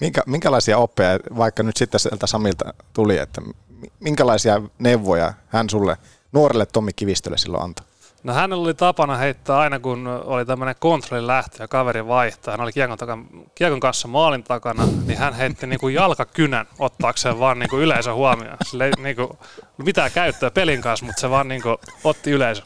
Minkä, 0.01 0.22
minkälaisia 0.26 0.78
oppeja, 0.78 1.18
vaikka 1.36 1.62
nyt 1.62 1.76
sitten 1.76 2.01
sieltä 2.01 2.26
Samilta 2.26 2.74
tuli, 2.92 3.18
että 3.18 3.40
mi- 3.40 3.92
minkälaisia 4.01 4.62
neuvoja 4.78 5.32
hän 5.49 5.70
sulle, 5.70 5.97
nuorelle 6.32 6.66
Tommi 6.66 6.92
Kivistölle 6.92 7.38
silloin 7.38 7.64
antoi? 7.64 7.86
No 8.26 8.32
hänellä 8.34 8.62
oli 8.62 8.74
tapana 8.74 9.16
heittää 9.16 9.58
aina, 9.58 9.78
kun 9.78 10.06
oli 10.06 10.46
tämmöinen 10.46 10.74
kontrollin 10.78 11.26
lähtö 11.26 11.62
ja 11.62 11.68
kaveri 11.68 12.06
vaihtaa. 12.06 12.52
Hän 12.52 12.60
oli 12.60 12.72
kiekon, 12.72 12.98
takan, 12.98 13.26
kiekon 13.54 13.80
kanssa 13.80 14.08
maalin 14.08 14.42
takana, 14.42 14.86
niin 15.06 15.18
hän 15.18 15.34
heitti 15.34 15.66
niinku 15.66 15.88
jalkakynän 15.88 16.66
ottaakseen 16.78 17.38
vaan 17.38 17.58
niinku 17.58 17.78
yleisön 17.78 18.14
huomioon. 18.14 18.56
Sillä 18.64 18.84
ei 18.84 18.92
niinku 18.98 19.38
mitään 19.78 20.10
käyttöä 20.12 20.50
pelin 20.50 20.82
kanssa, 20.82 21.06
mutta 21.06 21.20
se 21.20 21.30
vaan 21.30 21.48
niinku 21.48 21.76
otti 22.04 22.30
yleisö. 22.30 22.62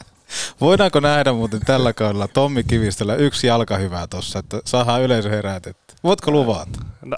Voidaanko 0.61 0.99
nähdä 0.99 1.33
muuten 1.33 1.61
tällä 1.65 1.93
kaudella 1.93 2.27
Tommi 2.27 2.63
Kivistöllä 2.63 3.15
yksi 3.15 3.47
jalka 3.47 3.77
hyvää 3.77 4.07
tossa, 4.07 4.39
että 4.39 4.59
saadaan 4.65 5.01
yleisö 5.01 5.29
herätetty? 5.29 5.95
Voitko 6.03 6.31
luvata? 6.31 6.79
No, 7.05 7.17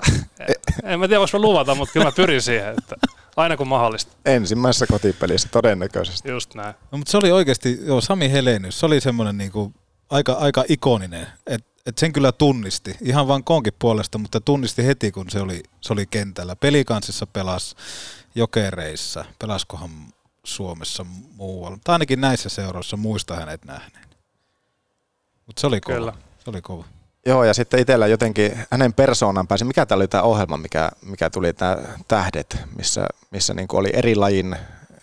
en 0.84 1.00
mä 1.00 1.08
tiedä, 1.08 1.20
voisi 1.20 1.36
mä 1.38 1.42
luvata, 1.42 1.76
mutta 1.76 1.94
kyllä 1.94 2.06
mä 2.06 2.12
pyrin 2.12 2.42
siihen, 2.42 2.76
että 2.78 2.96
aina 3.36 3.58
kun 3.58 3.68
mahdollista. 3.68 4.12
Ensimmäisessä 4.26 4.88
kotipelissä 4.88 5.50
todennäköisesti. 5.52 6.30
Just 6.30 6.56
näin. 6.56 6.76
No, 6.92 6.98
mutta 6.98 7.12
se 7.12 7.18
oli 7.18 7.32
oikeasti, 7.32 7.80
joo, 7.82 8.02
Sami 8.02 8.32
Helenius, 8.32 8.80
se 8.80 8.86
oli 8.86 9.02
semmoinen 9.02 9.38
niinku 9.38 9.74
aika, 10.10 10.34
aika 10.34 10.64
ikoninen, 10.68 11.28
että 11.48 11.74
et 11.86 11.98
sen 11.98 12.14
kyllä 12.14 12.32
tunnisti, 12.32 12.98
ihan 13.02 13.28
vaan 13.28 13.44
konkin 13.44 13.74
puolesta, 13.80 14.18
mutta 14.18 14.42
tunnisti 14.42 14.86
heti, 14.86 15.12
kun 15.12 15.30
se 15.30 15.42
oli, 15.42 15.64
se 15.82 15.94
oli 15.94 16.06
kentällä. 16.06 16.56
Pelikansissa 16.56 17.28
pelas 17.28 17.76
jokereissa, 18.36 19.26
pelaskohan 19.40 19.90
Suomessa 20.44 21.06
muualla, 21.36 21.76
mutta 21.76 21.94
ainakin 21.94 22.22
näissä 22.22 22.50
seuroissa 22.50 22.98
muista 22.98 23.36
hänet 23.36 23.66
nähneen. 23.66 24.08
Mutta 25.46 25.60
se 25.60 25.68
oli 25.68 25.82
kova. 25.82 25.98
Kyllä. 25.98 26.14
Se 26.44 26.50
oli 26.50 26.62
kova. 26.62 26.86
Joo, 27.26 27.44
ja 27.44 27.54
sitten 27.54 27.80
itsellä 27.80 28.08
jotenkin 28.08 28.60
hänen 28.72 28.94
persoonan 28.94 29.48
pääsi. 29.48 29.66
Mikä 29.66 29.86
tämä 29.86 29.98
oli 29.98 30.08
tämä 30.08 30.24
ohjelma, 30.24 30.58
mikä, 30.58 30.92
mikä 31.06 31.30
tuli, 31.30 31.54
tämä 31.54 31.78
Tähdet, 32.08 32.58
missä, 32.76 33.08
missä 33.32 33.54
niin 33.54 33.68
oli 33.74 33.90
eri 33.94 34.16
lajin, 34.16 34.56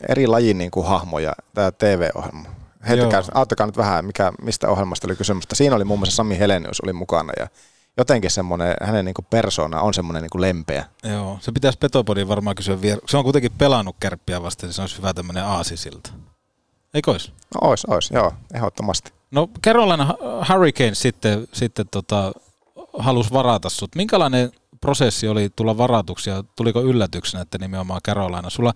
eri 0.09 0.27
lajin 0.27 0.59
niin 0.59 0.71
kuin 0.71 0.87
hahmoja, 0.87 1.33
tämä 1.55 1.71
TV-ohjelma. 1.71 2.49
Heittäkää, 2.89 3.23
auttakaa 3.35 3.66
nyt 3.66 3.77
vähän, 3.77 4.05
mikä, 4.05 4.33
mistä 4.43 4.68
ohjelmasta 4.68 5.07
oli 5.07 5.16
kysymys. 5.16 5.45
Siinä 5.53 5.77
oli 5.77 5.85
muun 5.85 5.99
muassa 5.99 6.16
Sami 6.16 6.39
Helenius 6.39 6.81
oli 6.81 6.93
mukana 6.93 7.33
ja 7.39 7.49
jotenkin 7.97 8.31
semmoinen, 8.31 8.75
hänen 8.83 9.05
niin 9.05 9.14
kuin 9.14 9.27
persoona 9.31 9.81
on 9.81 9.95
semmoinen 9.95 10.23
niin 10.23 10.31
kuin 10.31 10.43
lempeä. 10.43 10.85
Joo, 11.03 11.39
se 11.41 11.53
pitäisi 11.53 11.79
Petopodin 11.79 12.29
varmaan 12.29 12.57
kysyä 12.57 12.81
vielä. 12.81 13.01
Se 13.09 13.16
on 13.16 13.25
kuitenkin 13.25 13.53
pelannut 13.59 13.97
kärppiä 14.01 14.43
vastaan, 14.43 14.68
niin 14.68 14.75
se 14.75 14.81
olisi 14.81 14.97
hyvä 14.97 15.14
tämmöinen 15.14 15.45
aasisilta. 15.45 16.11
Eikö 16.95 17.11
olisi? 17.11 17.33
No 17.55 17.68
ois, 17.68 17.85
ois, 17.85 18.11
joo, 18.11 18.33
ehdottomasti. 18.55 19.20
No 19.31 19.49
Carolina 19.64 20.14
Hurricanes 20.49 21.03
sitten, 21.03 21.49
sitten 21.53 21.87
tota, 21.91 22.33
halusi 22.99 23.33
varata 23.33 23.68
sut. 23.68 23.95
Minkälainen 23.95 24.51
prosessi 24.81 25.28
oli 25.28 25.51
tulla 25.57 25.78
varatuksi 25.78 26.31
ja 26.31 26.45
tuliko 26.57 26.81
yllätyksenä, 26.83 27.43
että 27.43 27.59
nimenomaan 27.59 28.01
Carolina? 28.07 28.51
Sulla 28.51 28.72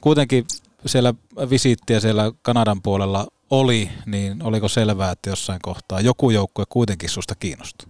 kuitenkin 0.00 0.46
siellä 0.86 1.14
visiittiä 1.50 2.00
siellä 2.00 2.32
Kanadan 2.42 2.82
puolella 2.82 3.26
oli, 3.50 3.90
niin 4.06 4.42
oliko 4.42 4.68
selvää, 4.68 5.10
että 5.10 5.30
jossain 5.30 5.58
kohtaa 5.62 6.00
joku 6.00 6.30
joukkue 6.30 6.64
kuitenkin 6.68 7.08
susta 7.08 7.34
kiinnostui? 7.34 7.88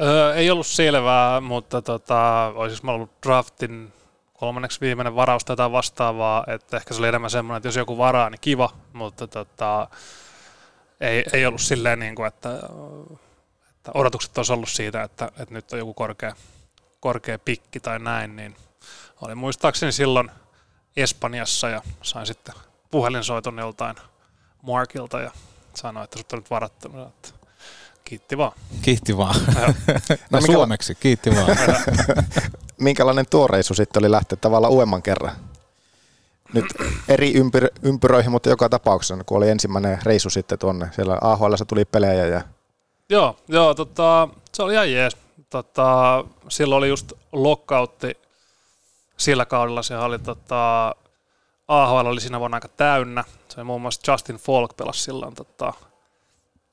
Öö, 0.00 0.34
ei 0.34 0.50
ollut 0.50 0.66
selvää, 0.66 1.40
mutta 1.40 1.82
tota, 1.82 2.52
olisinko 2.54 2.86
mä 2.86 2.92
ollut 2.92 3.10
draftin 3.26 3.92
kolmanneksi 4.32 4.80
viimeinen 4.80 5.14
varaus 5.14 5.42
jotain 5.48 5.72
vastaavaa, 5.72 6.44
että 6.46 6.76
ehkä 6.76 6.94
se 6.94 7.00
oli 7.00 7.08
enemmän 7.08 7.30
semmoinen, 7.30 7.56
että 7.56 7.68
jos 7.68 7.76
joku 7.76 7.98
varaa, 7.98 8.30
niin 8.30 8.40
kiva, 8.40 8.70
mutta 8.92 9.26
tota, 9.26 9.88
ei, 11.00 11.24
ei 11.32 11.46
ollut 11.46 11.60
silleen, 11.60 11.98
niin 11.98 12.14
kuin, 12.14 12.26
että, 12.26 12.50
että 13.76 13.90
odotukset 13.94 14.38
olisi 14.38 14.52
ollut 14.52 14.68
siitä, 14.68 15.02
että, 15.02 15.24
että 15.38 15.54
nyt 15.54 15.72
on 15.72 15.78
joku 15.78 15.94
korkea, 15.94 16.36
korkea 17.00 17.38
pikki 17.38 17.80
tai 17.80 17.98
näin, 17.98 18.36
niin 18.36 18.56
oli 19.20 19.34
muistaakseni 19.34 19.92
silloin 19.92 20.30
Espanjassa 20.96 21.68
ja 21.68 21.82
sain 22.02 22.26
sitten 22.26 22.54
puhelinsoiton 22.90 23.58
joltain 23.58 23.96
Markilta 24.62 25.20
ja 25.20 25.30
sanoi, 25.74 26.04
että 26.04 26.18
sut 26.18 26.32
on 26.32 26.38
nyt 26.38 26.50
varattu. 26.50 26.88
Sanoin, 26.88 27.08
Että 27.08 27.28
kiitti 28.04 28.38
vaan. 28.38 28.52
Kiitti 28.82 29.16
vaan. 29.16 29.34
No, 30.30 30.40
minkä- 30.40 30.52
suomeksi, 30.52 30.94
kiitti 30.94 31.30
vaan. 31.30 31.48
Minkälainen 32.80 33.26
tuo 33.30 33.46
reissu 33.46 33.74
sitten 33.74 34.00
oli 34.02 34.10
lähteä 34.10 34.38
tavallaan 34.40 34.72
uudemman 34.72 35.02
kerran? 35.02 35.36
Nyt 36.54 36.64
eri 37.08 37.32
ympyr- 37.32 37.78
ympyröihin, 37.82 38.30
mutta 38.30 38.48
joka 38.48 38.68
tapauksessa, 38.68 39.24
kun 39.26 39.36
oli 39.36 39.48
ensimmäinen 39.48 39.98
reissu 40.02 40.30
sitten 40.30 40.58
tuonne, 40.58 40.88
siellä 40.92 41.18
AHL 41.20 41.54
tuli 41.68 41.84
pelejä 41.84 42.26
ja 42.26 42.42
Joo, 43.10 43.36
joo 43.48 43.74
tota, 43.74 44.28
se 44.54 44.62
oli 44.62 44.72
ihan 44.72 44.92
jees. 44.92 45.16
Tota, 45.50 46.24
silloin 46.48 46.78
oli 46.78 46.88
just 46.88 47.12
lockoutti 47.32 48.18
sillä 49.16 49.46
kaudella. 49.46 49.82
Se 49.82 49.98
oli 49.98 50.18
tota, 50.18 50.94
AHL 51.68 52.06
oli 52.06 52.20
siinä 52.20 52.40
vuonna 52.40 52.56
aika 52.56 52.68
täynnä. 52.68 53.24
Se 53.48 53.60
oli 53.60 53.64
muun 53.64 53.80
muassa 53.80 54.12
Justin 54.12 54.36
Falk 54.36 54.76
pelasi 54.76 55.00
silloin 55.00 55.34
tota, 55.34 55.72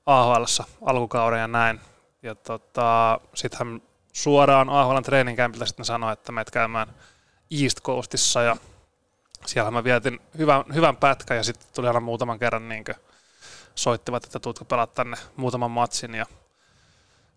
AHLssä 0.06 0.64
alkukauden 0.82 1.40
ja 1.40 1.48
näin. 1.48 1.80
Ja 2.24 2.36
tota, 2.36 3.20
sitten 3.34 3.60
hän 3.60 3.82
suoraan 4.14 4.70
AHLn 4.70 5.04
treeninkämpiltä 5.04 5.66
sitten 5.66 5.86
sanoi, 5.86 6.14
että 6.14 6.32
menet 6.32 6.52
käymään 6.52 6.88
East 7.62 7.82
Coastissa 7.82 8.42
ja 8.42 8.56
siellä 9.46 9.72
mä 9.72 9.84
vietin 9.84 10.20
hyvän, 10.38 10.64
hyvän 10.74 10.98
pätkän 10.98 11.38
ja 11.38 11.44
sitten 11.44 11.68
tuli 11.76 11.88
aina 11.88 12.00
muutaman 12.00 12.40
kerran 12.40 12.70
niin 12.70 12.86
soittivat, 13.76 14.24
että 14.24 14.40
tuutko 14.40 14.66
pelaa 14.66 14.88
tänne 14.88 15.18
muutaman 15.36 15.72
matsin 15.72 16.16
ja 16.16 16.26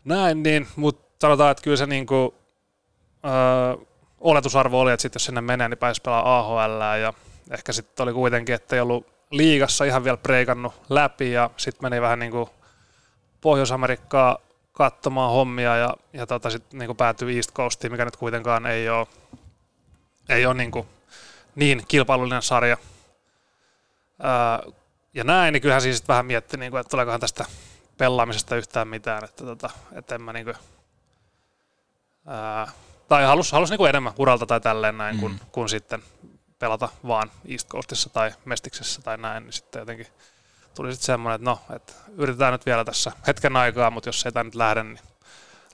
näin, 0.05 0.43
niin, 0.43 0.69
mutta 0.77 1.09
sanotaan, 1.21 1.51
että 1.51 1.63
kyllä 1.63 1.77
se 1.77 1.87
niinku, 1.87 2.35
öö, 3.25 3.87
oletusarvo 4.21 4.81
oli, 4.81 4.93
että 4.93 5.03
sit 5.03 5.15
jos 5.15 5.25
sinne 5.25 5.41
menee, 5.41 5.69
niin 5.69 5.79
pääsi 5.79 6.01
pelaa 6.03 6.39
AHL 6.39 6.81
ja 7.01 7.13
ehkä 7.51 7.73
sitten 7.73 8.05
oli 8.05 8.13
kuitenkin, 8.13 8.55
että 8.55 8.77
ei 8.77 8.81
ollut 8.81 9.07
liigassa 9.31 9.85
ihan 9.85 10.05
vielä 10.05 10.17
preikannut 10.17 10.75
läpi 10.89 11.33
ja 11.33 11.51
sitten 11.57 11.91
meni 11.91 12.01
vähän 12.01 12.19
niin 12.19 12.33
kuin 12.33 12.51
Pohjois-Amerikkaa 13.41 14.39
katsomaan 14.73 15.33
hommia 15.33 15.77
ja, 15.77 15.95
ja 16.13 16.27
tota 16.27 16.51
sitten 16.51 16.79
niin 16.79 16.97
päätyi 16.97 17.37
East 17.37 17.53
Coastiin, 17.53 17.93
mikä 17.93 18.05
nyt 18.05 18.17
kuitenkaan 18.17 18.67
ei 18.67 18.89
ole, 18.89 19.07
ei 20.29 20.47
ole 20.47 20.55
niin, 20.55 20.71
kuin 20.71 20.87
niin 21.59 21.83
kilpailullinen 21.89 22.43
sarja. 22.43 22.77
Öö, 24.25 24.73
ja 25.15 25.25
näin, 25.25 25.53
niin 25.53 25.63
kyllähän 25.63 25.83
siis 25.83 26.09
vähän 26.09 26.27
mietti, 26.27 26.57
niin 26.57 26.71
kuin, 26.71 26.81
että 26.81 26.91
tuleekohan 26.91 27.21
tästä 27.21 27.45
pelaamisesta 27.97 28.57
yhtään 28.57 28.89
mitään, 28.89 29.25
että, 29.25 29.45
tota, 29.45 29.71
että 29.93 30.15
en 30.15 30.23
mä 30.23 30.33
niin 30.33 30.45
kuin, 30.45 30.57
ää, 32.27 32.73
tai 33.09 33.25
halus, 33.25 33.53
halus 33.53 33.71
niin 33.71 33.79
kuin 33.79 33.89
enemmän 33.89 34.13
uralta 34.19 34.47
tai 34.47 34.61
tälleen 34.61 34.99
näin, 34.99 35.17
mm. 35.17 35.21
kun, 35.21 35.41
kun 35.53 35.69
sitten 35.69 36.03
pelata 36.59 36.89
vaan 37.07 37.31
East 37.49 37.69
Coastissa 37.69 38.11
tai 38.11 38.33
Mestiksessä 38.45 39.03
tai 39.03 39.17
näin, 39.17 39.45
niin 39.45 39.53
sitten 39.53 39.81
jotenkin 39.81 40.07
tuli 40.75 40.93
sitten 40.93 41.07
semmoinen, 41.07 41.35
että 41.35 41.51
no, 41.51 41.77
että 41.77 41.93
yritetään 42.17 42.53
nyt 42.53 42.67
vielä 42.67 42.85
tässä 42.85 43.13
hetken 43.27 43.57
aikaa, 43.57 43.91
mutta 43.91 44.09
jos 44.09 44.27
ei 44.27 44.33
tämä 44.33 44.45
nyt 44.45 44.55
lähde, 44.55 44.83
niin 44.83 44.99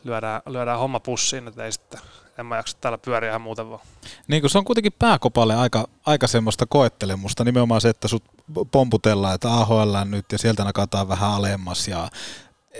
lyödään, 0.05 0.43
lyödään 0.47 0.78
homma 0.78 1.01
pussiin, 1.01 1.49
että 1.49 1.64
ei 1.64 1.72
sitten, 1.72 2.01
en 2.39 2.47
mä 2.47 2.57
jaksa 2.57 2.76
täällä 2.80 2.99
pyöriä 2.99 3.30
ihan 3.30 3.41
muuten 3.41 3.70
vaan. 3.70 3.80
Niin 4.28 4.43
kuin 4.43 4.51
se 4.51 4.59
on 4.59 4.64
kuitenkin 4.64 4.93
pääkopalle 4.99 5.55
aika, 5.55 5.89
aika 6.07 6.26
semmoista 6.26 6.66
koettelemusta, 6.66 7.45
nimenomaan 7.45 7.80
se, 7.80 7.89
että 7.89 8.09
sut 8.09 8.24
pomputellaan, 8.70 9.35
että 9.35 9.55
AHL 9.55 9.97
nyt 10.05 10.24
ja 10.32 10.39
sieltä 10.39 10.64
nakataan 10.64 11.09
vähän 11.09 11.30
alemmas 11.30 11.89
ja 11.89 12.09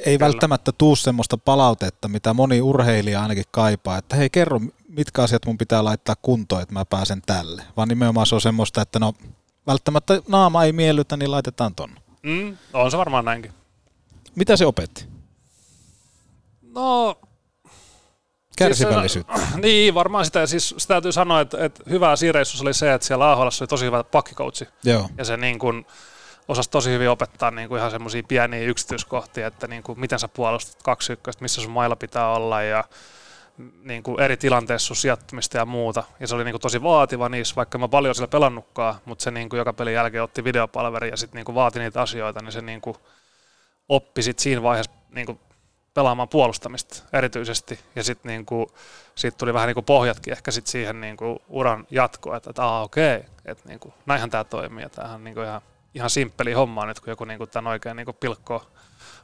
ei 0.07 0.19
välttämättä 0.19 0.73
tuu 0.73 0.97
semmoista 0.97 1.39
palautetta, 1.39 2.09
mitä 2.09 2.35
moni 2.35 2.61
urheilija 2.61 3.23
ainakin 3.23 3.45
kaipaa, 3.51 3.99
että 3.99 4.17
hei 4.17 4.31
kerro, 4.31 4.61
mitkä 4.89 5.23
asiat 5.23 5.47
mun 5.47 5.59
pitää 5.59 5.85
laittaa 5.85 6.17
kuntoon, 6.23 6.63
että 6.63 6.75
mä 6.75 6.85
pääsen 6.85 7.23
tälle. 7.27 7.63
Vaan 7.77 7.89
nimenomaan 7.89 8.27
se 8.27 8.35
on 8.35 8.41
semmoista, 8.41 8.83
että 8.83 8.99
no 8.99 9.13
välttämättä 9.67 10.23
naama 10.29 10.65
ei 10.65 10.73
miellytä, 10.73 11.17
niin 11.17 11.31
laitetaan 11.31 11.75
ton. 11.75 11.91
Mm, 12.23 12.57
on 12.73 12.91
se 12.91 12.99
varmaan 12.99 13.25
näinkin. 13.25 13.53
Mitä 14.35 14.57
se 14.57 14.67
opetti? 14.67 15.07
No, 16.63 17.19
Kärsivällisyyttä. 18.59 19.37
Siis, 19.37 19.55
niin, 19.55 19.95
varmaan 19.95 20.25
sitä. 20.25 20.47
Siis 20.47 20.75
sitä 20.79 20.95
täytyy 20.95 21.13
sanoa, 21.13 21.41
että, 21.41 21.65
että 21.65 21.85
hyvä 21.91 22.17
siinä 22.17 22.33
reissussa 22.33 22.65
oli 22.65 22.75
se, 22.75 22.95
että 22.95 23.07
siellä 23.07 23.33
AHL 23.33 23.43
oli 23.43 23.67
tosi 23.69 23.87
hyvä 23.87 24.05
pakkikoutsi. 24.05 24.69
Joo. 24.85 25.09
Ja 25.19 25.25
se 25.25 25.37
niin 25.37 25.59
kuin, 25.59 25.87
osasi 26.49 26.71
tosi 26.71 26.91
hyvin 26.91 27.11
opettaa 27.11 27.51
niin 27.51 27.69
kuin 27.69 27.79
ihan 27.79 27.91
semmoisia 27.91 28.23
pieniä 28.29 28.61
yksityiskohtia, 28.61 29.47
että 29.47 29.67
niin 29.67 29.83
kuin, 29.83 30.01
miten 30.01 30.19
sä 30.19 30.29
puolustat 30.29 30.83
kaksi 30.83 31.13
ykköstä, 31.13 31.43
missä 31.43 31.63
sun 31.63 31.71
mailla 31.71 31.97
pitää 31.97 32.31
olla 32.31 32.63
ja 32.63 32.85
niin 33.83 34.03
kuin 34.03 34.21
eri 34.21 34.37
tilanteissa 34.37 34.87
sun 34.87 34.97
sijoittumista 34.97 35.59
ja 35.59 35.67
muuta. 35.67 36.05
Ja 36.21 36.27
se 36.27 36.35
oli 36.35 36.45
niin 36.45 36.53
kuin 36.53 36.61
tosi 36.61 36.83
vaativa 36.83 37.29
niissä, 37.29 37.57
vaikka 37.57 37.79
mä 37.79 37.89
paljon 37.89 38.15
siellä 38.15 38.31
pelannutkaan, 38.31 38.95
mutta 39.05 39.23
se 39.23 39.31
niin 39.31 39.49
kuin 39.49 39.59
joka 39.59 39.73
pelin 39.73 39.95
jälkeen 39.95 40.23
otti 40.23 40.45
videopalveri 40.45 41.09
ja 41.09 41.17
sitten 41.17 41.39
niin 41.39 41.45
kuin 41.45 41.55
vaati 41.55 41.79
niitä 41.79 42.03
asioita, 42.03 42.43
niin 42.43 42.53
se 42.53 42.61
niin 42.61 42.81
kuin 42.81 42.97
oppi 43.89 44.23
sit 44.23 44.39
siinä 44.39 44.63
vaiheessa 44.63 44.93
niin 45.11 45.27
kuin 45.27 45.41
pelaamaan 45.95 46.29
puolustamista 46.29 47.03
erityisesti. 47.13 47.81
Ja 47.97 48.05
sitten 48.05 48.31
niinku, 48.31 48.71
siitä 49.15 49.39
tuli 49.39 49.55
vähän 49.55 49.67
niinku 49.67 49.83
pohjatkin 49.83 50.33
ehkä 50.33 50.51
sit 50.51 50.67
siihen 50.67 51.01
niinku 51.01 51.43
uran 51.49 51.87
jatkoon, 51.91 52.37
että, 52.37 52.51
että 52.51 52.65
aa 52.65 52.83
okei, 52.83 53.25
että 53.45 53.69
niinku, 53.69 53.95
näinhän 54.07 54.31
tämä 54.31 54.45
toimii. 54.45 54.83
Ja 54.83 54.89
tämähän 54.89 55.15
on 55.15 55.25
niinku 55.25 55.41
ihan, 55.41 55.61
ihan 55.95 56.11
simppeli 56.11 56.53
homma 56.53 56.87
nyt, 56.87 57.01
kun 57.01 57.11
joku 57.11 57.25
niinku 57.25 57.47
tämän 57.47 57.71
oikein 57.71 57.97
niinku 57.97 58.13
pilkkoo 58.13 58.67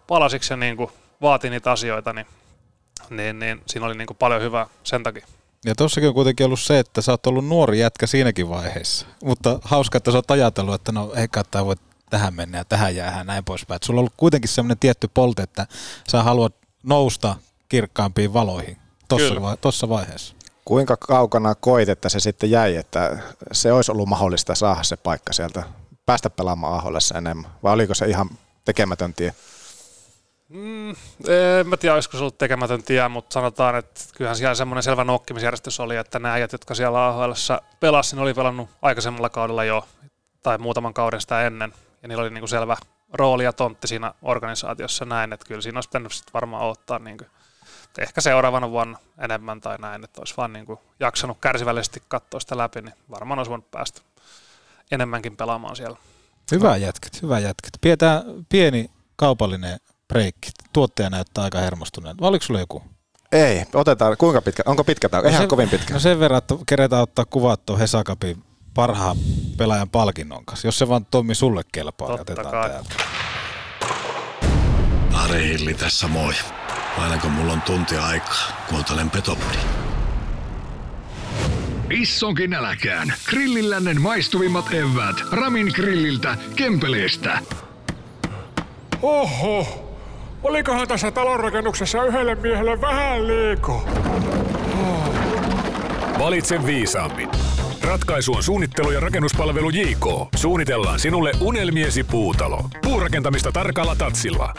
palasiksi 0.07 0.53
ja 0.53 0.57
niinku 0.57 0.93
vaatii 1.21 1.51
niitä 1.51 1.71
asioita, 1.71 2.13
niin, 2.13 2.27
niin, 3.11 3.39
niin 3.39 3.63
siinä 3.67 3.87
oli 3.87 3.95
niinku 3.95 4.15
paljon 4.15 4.43
hyvää 4.43 4.67
sen 4.85 5.03
takia. 5.03 5.27
Ja 5.65 5.75
tossakin 5.75 6.09
on 6.09 6.15
kuitenkin 6.15 6.47
ollut 6.47 6.61
se, 6.61 6.79
että 6.79 7.03
sä 7.03 7.13
oot 7.13 7.27
ollut 7.27 7.47
nuori 7.47 7.79
jätkä 7.79 8.07
siinäkin 8.07 8.49
vaiheessa. 8.49 9.07
Mutta 9.25 9.59
hauska, 9.63 9.97
että 9.97 10.11
sä 10.11 10.19
oot 10.19 10.31
ajatellut, 10.31 10.75
että 10.75 10.93
no 10.93 11.13
eikä 11.17 11.45
tämä 11.51 11.65
voi 11.65 11.77
tähän 12.11 12.35
mennä 12.35 12.59
ja 12.59 12.65
tähän 12.65 12.97
jäähän 12.97 13.27
näin 13.27 13.45
poispäin. 13.45 13.77
Et 13.77 13.83
sulla 13.83 13.99
on 13.99 14.03
ollut 14.03 14.15
kuitenkin 14.17 14.49
semmoinen 14.49 14.79
tietty 14.79 15.09
polte, 15.15 15.43
että 15.43 15.67
sä 16.09 16.23
haluat 16.23 16.55
nousta 16.83 17.37
kirkkaampiin 17.69 18.33
valoihin 18.33 18.77
tuossa 19.09 19.43
vai, 19.43 19.57
tossa 19.57 19.89
vaiheessa. 19.89 20.35
Kuinka 20.65 20.97
kaukana 20.97 21.55
koit, 21.55 21.89
että 21.89 22.09
se 22.09 22.21
sitten 22.21 22.51
jäi, 22.51 22.77
että 22.77 23.19
se 23.53 23.73
olisi 23.73 23.93
ollut 23.93 24.09
mahdollista 24.09 24.55
saada 24.55 24.83
se 24.83 24.97
paikka 24.97 25.33
sieltä, 25.33 25.63
päästä 26.07 26.31
pelaamaan 26.31 26.75
AHLissa 26.75 27.19
enemmän, 27.19 27.51
vai 27.63 27.73
oliko 27.73 27.95
se 27.95 28.07
ihan 28.07 28.31
tekemätön 28.65 29.15
tie? 29.15 29.35
Mm, 30.49 30.91
en 30.91 31.67
mä 31.69 31.77
tiedä, 31.77 31.95
olisiko 31.95 32.17
se 32.17 32.23
ollut 32.23 32.39
tekemätön 32.39 32.83
tie, 32.83 33.09
mutta 33.09 33.35
sanotaan, 33.35 33.77
että 33.77 34.01
kyllähän 34.17 34.37
siellä 34.37 34.55
semmoinen 34.55 34.83
selvä 34.83 35.05
nokkimisjärjestys 35.05 35.81
oli, 35.81 35.97
että 35.97 36.19
nämä 36.19 36.35
äijät, 36.35 36.53
jotka 36.53 36.75
siellä 36.75 37.07
AHL 37.07 37.33
pelasivat, 37.81 38.17
niin 38.17 38.23
oli 38.23 38.35
pelannut 38.35 38.71
aikaisemmalla 38.83 39.29
kaudella 39.29 39.65
jo, 39.65 39.87
tai 40.43 40.59
muutaman 40.59 40.95
kauden 40.95 41.21
sitä 41.21 41.47
ennen, 41.47 41.75
ja 42.03 42.09
niillä 42.09 42.23
oli 42.23 42.31
niinku 42.31 42.47
selvä 42.47 42.77
rooli 43.13 43.45
ja 43.45 43.53
tontti 43.53 43.87
siinä 43.89 44.15
organisaatiossa 44.23 45.05
näin, 45.05 45.33
että 45.33 45.47
kyllä 45.47 45.61
siinä 45.61 45.77
olisi 45.77 45.89
pitänyt 45.89 46.13
sit 46.13 46.35
varmaan 46.35 46.65
ottaa 46.65 46.99
niin 46.99 47.19
kuin, 47.19 47.29
ehkä 47.99 48.21
seuraavana 48.21 48.71
vuonna 48.71 48.99
enemmän 49.19 49.61
tai 49.61 49.79
näin, 49.79 50.05
että 50.05 50.21
olisi 50.21 50.35
vaan 50.37 50.53
niin 50.53 50.67
kuin 50.67 50.79
jaksanut 51.01 51.39
kärsivällisesti 51.41 52.03
katsoa 52.09 52.41
sitä 52.41 52.59
läpi, 52.59 52.83
niin 52.83 52.95
varmaan 53.11 53.39
olisi 53.39 53.51
voinut 53.51 53.71
päästä 53.71 54.01
enemmänkin 54.91 55.37
pelaamaan 55.37 55.77
siellä. 55.77 55.97
Hyvä 56.53 56.77
jätket, 56.77 57.23
hyvä 57.23 57.39
jätket. 57.39 57.71
Pidetään 57.81 58.23
pieni 58.49 58.91
kaupallinen 59.17 59.81
breikki. 60.09 60.51
Tuottaja 60.73 61.11
näyttää 61.11 61.45
aika 61.45 61.59
hermostuneen. 61.59 62.17
Oliko 62.21 62.45
sulla 62.45 62.61
joku? 62.61 62.83
Ei, 63.33 63.65
otetaan. 63.75 64.17
Kuinka 64.17 64.43
pitkä? 64.43 64.63
Onko 64.67 64.85
pitkä 64.85 65.09
tauko? 65.09 65.29
Eihän 65.29 65.43
no 65.43 65.49
kovin 65.49 65.69
pitkä. 65.69 65.95
No 65.95 66.01
sen 66.01 66.21
verran, 66.21 66.39
että 66.39 66.55
keretään 66.67 67.03
ottaa 67.03 67.25
kuvat 67.25 67.67
tuon 67.67 67.79
Hesakapin 67.79 68.45
parhaan 68.75 69.17
pelaajan 69.57 69.91
palkinnon 69.91 70.45
kanssa. 70.45 70.69
Jos 70.69 70.79
se 70.79 70.89
vaan 70.89 71.07
Tommi 71.07 71.35
sulle 71.35 71.63
kelpaa, 71.73 72.09
Totta 72.09 72.23
otetaan 72.33 72.51
kai. 72.51 72.71
täältä. 72.71 72.95
Ari 75.15 75.49
Hilli 75.49 75.75
tässä 75.75 76.09
moi. 76.09 76.33
Aina 76.99 77.19
kun 77.19 77.31
mulla 77.33 77.53
on 77.53 77.63
tunti 77.63 77.97
aikaa, 77.97 78.49
kuuntelen 78.69 79.11
Petopodi. 79.11 79.59
Issonkin 81.91 82.55
äläkään. 82.55 83.15
Grillillännen 83.27 84.01
maistuvimmat 84.01 84.75
evät. 84.75 85.17
Ramin 85.33 85.73
grilliltä, 85.75 86.37
Kempeleestä. 86.57 87.39
Oho, 89.03 89.67
olikohan 90.43 90.89
tässä 90.89 91.11
talonrakennuksessa 91.11 92.05
yhdelle 92.05 92.35
miehelle 92.35 92.81
vähän 92.81 93.27
liikaa? 93.27 93.83
Valitse 96.19 96.67
viisaammin. 96.67 97.29
Ratkaisu 97.91 98.33
on 98.33 98.43
suunnittelu- 98.43 98.91
ja 98.91 99.01
rakennuspalvelu 99.01 99.71
JK. 99.71 100.07
Suunnitellaan 100.37 101.01
sinulle 101.01 101.33
unelmiesi 101.41 102.05
puutalo. 102.05 102.65
Puurakentamista 102.83 103.53
tarkalla 103.53 103.97
tatsilla. 103.97 104.55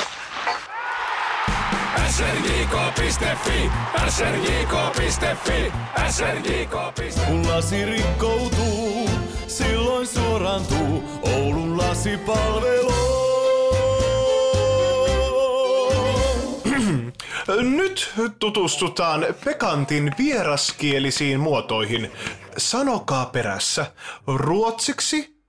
srjk.fi, 2.10 3.72
srjk.fi, 4.10 5.72
srjk.fi. 6.10 7.26
Kun 7.28 7.48
lasi 7.48 7.86
rikkoutuu, 7.86 9.10
silloin 9.48 10.08
suorantuu 10.08 11.04
Oulun 11.22 11.78
lasipalvelu. 11.78 12.92
Nyt 17.62 18.14
tutustutaan 18.40 19.26
Pekantin 19.46 20.12
vieraskielisiin 20.18 21.40
muotoihin. 21.40 22.12
Sanokaa 22.58 23.26
perässä. 23.26 23.86
Ruotsiksi 24.28 25.44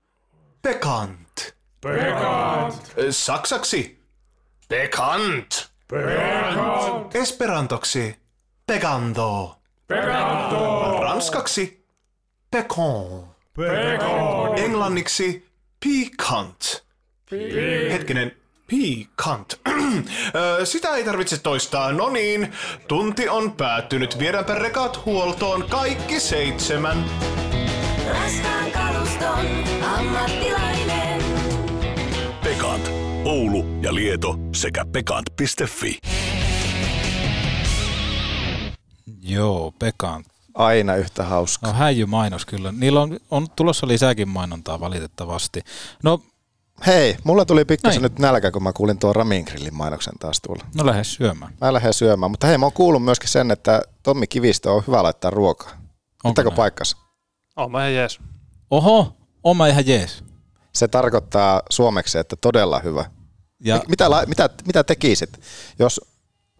Pekant. 0.63 1.55
Pekant. 1.81 2.93
Saksaksi 3.11 4.03
Bekant. 4.69 5.73
Pekant. 5.89 7.15
Esperantoksi 7.15 8.17
Peganto. 8.67 9.59
Pekanto. 9.87 10.99
Ranskaksi 11.01 11.87
Pekon. 12.51 13.35
Pekon. 13.57 14.59
Englanniksi 14.59 15.49
Piquant. 15.81 16.85
Hetkinen, 17.91 18.37
Piquant. 18.73 19.61
Ö, 20.61 20.67
Sitä 20.67 20.89
ei 20.89 21.05
tarvitse 21.05 21.39
toistaa. 21.39 21.93
No 21.93 22.11
niin, 22.11 22.53
tunti 22.89 23.29
on 23.29 23.53
päättynyt. 23.53 24.19
Viedäänpä 24.19 24.55
rekat 24.55 25.05
huoltoon 25.07 25.65
kaikki 25.71 26.21
seitsemän. 26.21 27.05
Raskaan 28.09 28.71
kaluston 28.73 29.47
ammattilainen. 29.99 31.23
Pekant. 32.45 32.91
Oulu 33.25 33.65
ja 33.83 33.95
Lieto 33.95 34.39
sekä 34.55 34.85
pekant.fi. 34.93 35.99
Joo, 39.23 39.73
Pekan. 39.79 40.25
Aina 40.55 40.97
yhtä 40.97 41.25
hauska. 41.25 41.67
No 41.67 41.73
häijy 41.73 42.07
mainos 42.07 42.47
kyllä. 42.47 42.73
Niillä 42.73 43.01
on, 43.01 43.19
on 43.31 43.47
tulossa 43.57 43.89
lisääkin 43.89 44.29
mainontaa 44.29 44.81
valitettavasti. 44.81 45.61
No, 46.03 46.21
Hei, 46.87 47.17
mulla 47.25 47.45
tuli 47.45 47.65
pikkasen 47.65 48.03
Näin. 48.03 48.13
nyt 48.13 48.19
nälkä, 48.19 48.51
kun 48.51 48.63
mä 48.63 48.73
kuulin 48.73 48.99
tuon 48.99 49.17
Ramin 49.17 49.45
grillin 49.45 49.75
mainoksen 49.75 50.15
taas 50.21 50.41
tuolla. 50.41 50.65
no 50.75 50.87
lähde 50.87 51.05
syömään. 51.05 51.55
Mä 51.61 51.73
lähden 51.73 51.95
syömään, 51.95 52.31
mutta 52.31 52.47
hei, 52.47 52.59
mä 52.59 52.67
oon 52.67 52.73
kuullut 52.73 53.05
myöskin 53.05 53.29
sen, 53.29 53.51
että 53.51 53.83
Tommi 54.03 54.27
Kivistö 54.27 54.73
on 54.73 54.83
hyvä 54.87 55.03
laittaa 55.03 55.31
ruokaa. 55.31 55.71
Pitääkö 56.23 56.51
näin? 56.51 56.57
paikkansa? 56.57 56.97
Oh, 57.57 57.71
mä 57.71 57.79
ihan 57.81 57.95
jees. 57.95 58.21
Oho, 58.71 59.17
oma 59.45 59.67
ihan 59.67 59.87
jees. 59.87 60.25
Se 60.75 60.89
tarkoittaa 60.89 61.63
suomeksi, 61.71 62.19
että 62.19 62.37
todella 62.37 62.81
hyvä. 62.81 63.05
Ja- 63.65 63.77
Mi- 63.77 63.83
mitä, 63.89 64.11
la- 64.11 64.27
mitä, 64.27 64.51
mitä 64.67 64.85
tekisit, 64.85 65.41
jos 65.79 66.01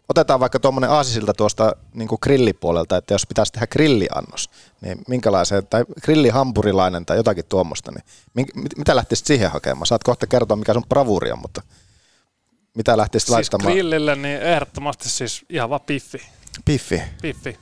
otetaan 0.09 0.39
vaikka 0.39 0.59
tuommoinen 0.59 0.89
aasisilta 0.89 1.33
tuosta 1.33 1.75
niin 1.93 2.09
grillipuolelta, 2.21 2.97
että 2.97 3.13
jos 3.13 3.27
pitäisi 3.27 3.51
tehdä 3.51 3.67
grilliannos, 3.67 4.49
niin 4.81 4.97
minkälaisen, 5.07 5.67
tai 5.67 5.85
grillihampurilainen 6.01 7.05
tai 7.05 7.17
jotakin 7.17 7.45
tuommoista, 7.45 7.91
niin 7.91 8.03
mink- 8.39 8.61
mit- 8.61 8.77
mitä 8.77 8.95
lähtisit 8.95 9.25
siihen 9.25 9.51
hakemaan? 9.51 9.85
Saat 9.85 10.03
kohta 10.03 10.27
kertoa, 10.27 10.57
mikä 10.57 10.73
sun 10.73 10.85
bravuri 10.89 11.31
on, 11.31 11.39
mutta 11.41 11.61
mitä 12.75 12.97
lähtisit 12.97 13.25
Siis 13.27 13.33
laittamaan? 13.35 13.73
grillille 13.73 14.15
niin 14.15 14.41
ehdottomasti 14.41 15.09
siis 15.09 15.45
ihan 15.49 15.69
vaan 15.69 15.81
piffi. 15.81 16.27
Piffi. 16.65 17.01
Piffi. 17.21 17.59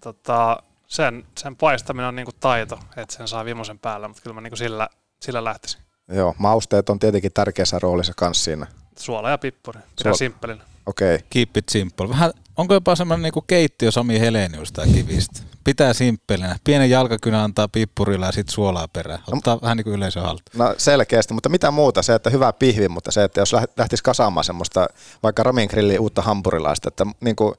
Tota, 0.00 0.62
sen, 0.86 1.24
sen 1.38 1.56
paistaminen 1.56 2.08
on 2.08 2.16
niinku 2.16 2.32
taito, 2.40 2.78
että 2.96 3.16
sen 3.16 3.28
saa 3.28 3.44
viimeisen 3.44 3.78
päällä, 3.78 4.08
mutta 4.08 4.22
kyllä 4.22 4.34
mä 4.34 4.40
niinku 4.40 4.56
sillä, 4.56 4.88
sillä 5.22 5.44
lähtisin. 5.44 5.80
Joo, 6.08 6.34
mausteet 6.38 6.90
on 6.90 6.98
tietenkin 6.98 7.32
tärkeässä 7.32 7.78
roolissa 7.78 8.12
kanssa 8.16 8.44
siinä. 8.44 8.66
Suola 8.98 9.30
ja 9.30 9.38
pippuri. 9.38 9.80
Pidä 9.80 10.10
Suol- 10.10 10.16
simppelinä. 10.16 10.64
Okei. 10.86 11.14
Okay. 11.14 11.26
Keep 11.30 11.56
it 11.56 11.68
simple. 11.68 12.08
Vähän, 12.08 12.32
onko 12.56 12.74
jopa 12.74 12.96
semmoinen 12.96 13.22
niinku 13.22 13.42
keittiö 13.42 13.90
Sami 13.90 14.20
Helenius 14.20 14.72
tai 14.72 14.86
kivistä? 14.88 15.40
Pitää 15.64 15.92
simppelinä. 15.92 16.56
Pienen 16.64 16.90
jalkakynä 16.90 17.44
antaa 17.44 17.68
pippurilla 17.68 18.26
ja 18.26 18.32
sitten 18.32 18.54
suolaa 18.54 18.88
perään. 18.88 19.18
Ottaa 19.32 19.60
vähän 19.62 19.76
niin 19.76 19.84
kuin 19.84 19.94
yleisön 19.94 20.22
haltuun. 20.22 20.66
No 20.66 20.74
selkeästi, 20.78 21.34
mutta 21.34 21.48
mitä 21.48 21.70
muuta? 21.70 22.02
Se, 22.02 22.14
että 22.14 22.30
hyvä 22.30 22.52
pihvi, 22.52 22.88
mutta 22.88 23.12
se, 23.12 23.24
että 23.24 23.40
jos 23.40 23.54
läht- 23.54 23.72
lähtisi 23.76 24.02
kasaamaan 24.02 24.44
semmoista 24.44 24.86
vaikka 25.22 25.42
Ramin 25.42 25.68
grilliin 25.70 26.00
uutta 26.00 26.22
hampurilaista, 26.22 26.88
että 26.88 27.06
niin 27.20 27.36
kuin 27.36 27.54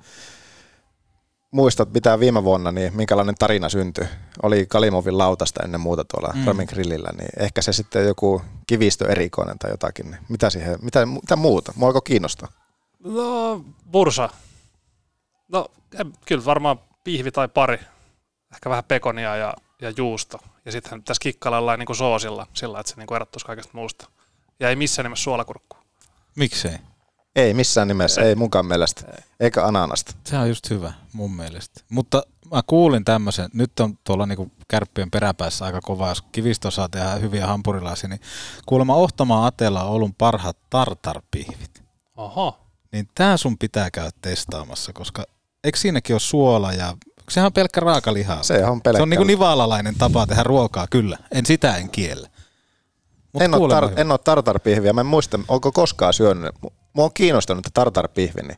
muistat 1.51 1.93
mitä 1.93 2.19
viime 2.19 2.43
vuonna, 2.43 2.71
niin 2.71 2.95
minkälainen 2.95 3.35
tarina 3.35 3.69
syntyi. 3.69 4.07
Oli 4.43 4.65
Kalimovin 4.65 5.17
lautasta 5.17 5.63
ennen 5.63 5.81
muuta 5.81 6.05
tuolla 6.05 6.33
Mm. 6.35 6.45
Ramin 6.45 6.67
grillillä, 6.69 7.09
niin 7.17 7.29
ehkä 7.39 7.61
se 7.61 7.73
sitten 7.73 8.07
joku 8.07 8.41
kivistö 8.67 9.11
erikoinen 9.11 9.59
tai 9.59 9.71
jotakin. 9.71 10.11
Niin 10.11 10.21
mitä, 10.29 10.49
siihen, 10.49 10.79
mitä, 10.81 11.05
mitä 11.05 11.35
muuta? 11.35 11.73
Mua 11.75 11.87
alkoi 11.87 12.01
kiinnostaa. 12.01 12.49
No, 13.03 13.61
bursa. 13.91 14.29
No, 15.47 15.65
en, 15.99 16.13
kyllä 16.25 16.45
varmaan 16.45 16.79
pihvi 17.03 17.31
tai 17.31 17.47
pari. 17.47 17.79
Ehkä 18.53 18.69
vähän 18.69 18.83
pekonia 18.83 19.35
ja, 19.35 19.53
ja 19.81 19.93
juusto. 19.97 20.39
Ja 20.65 20.71
sittenhän 20.71 21.03
tässä 21.03 21.21
kikkailla 21.21 21.57
jollain 21.57 21.79
niin 21.79 21.87
kuin 21.87 21.97
soosilla, 21.97 22.47
sillä 22.53 22.79
että 22.79 22.89
se 22.89 22.95
niin 22.97 23.07
kuin 23.07 23.15
erottuisi 23.15 23.45
kaikesta 23.45 23.71
muusta. 23.73 24.09
Ja 24.59 24.69
ei 24.69 24.75
missään 24.75 25.03
nimessä 25.03 25.23
suolakurkku. 25.23 25.77
Miksei? 26.35 26.77
Ei 27.37 27.53
missään 27.53 27.87
nimessä, 27.87 28.21
ei, 28.21 28.35
munkaan 28.35 28.65
mielestä. 28.65 29.01
Eikä 29.39 29.65
ananasta. 29.65 30.13
Se 30.23 30.37
on 30.37 30.49
just 30.49 30.69
hyvä 30.69 30.93
mun 31.13 31.35
mielestä. 31.35 31.81
Mutta 31.89 32.23
mä 32.51 32.61
kuulin 32.67 33.05
tämmöisen, 33.05 33.49
nyt 33.53 33.79
on 33.79 33.97
tuolla 34.03 34.25
niinku 34.25 34.51
kärppien 34.67 35.11
peräpäässä 35.11 35.65
aika 35.65 35.81
kova, 35.81 36.09
jos 36.09 36.21
kivistä 36.31 36.67
osaa 36.67 36.89
tehdä 36.89 37.15
hyviä 37.15 37.47
hampurilaisia, 37.47 38.09
niin 38.09 38.21
kuulemma 38.65 38.95
Ohtamaa 38.95 39.45
Atella 39.45 39.83
on 39.83 39.89
Oulun 39.89 40.13
parhaat 40.13 40.57
tartarpihvit. 40.69 41.83
Oho. 42.15 42.59
Niin 42.91 43.09
tää 43.15 43.37
sun 43.37 43.57
pitää 43.57 43.91
käydä 43.91 44.11
testaamassa, 44.21 44.93
koska 44.93 45.25
eikö 45.63 45.77
siinäkin 45.77 46.13
ole 46.13 46.19
suola 46.19 46.73
ja 46.73 46.93
sehän 47.29 47.45
on 47.45 47.53
pelkkä 47.53 47.79
raaka 47.79 48.13
lihaa. 48.13 48.43
Se 48.43 48.65
on 48.65 48.81
pelkkä. 48.81 48.97
Se 48.99 49.03
on 49.03 49.09
niinku 49.09 49.23
nivalalainen 49.23 49.95
tapa 49.95 50.27
tehdä 50.27 50.43
ruokaa, 50.43 50.87
kyllä. 50.89 51.17
En 51.31 51.45
sitä 51.45 51.75
en 51.75 51.89
kiellä. 51.89 52.29
Mut 53.33 53.43
en, 53.43 53.53
ole 53.53 53.79
tar- 53.79 53.89
hyvä. 53.89 54.01
en 54.01 54.11
ole 54.11 54.19
tartarpihviä. 54.23 54.93
Mä 54.93 55.01
en 55.01 55.07
muista, 55.07 55.39
onko 55.47 55.71
koskaan 55.71 56.13
syönyt. 56.13 56.55
Mua 56.97 57.05
on 57.05 57.11
kiinnostanut 57.13 57.67
että 57.67 57.81
tartarpihvi, 57.81 58.41
niin 58.41 58.57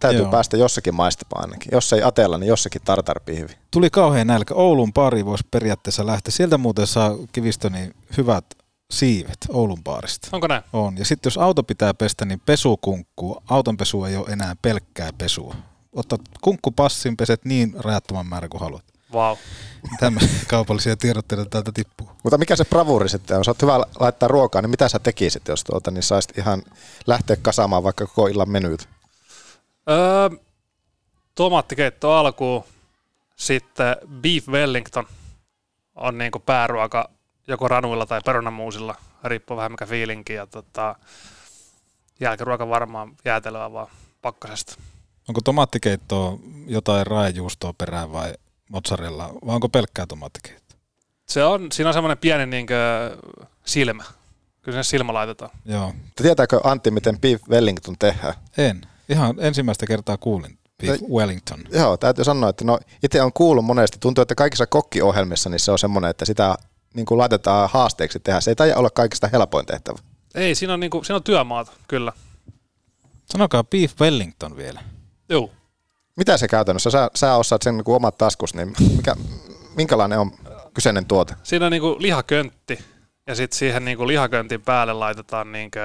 täytyy 0.00 0.22
Joo. 0.22 0.30
Päästä 0.30 0.56
jossakin 0.56 0.94
maistamaan 0.94 1.44
ainakin. 1.44 1.68
Jos 1.72 1.92
ei 1.92 2.02
Atella, 2.02 2.38
niin 2.38 2.48
jossakin 2.48 2.82
tartarpihvi. 2.84 3.52
Tuli 3.70 3.90
kauhean 3.90 4.26
nälkä. 4.26 4.54
Oulun 4.54 4.92
pari 4.92 5.26
voisi 5.26 5.44
periaatteessa 5.50 6.06
lähteä. 6.06 6.32
Sieltä 6.32 6.58
muuten 6.58 6.86
saa 6.86 7.16
Kivistöni 7.32 7.90
hyvät 8.16 8.44
siivet 8.90 9.38
Oulun 9.48 9.84
baarista. 9.84 10.28
Onko 10.32 10.46
näin? 10.46 10.62
On. 10.72 10.98
Ja 10.98 11.04
sitten 11.04 11.30
jos 11.30 11.38
auto 11.38 11.62
pitää 11.62 11.94
pestä, 11.94 12.24
niin 12.24 12.40
pesukunkku. 12.46 13.42
Autonpesu 13.48 14.04
ei 14.04 14.16
ole 14.16 14.28
enää 14.28 14.56
pelkkää 14.62 15.10
pesua. 15.18 15.54
Otat 15.92 16.20
kunkkupassin, 16.40 17.16
peset 17.16 17.44
niin 17.44 17.74
rajattoman 17.78 18.26
määrä 18.26 18.48
kuin 18.48 18.60
haluat. 18.60 18.84
Vau. 19.12 19.36
Tämmöisiä 20.00 20.38
kaupallisia 20.48 20.96
tiedotteita 20.96 21.44
täältä 21.44 21.72
tippuu. 21.72 22.10
Mutta 22.22 22.38
mikä 22.38 22.56
se 22.56 22.64
bravuri 22.64 23.08
sitten 23.08 23.36
on? 23.36 23.40
Jos 23.40 23.48
olet 23.48 23.62
hyvä 23.62 23.80
laittaa 24.00 24.28
ruokaa, 24.28 24.62
niin 24.62 24.70
mitä 24.70 24.88
sä 24.88 24.98
tekisit, 24.98 25.48
jos 25.48 25.64
tuota, 25.64 25.90
niin 25.90 26.02
saisit 26.02 26.38
ihan 26.38 26.62
lähteä 27.06 27.36
kasaamaan 27.42 27.84
vaikka 27.84 28.06
koko 28.06 28.26
illan 28.26 28.50
menyt? 28.50 28.88
Öö, 29.90 30.30
tomaattikeitto 31.34 32.12
alkuun, 32.12 32.64
sitten 33.36 33.96
beef 34.20 34.48
wellington 34.48 35.06
on 35.94 36.18
niinku 36.18 36.38
pääruoka 36.38 37.10
joko 37.48 37.68
ranuilla 37.68 38.06
tai 38.06 38.20
perunamuusilla, 38.24 38.94
riippuu 39.24 39.56
vähän 39.56 39.72
mikä 39.72 39.86
fiilinki. 39.86 40.32
Ja 40.32 40.46
tota, 40.46 40.94
jälkiruoka 42.20 42.68
varmaan 42.68 43.16
jäätelöä 43.24 43.72
vaan 43.72 43.88
pakkasesta. 44.22 44.74
Onko 45.28 45.40
tomaattikeittoa 45.44 46.38
jotain 46.66 47.06
raajuustoa 47.06 47.72
perään 47.72 48.12
vai 48.12 48.34
mozzarella, 48.68 49.34
vai 49.46 49.54
onko 49.54 49.68
pelkkää 49.68 50.06
tomaattikeittoa? 50.06 50.78
Se 51.28 51.44
on, 51.44 51.72
siinä 51.72 51.88
on 51.88 51.94
semmoinen 51.94 52.18
pieni 52.18 52.46
niinkö 52.46 52.74
silmä. 53.64 54.04
Kyllä 54.62 54.76
sinne 54.76 54.82
silmä 54.82 55.14
laitetaan. 55.14 55.50
Joo. 55.64 55.92
Tietääkö 56.22 56.60
Antti, 56.64 56.90
miten 56.90 57.20
beef 57.20 57.42
Wellington 57.48 57.96
tehdään? 57.98 58.34
En. 58.58 58.80
Ihan 59.08 59.34
ensimmäistä 59.38 59.86
kertaa 59.86 60.16
kuulin 60.16 60.58
Beef 60.82 61.00
Wellington. 61.02 61.64
Joo, 61.70 61.96
täytyy 61.96 62.24
sanoa, 62.24 62.50
että 62.50 62.64
no, 62.64 62.78
itse 63.02 63.22
on 63.22 63.32
kuullut 63.32 63.64
monesti, 63.64 63.98
tuntuu, 64.00 64.22
että 64.22 64.34
kaikissa 64.34 64.66
kokkiohjelmissa 64.66 65.50
niin 65.50 65.60
se 65.60 65.72
on 65.72 65.78
semmoinen, 65.78 66.10
että 66.10 66.24
sitä 66.24 66.54
niin 66.94 67.06
kuin 67.06 67.18
laitetaan 67.18 67.70
haasteeksi 67.72 68.20
tehdä. 68.20 68.40
Se 68.40 68.50
ei 68.50 68.54
taida 68.54 68.76
olla 68.76 68.90
kaikista 68.90 69.28
helpoin 69.32 69.66
tehtävä. 69.66 69.98
Ei, 70.34 70.54
siinä 70.54 70.74
on, 70.74 70.80
niinku, 70.80 71.04
siinä 71.04 71.16
on 71.16 71.22
työmaata, 71.22 71.72
kyllä. 71.88 72.12
Sanokaa 73.24 73.64
Beef 73.64 74.00
Wellington 74.00 74.56
vielä. 74.56 74.80
Joo. 75.28 75.50
Mitä 76.18 76.36
se 76.36 76.48
käytännössä? 76.48 76.90
Sä, 76.90 77.10
sä 77.14 77.34
osaat 77.34 77.62
sen 77.62 77.76
niin 77.76 77.84
kuin 77.84 77.96
omat 77.96 78.18
taskus, 78.18 78.54
niin 78.54 78.74
mikä, 78.96 79.14
minkälainen 79.76 80.18
on 80.18 80.32
kyseinen 80.74 81.06
tuote? 81.06 81.34
Siinä 81.42 81.66
on 81.66 81.72
niinku 81.72 81.96
lihaköntti 81.98 82.84
ja 83.26 83.34
sitten 83.34 83.58
siihen 83.58 83.84
niinku 83.84 84.06
lihaköntin 84.06 84.62
päälle 84.62 84.92
laitetaan 84.92 85.52
niinku 85.52 85.78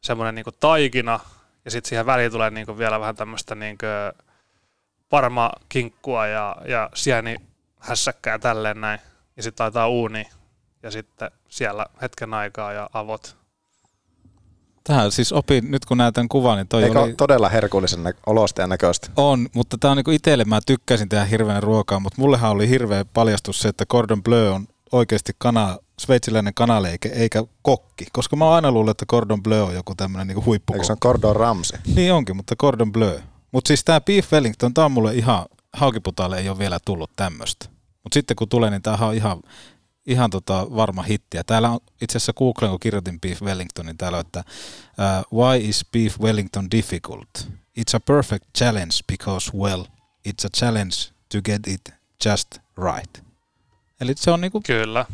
semmoinen 0.00 0.34
niinku 0.34 0.52
taikina 0.52 1.20
ja 1.64 1.70
sitten 1.70 1.88
siihen 1.88 2.06
väliin 2.06 2.32
tulee 2.32 2.50
niinku 2.50 2.78
vielä 2.78 3.00
vähän 3.00 3.16
tämmöistä 3.16 3.54
niinku 3.54 3.86
parmakinkkua 5.08 6.26
ja, 6.26 6.56
ja 6.68 6.90
sieni 6.94 7.36
hässäkkää 7.78 8.38
tälleen 8.38 8.80
näin. 8.80 9.00
Ja 9.36 9.42
sitten 9.42 9.64
laitetaan 9.64 9.90
uuni 9.90 10.28
ja 10.82 10.90
sitten 10.90 11.30
siellä 11.48 11.86
hetken 12.02 12.34
aikaa 12.34 12.72
ja 12.72 12.90
avot. 12.92 13.36
Tähän 14.86 15.12
siis 15.12 15.32
opin, 15.32 15.70
nyt 15.70 15.84
kun 15.84 15.98
näytän 15.98 16.28
kuvan, 16.28 16.56
niin 16.56 16.68
toi 16.68 16.84
Eikö 16.84 17.00
oli... 17.00 17.14
todella 17.14 17.48
herkullisen 17.48 18.02
nä- 18.02 18.12
olosta 18.26 18.60
ja 18.60 18.66
näköistä? 18.66 19.08
On, 19.16 19.48
mutta 19.54 19.78
tämä 19.80 19.90
on 19.90 19.96
niinku 19.96 20.10
itselle, 20.10 20.44
mä 20.44 20.60
tykkäsin 20.66 21.08
tehdä 21.08 21.24
hirveän 21.24 21.62
ruokaa, 21.62 22.00
mutta 22.00 22.20
mullehan 22.20 22.50
oli 22.50 22.68
hirveä 22.68 23.04
paljastus 23.04 23.58
se, 23.58 23.68
että 23.68 23.86
Cordon 23.86 24.22
Bleu 24.22 24.52
on 24.52 24.66
oikeasti 24.92 25.32
kana, 25.38 25.78
sveitsiläinen 26.00 26.54
kanaleike 26.54 27.08
eikä 27.08 27.44
kokki, 27.62 28.06
koska 28.12 28.36
mä 28.36 28.44
oon 28.44 28.54
aina 28.54 28.72
luullut, 28.72 28.90
että 28.90 29.06
Cordon 29.06 29.42
Bleu 29.42 29.64
on 29.64 29.74
joku 29.74 29.94
tämmöinen 29.94 30.26
niinku 30.26 30.44
huippukokki. 30.44 30.78
Eikö 30.78 30.86
se 30.86 30.92
on 30.92 31.00
Cordon 31.00 31.36
Ramsay? 31.36 31.78
Niin 31.94 32.12
onkin, 32.12 32.36
mutta 32.36 32.56
Cordon 32.56 32.92
Bleu. 32.92 33.18
Mutta 33.52 33.68
siis 33.68 33.84
tämä 33.84 34.00
Beef 34.00 34.32
Wellington, 34.32 34.74
tämä 34.74 34.84
on 34.84 34.92
mulle 34.92 35.14
ihan, 35.14 35.46
haukiputalle 35.72 36.38
ei 36.38 36.48
ole 36.48 36.58
vielä 36.58 36.78
tullut 36.84 37.10
tämmöistä. 37.16 37.66
Mutta 38.02 38.14
sitten 38.14 38.36
kun 38.36 38.48
tulee, 38.48 38.70
niin 38.70 38.82
tämähän 38.82 39.08
on 39.08 39.14
ihan, 39.14 39.40
ihan 40.06 40.30
tota 40.30 40.66
varma 40.76 41.02
hitti. 41.02 41.36
Ja 41.36 41.44
täällä 41.44 41.70
on 41.70 41.80
itse 42.00 42.16
asiassa 42.16 42.32
Googlen, 42.32 42.70
kun 42.70 42.80
kirjoitin 42.80 43.20
Beef 43.20 43.42
Wellington, 43.42 43.86
niin 43.86 43.98
täällä 43.98 44.18
on, 44.18 44.24
että 44.26 44.44
uh, 45.30 45.38
why 45.40 45.68
is 45.68 45.86
Beef 45.92 46.20
Wellington 46.20 46.70
difficult? 46.70 47.28
It's 47.80 47.96
a 47.96 48.00
perfect 48.00 48.44
challenge 48.58 48.94
because, 49.06 49.52
well, 49.56 49.82
it's 50.28 50.46
a 50.46 50.48
challenge 50.56 50.96
to 51.32 51.42
get 51.42 51.66
it 51.66 51.94
just 52.24 52.58
right. 52.84 53.18
Eli 54.00 54.14
se 54.16 54.30
on 54.30 54.40
niinku... 54.40 54.60
Kyllä, 54.66 55.06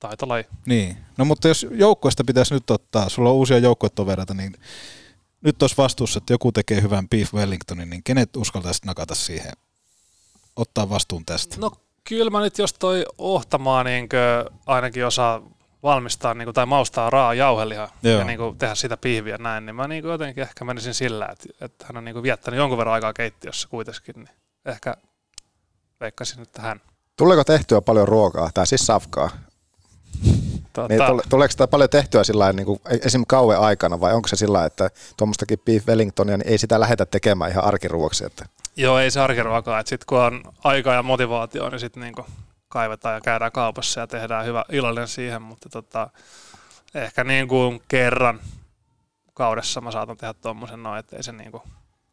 taitolaji. 0.00 0.44
Niin. 0.66 0.96
No 1.16 1.24
mutta 1.24 1.48
jos 1.48 1.66
joukkueesta 1.70 2.24
pitäisi 2.24 2.54
nyt 2.54 2.70
ottaa, 2.70 3.08
sulla 3.08 3.30
on 3.30 3.34
uusia 3.34 3.58
joukkuetovereita, 3.58 4.34
niin 4.34 4.56
nyt 5.40 5.62
olisi 5.62 5.76
vastuussa, 5.76 6.18
että 6.18 6.32
joku 6.32 6.52
tekee 6.52 6.82
hyvän 6.82 7.08
Beef 7.08 7.34
Wellingtonin, 7.34 7.90
niin 7.90 8.02
kenet 8.02 8.36
uskaltaisi 8.36 8.80
nakata 8.86 9.14
siihen, 9.14 9.52
ottaa 10.56 10.88
vastuun 10.88 11.24
tästä? 11.24 11.56
No 11.58 11.72
kyllä 12.08 12.30
mä 12.30 12.40
nyt 12.40 12.58
jos 12.58 12.74
toi 12.74 13.04
ohtamaa 13.18 13.84
niin 13.84 14.08
ainakin 14.66 15.06
osaa 15.06 15.42
valmistaa 15.82 16.34
niin 16.34 16.52
tai 16.54 16.66
maustaa 16.66 17.10
raa 17.10 17.34
jauhelihaa 17.34 17.96
Joo. 18.02 18.18
ja 18.18 18.24
niin 18.24 18.58
tehdä 18.58 18.74
sitä 18.74 18.96
pihviä 18.96 19.38
näin, 19.38 19.66
niin 19.66 19.76
mä 19.76 19.88
niin 19.88 20.04
jotenkin 20.04 20.42
ehkä 20.42 20.64
menisin 20.64 20.94
sillä, 20.94 21.28
että, 21.32 21.64
että 21.64 21.86
hän 21.86 21.96
on 21.96 22.04
niin 22.04 22.22
viettänyt 22.22 22.58
jonkun 22.58 22.78
verran 22.78 22.94
aikaa 22.94 23.12
keittiössä 23.12 23.68
kuitenkin, 23.68 24.14
niin 24.16 24.28
ehkä 24.66 24.96
veikkasin, 26.00 26.42
että 26.42 26.62
hän. 26.62 26.80
Tuleeko 27.16 27.44
tehtyä 27.44 27.80
paljon 27.80 28.08
ruokaa, 28.08 28.50
tai 28.54 28.66
siis 28.66 28.86
safkaa? 28.86 29.30
Tota, 30.72 30.88
Niin, 30.88 31.06
tule, 31.06 31.22
tuleeko 31.28 31.50
sitä 31.50 31.68
paljon 31.68 31.90
tehtyä 31.90 32.24
sillä 32.24 32.42
lailla, 32.42 32.56
niin 32.56 32.66
kuin 32.66 32.80
esim. 33.04 33.24
kauan 33.28 33.60
aikana, 33.60 34.00
vai 34.00 34.14
onko 34.14 34.28
se 34.28 34.36
sillä 34.36 34.52
lailla, 34.52 34.66
että 34.66 34.90
tuommoistakin 35.16 35.58
beef 35.58 35.88
Wellingtonia, 35.88 36.36
niin 36.36 36.48
ei 36.48 36.58
sitä 36.58 36.80
lähdetä 36.80 37.06
tekemään 37.06 37.50
ihan 37.50 37.64
arkiruoksi? 37.64 38.24
Että 38.24 38.44
Joo, 38.76 38.98
ei 38.98 39.10
se 39.10 39.20
arkiruokaa, 39.20 39.82
sitten 39.86 40.06
kun 40.06 40.18
on 40.18 40.42
aikaa 40.64 40.94
ja 40.94 41.02
motivaatio, 41.02 41.68
niin 41.68 41.80
sitten 41.80 42.02
niin 42.02 42.14
kaivetaan 42.68 43.14
ja 43.14 43.20
käydään 43.20 43.52
kaupassa 43.52 44.00
ja 44.00 44.06
tehdään 44.06 44.46
hyvä 44.46 44.64
illallinen 44.72 45.08
siihen, 45.08 45.42
mutta 45.42 45.68
tota, 45.68 46.10
ehkä 46.94 47.24
niin 47.24 47.48
kuin 47.48 47.82
kerran 47.88 48.40
kaudessa 49.34 49.80
mä 49.80 49.90
saatan 49.90 50.16
tehdä 50.16 50.34
tuommoisen 50.34 50.82
noin, 50.82 50.98
että 50.98 51.16
ei 51.16 51.22
se 51.22 51.32
niin 51.32 51.50
kuin 51.50 51.62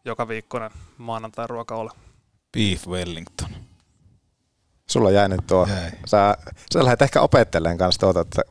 joka 0.06 0.28
viikkoinen 0.28 0.72
maanantai 0.98 1.48
ruoka 1.48 1.76
ole. 1.76 1.92
Beef 2.54 2.88
Wellington. 2.88 3.50
sulla 4.90 5.12
jäi 5.12 5.30
nyt 5.30 5.48
tuo. 5.48 5.68
Jäi. 5.68 5.92
Sä, 6.06 6.38
sä 6.74 6.84
lähdet 6.84 7.02
ehkä 7.02 7.22
opettelemaan 7.22 7.78
kanssa 7.78 8.00
tuota, 8.00 8.22
että 8.22 8.42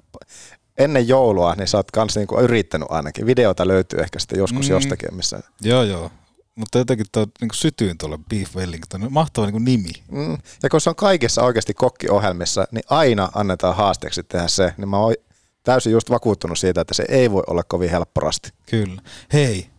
ennen 0.79 1.09
joulua, 1.09 1.55
niin 1.55 1.69
sä 1.69 1.77
oot 1.77 1.91
kanssa 1.91 2.21
niinku 2.21 2.41
yrittänyt 2.41 2.89
ainakin. 2.91 3.27
Videota 3.27 3.69
löytyy 3.69 4.01
ehkä 4.01 4.19
sitten 4.19 4.39
joskus 4.39 4.69
mm. 4.69 4.75
jostakin, 4.75 5.15
missä... 5.15 5.41
Joo, 5.61 5.83
joo. 5.83 6.11
Mutta 6.59 6.79
jotenkin 6.79 7.07
tuo 7.13 7.27
niin 7.41 7.51
sytyin 7.55 7.99
tuolle 7.99 8.19
Beef 8.31 8.57
Wellington. 8.57 9.07
Mahtava 9.11 9.51
niin 9.51 9.65
nimi. 9.65 9.91
Mm. 10.11 10.39
Ja 10.63 10.69
kun 10.69 10.81
se 10.81 10.91
on 10.91 10.97
kaikissa 10.97 11.43
oikeasti 11.43 11.75
kokkiohjelmissa, 11.75 12.67
niin 12.73 12.85
aina 12.91 13.29
annetaan 13.35 13.77
haasteeksi 13.77 14.23
tehdä 14.23 14.49
se, 14.49 14.75
niin 14.77 14.89
mä 14.89 14.99
oon 14.99 15.15
täysin 15.63 15.93
just 15.93 16.11
vakuuttunut 16.11 16.59
siitä, 16.59 16.81
että 16.81 16.95
se 16.95 17.05
ei 17.09 17.31
voi 17.31 17.43
olla 17.47 17.63
kovin 17.63 17.91
helppo 17.91 18.21
rasti. 18.21 18.51
Kyllä. 18.71 19.03
Hei, 19.33 19.71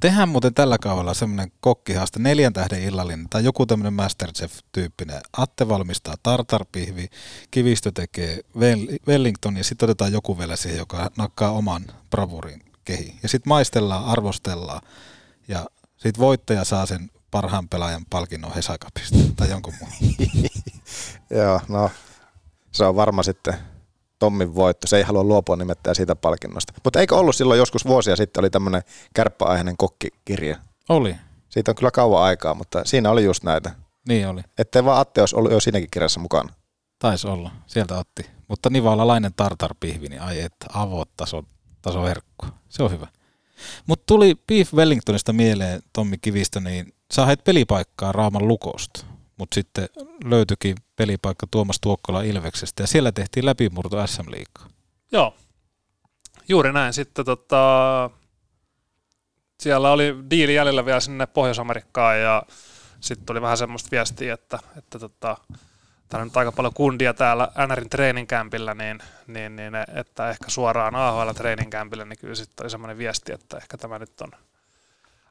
Tehdään 0.00 0.28
muuten 0.28 0.54
tällä 0.54 0.78
kaudella 0.78 1.14
semmoinen 1.14 1.52
kokkihaaste, 1.60 2.18
neljän 2.18 2.52
tähden 2.52 2.82
illallinen 2.82 3.28
tai 3.30 3.44
joku 3.44 3.66
tämmöinen 3.66 3.92
Masterchef-tyyppinen. 3.92 5.20
Atte 5.36 5.68
valmistaa 5.68 6.14
tartarpihvi, 6.22 7.08
Kivistö 7.50 7.92
tekee 7.94 8.38
Well- 8.56 8.98
Wellington 9.08 9.56
ja 9.56 9.64
sitten 9.64 9.86
otetaan 9.86 10.12
joku 10.12 10.38
vielä 10.38 10.56
siihen, 10.56 10.78
joka 10.78 11.10
nakkaa 11.16 11.50
oman 11.50 11.84
bravurin 12.10 12.62
kehi. 12.84 13.18
Ja 13.22 13.28
sitten 13.28 13.48
maistellaan, 13.48 14.04
arvostellaan 14.04 14.80
ja 15.48 15.66
sitten 16.02 16.20
voittaja 16.20 16.64
saa 16.64 16.86
sen 16.86 17.10
parhaan 17.30 17.68
pelaajan 17.68 18.04
palkinnon 18.10 18.54
Hesakapista 18.54 19.18
tai 19.36 19.50
jonkun 19.50 19.74
muun. 19.80 19.92
Joo, 21.40 21.60
no 21.68 21.90
se 22.72 22.84
on 22.84 22.96
varma 22.96 23.22
sitten 23.22 23.54
Tommin 24.18 24.54
voitto. 24.54 24.86
Se 24.86 24.96
ei 24.96 25.02
halua 25.02 25.24
luopua 25.24 25.56
nimittäin 25.56 25.96
siitä 25.96 26.16
palkinnosta. 26.16 26.72
Mutta 26.84 27.00
eikö 27.00 27.16
ollut 27.16 27.36
silloin 27.36 27.58
joskus 27.58 27.84
vuosia 27.84 28.16
sitten 28.16 28.40
oli 28.40 28.50
tämmöinen 28.50 28.82
kärppäaiheinen 29.14 29.76
kokkikirja? 29.76 30.56
Oli. 30.88 31.16
Siitä 31.48 31.70
on 31.70 31.74
kyllä 31.74 31.90
kauan 31.90 32.22
aikaa, 32.22 32.54
mutta 32.54 32.84
siinä 32.84 33.10
oli 33.10 33.24
just 33.24 33.44
näitä. 33.44 33.70
Niin 34.08 34.28
oli. 34.28 34.40
Ettei 34.58 34.84
vaan 34.84 35.00
Atte 35.00 35.22
olisi 35.22 35.36
ollut 35.36 35.52
jo 35.52 35.60
siinäkin 35.60 35.88
kirjassa 35.90 36.20
mukana. 36.20 36.54
Taisi 36.98 37.26
olla, 37.26 37.50
sieltä 37.66 37.98
otti. 37.98 38.30
Mutta 38.48 38.70
nivalalainen 38.70 39.32
tartarpihvi, 39.36 40.08
niin 40.08 40.22
ai 40.22 40.40
että 40.40 40.66
avot 40.72 41.10
taso, 41.16 41.44
taso 41.82 42.04
herkku. 42.04 42.46
Se 42.68 42.82
on 42.82 42.90
hyvä. 42.90 43.06
Mutta 43.86 44.04
tuli 44.06 44.34
Beef 44.46 44.74
Wellingtonista 44.74 45.32
mieleen, 45.32 45.82
Tommi 45.92 46.18
Kivistö, 46.18 46.60
niin 46.60 46.94
sä 47.12 47.26
hait 47.26 47.44
pelipaikkaa 47.44 48.12
Raaman 48.12 48.48
lukosta. 48.48 49.04
Mutta 49.36 49.54
sitten 49.54 49.88
löytyikin 50.24 50.76
pelipaikka 50.96 51.46
Tuomas 51.50 51.80
Tuokkola 51.80 52.22
Ilveksestä 52.22 52.82
ja 52.82 52.86
siellä 52.86 53.12
tehtiin 53.12 53.46
läpimurto 53.46 54.06
SM 54.06 54.30
Liigaa. 54.30 54.68
Joo, 55.12 55.34
juuri 56.48 56.72
näin. 56.72 56.92
Sitten 56.92 57.24
tota, 57.24 58.10
siellä 59.60 59.92
oli 59.92 60.16
diili 60.30 60.54
jäljellä 60.54 60.84
vielä 60.84 61.00
sinne 61.00 61.26
Pohjois-Amerikkaan 61.26 62.20
ja 62.20 62.42
sitten 63.00 63.26
tuli 63.26 63.42
vähän 63.42 63.56
semmoista 63.56 63.88
viestiä, 63.90 64.34
että, 64.34 64.58
että 64.76 64.98
tota, 64.98 65.36
täällä 66.10 66.24
nyt 66.24 66.36
aika 66.36 66.52
paljon 66.52 66.74
kundia 66.74 67.14
täällä 67.14 67.48
NRin 67.68 67.90
treeninkämpillä, 67.90 68.74
niin, 68.74 68.98
niin, 69.26 69.56
niin, 69.56 69.72
että 69.94 70.30
ehkä 70.30 70.50
suoraan 70.50 70.94
AHL 70.94 71.30
treeninkämpillä, 71.30 72.04
niin 72.04 72.18
kyllä 72.18 72.34
sitten 72.34 72.64
oli 72.64 72.70
semmoinen 72.70 72.98
viesti, 72.98 73.32
että 73.32 73.56
ehkä 73.56 73.78
tämä 73.78 73.98
nyt 73.98 74.20
on 74.20 74.30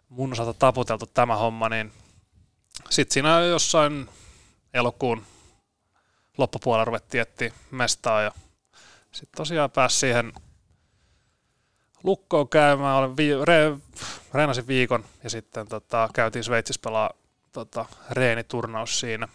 mun 0.09 0.31
osalta 0.31 0.53
taputeltu 0.53 1.05
tämä 1.05 1.35
homma, 1.35 1.69
niin 1.69 1.91
sitten 2.89 3.13
siinä 3.13 3.39
jossain 3.39 4.09
elokuun 4.73 5.25
loppupuolella 6.37 6.85
ruvettiin 6.85 7.21
etsiä 7.21 7.53
mestaa 7.71 8.21
ja 8.21 8.31
sitten 9.11 9.37
tosiaan 9.37 9.71
pääsi 9.71 9.99
siihen 9.99 10.33
lukkoon 12.03 12.49
käymään, 12.49 12.97
olen 12.97 13.17
vi- 13.17 13.33
re- 13.33 13.97
reenasin 14.33 14.67
viikon 14.67 15.05
ja 15.23 15.29
sitten 15.29 15.67
tota, 15.67 16.09
käytiin 16.13 16.43
Sveitsissä 16.43 16.81
pelaa 16.83 17.13
tota, 17.51 17.85
reeniturnaus 18.11 18.99
siinä. 18.99 19.27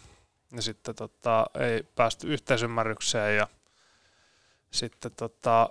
Ja 0.54 0.62
sitten 0.62 0.94
tota, 0.94 1.46
ei 1.60 1.82
päästy 1.82 2.32
yhteisymmärrykseen 2.32 3.36
ja 3.36 3.48
sitten 4.70 5.12
tota, 5.16 5.68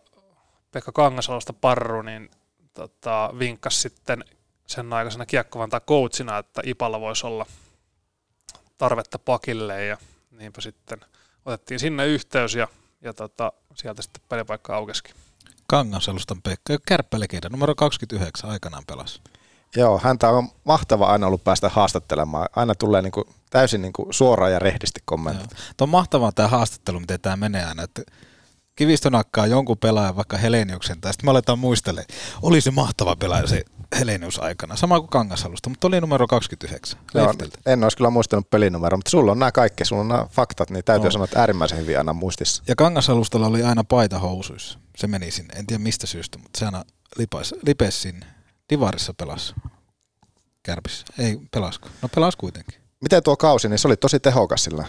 Pekka 0.71 0.91
Kangasalosta 0.91 1.53
parru, 1.53 2.01
niin 2.01 2.31
tota, 2.73 3.33
vinkkasi 3.39 3.81
sitten 3.81 4.25
sen 4.67 4.93
aikaisena 4.93 5.25
kiekkovantaa 5.25 5.79
coachina, 5.79 6.37
että 6.37 6.61
Ipalla 6.65 6.99
voisi 6.99 7.27
olla 7.27 7.45
tarvetta 8.77 9.19
pakille 9.19 9.85
ja 9.85 9.97
niinpä 10.31 10.61
sitten 10.61 10.99
otettiin 11.45 11.79
sinne 11.79 12.07
yhteys 12.07 12.55
ja, 12.55 12.67
ja 13.01 13.13
tota, 13.13 13.51
sieltä 13.75 14.01
sitten 14.01 14.23
pelipaikka 14.29 14.75
aukesikin. 14.75 15.15
Kangasalustan 15.67 16.41
Pekka, 16.41 16.77
kärppälegenda, 16.87 17.49
numero 17.49 17.75
29 17.75 18.49
aikanaan 18.49 18.83
pelasi. 18.87 19.21
Joo, 19.75 19.99
häntä 20.03 20.29
on 20.29 20.47
mahtava 20.63 21.05
aina 21.05 21.27
ollut 21.27 21.43
päästä 21.43 21.69
haastattelemaan. 21.69 22.49
Aina 22.55 22.75
tulee 22.75 23.01
niin 23.01 23.11
kuin 23.11 23.25
täysin 23.49 23.81
niin 23.81 23.93
kuin 23.93 24.13
suoraan 24.13 24.51
ja 24.51 24.59
rehdisti 24.59 24.99
kommentit. 25.05 25.49
Tämä 25.49 25.85
on 25.85 25.89
mahtavaa 25.89 26.31
tämä 26.31 26.47
haastattelu, 26.47 26.99
miten 26.99 27.19
tämä 27.21 27.35
menee 27.35 27.65
aina, 27.65 27.83
että 27.83 28.01
Kivistö 28.75 29.09
nakkaa 29.09 29.47
jonkun 29.47 29.77
pelaajan, 29.77 30.15
vaikka 30.15 30.37
Heleniuksen, 30.37 31.01
tai 31.01 31.13
sitten 31.13 31.27
me 31.27 31.31
aletaan 31.31 31.59
muistelemaan, 31.59 32.07
oli 32.41 32.61
se 32.61 32.71
mahtava 32.71 33.15
pelaaja 33.15 33.47
se 33.47 33.63
Helenius 33.99 34.39
aikana, 34.39 34.75
sama 34.75 34.99
kuin 34.99 35.09
Kangasalusta, 35.09 35.69
mutta 35.69 35.87
oli 35.87 36.01
numero 36.01 36.27
29. 36.27 36.99
Joo, 37.13 37.33
en 37.65 37.83
olisi 37.83 37.97
kyllä 37.97 38.09
muistanut 38.09 38.49
pelinumeroa, 38.49 38.97
mutta 38.97 39.11
sulla 39.11 39.31
on 39.31 39.39
nämä 39.39 39.51
kaikki, 39.51 39.85
sulla 39.85 40.01
on 40.01 40.07
nämä 40.07 40.27
faktat, 40.31 40.69
niin 40.69 40.83
täytyy 40.83 41.07
On. 41.07 41.11
sanoa, 41.11 41.25
että 41.25 41.39
äärimmäisen 41.39 41.77
hyvin 41.77 41.97
aina 41.97 42.13
muistissa. 42.13 42.63
Ja 42.67 42.75
Kangasalustalla 42.75 43.47
oli 43.47 43.63
aina 43.63 43.83
paita 43.83 44.19
housuissa. 44.19 44.79
Se 44.97 45.07
meni 45.07 45.31
sinne, 45.31 45.53
en 45.53 45.67
tiedä 45.67 45.83
mistä 45.83 46.07
syystä, 46.07 46.37
mutta 46.37 46.59
se 46.59 46.65
aina 46.65 46.83
lipesi, 47.17 47.55
lipesi 47.65 47.99
sinne. 47.99 48.25
Divarissa 48.69 49.13
pelasi. 49.13 49.53
Kärpissä. 50.63 51.05
Ei, 51.19 51.39
pelasko? 51.51 51.89
No 52.01 52.09
pelas 52.15 52.35
kuitenkin. 52.35 52.79
Miten 53.01 53.23
tuo 53.23 53.37
kausi, 53.37 53.69
niin 53.69 53.79
se 53.79 53.87
oli 53.87 53.97
tosi 53.97 54.19
tehokas 54.19 54.63
sillä 54.63 54.85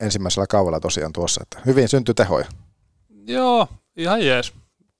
ensimmäisellä 0.00 0.46
kaudella 0.46 0.80
tosiaan 0.80 1.12
tuossa, 1.12 1.40
että 1.42 1.60
hyvin 1.66 1.88
syntyi 1.88 2.14
tehoja. 2.14 2.46
Joo, 3.26 3.68
ihan 3.96 4.26
jees. 4.26 4.52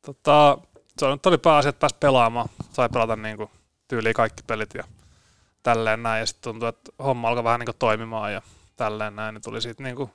Tota, 0.06 0.58
se 0.98 1.06
on- 1.06 1.20
oli 1.26 1.38
pääasia, 1.38 1.68
että 1.68 1.80
pääsi 1.80 1.96
pelaamaan. 2.00 2.48
Sai 2.72 2.88
pelata 2.88 3.16
niin 3.16 3.36
kuin 3.36 3.50
tyyliin 3.88 4.14
kaikki 4.14 4.42
pelit 4.46 4.74
ja 4.74 4.84
tälleen 5.62 6.02
näin. 6.02 6.20
Ja 6.20 6.26
sitten 6.26 6.42
tuntui, 6.52 6.68
että 6.68 6.92
homma 7.04 7.28
alkoi 7.28 7.44
vähän 7.44 7.60
niin 7.60 7.66
kuin 7.66 7.76
toimimaan 7.78 8.32
ja 8.32 8.42
tälleen 8.76 9.16
näin. 9.16 9.34
Niin 9.34 9.42
tuli 9.42 9.62
siitä 9.62 9.82
niin 9.82 9.96
kuin, 9.96 10.10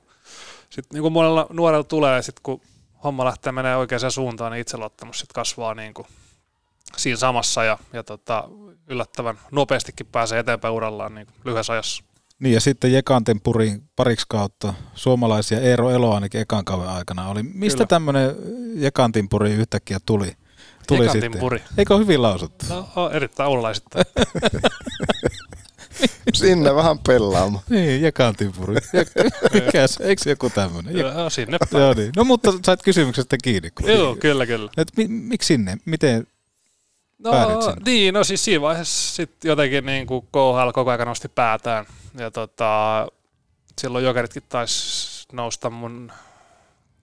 sit 0.70 0.86
niin 0.92 1.02
kuin 1.02 1.12
monella 1.12 1.46
nuorella 1.50 1.84
tulee, 1.84 2.22
sit 2.22 2.40
kun 2.40 2.60
homma 3.04 3.24
lähtee 3.24 3.52
menee 3.52 3.76
oikeaan 3.76 4.10
suuntaan, 4.10 4.52
niin 4.52 4.60
itseluottamus 4.60 5.18
sit 5.20 5.32
kasvaa 5.32 5.74
niin 5.74 5.94
kuin 5.94 6.06
siinä 6.96 7.16
samassa 7.16 7.64
ja, 7.64 7.78
ja 7.92 8.02
tota, 8.02 8.48
yllättävän 8.88 9.38
nopeastikin 9.50 10.06
pääsee 10.06 10.38
eteenpäin 10.38 10.74
urallaan 10.74 11.14
niin 11.14 11.26
kuin 11.26 11.36
lyhyessä 11.44 11.72
ajassa. 11.72 12.04
Niin 12.38 12.54
ja 12.54 12.60
sitten 12.60 12.92
Jekanten 12.92 13.40
puri 13.40 13.78
pariksi 13.96 14.26
kautta 14.28 14.74
suomalaisia 14.94 15.60
Eero 15.60 15.90
Elo 15.90 16.14
ainakin 16.14 16.40
ekan 16.40 16.64
kauden 16.64 16.88
aikana 16.88 17.28
oli. 17.28 17.42
Mistä 17.42 17.86
tämmöinen 17.86 18.36
Jekantin 18.74 19.28
puri 19.28 19.52
yhtäkkiä 19.52 19.98
tuli? 20.06 20.32
tuli 20.88 21.00
Jekantin 21.00 21.22
sitten? 21.22 21.40
puri. 21.40 21.62
Eikö 21.78 21.98
hyvin 21.98 22.22
lausuttu? 22.22 22.66
No, 22.68 22.88
on 22.96 23.12
erittäin 23.12 23.48
oululaisittain. 23.48 24.04
Sinne 26.34 26.74
vähän 26.74 26.98
pelaamaan. 26.98 27.64
Niin, 27.70 28.02
Jekantin 28.02 28.52
puri. 28.52 28.74
Mikäs, 29.64 29.96
eikö 30.00 30.22
se 30.22 30.30
joku 30.30 30.50
tämmöinen? 30.50 30.96
Joo, 30.98 31.30
sinne 31.30 31.58
päin. 31.70 31.82
Joo 31.82 31.94
niin. 31.94 32.12
No 32.16 32.24
mutta 32.24 32.52
sait 32.64 32.82
kysymyksestä 32.82 33.36
kiinni. 33.44 33.70
kun- 33.70 33.88
Joo, 33.90 34.16
kyllä, 34.16 34.46
kyllä. 34.46 34.70
Et 34.76 34.88
mi, 34.96 35.08
miksi 35.08 35.46
sinne? 35.46 35.76
Miten 35.84 36.26
No 37.18 37.32
niin, 37.84 38.14
no 38.14 38.24
siis 38.24 38.44
siinä 38.44 38.60
vaiheessa 38.60 39.14
sit 39.14 39.44
jotenkin 39.44 39.86
niin 39.86 40.06
kuin 40.06 40.26
KHL 40.26 40.70
koko 40.74 40.90
ajan 40.90 41.08
nosti 41.08 41.28
päätään. 41.28 41.86
Ja 42.18 42.30
tota, 42.30 43.06
silloin 43.80 44.04
jokeritkin 44.04 44.42
taisi 44.48 45.26
nousta 45.32 45.70
mun 45.70 46.12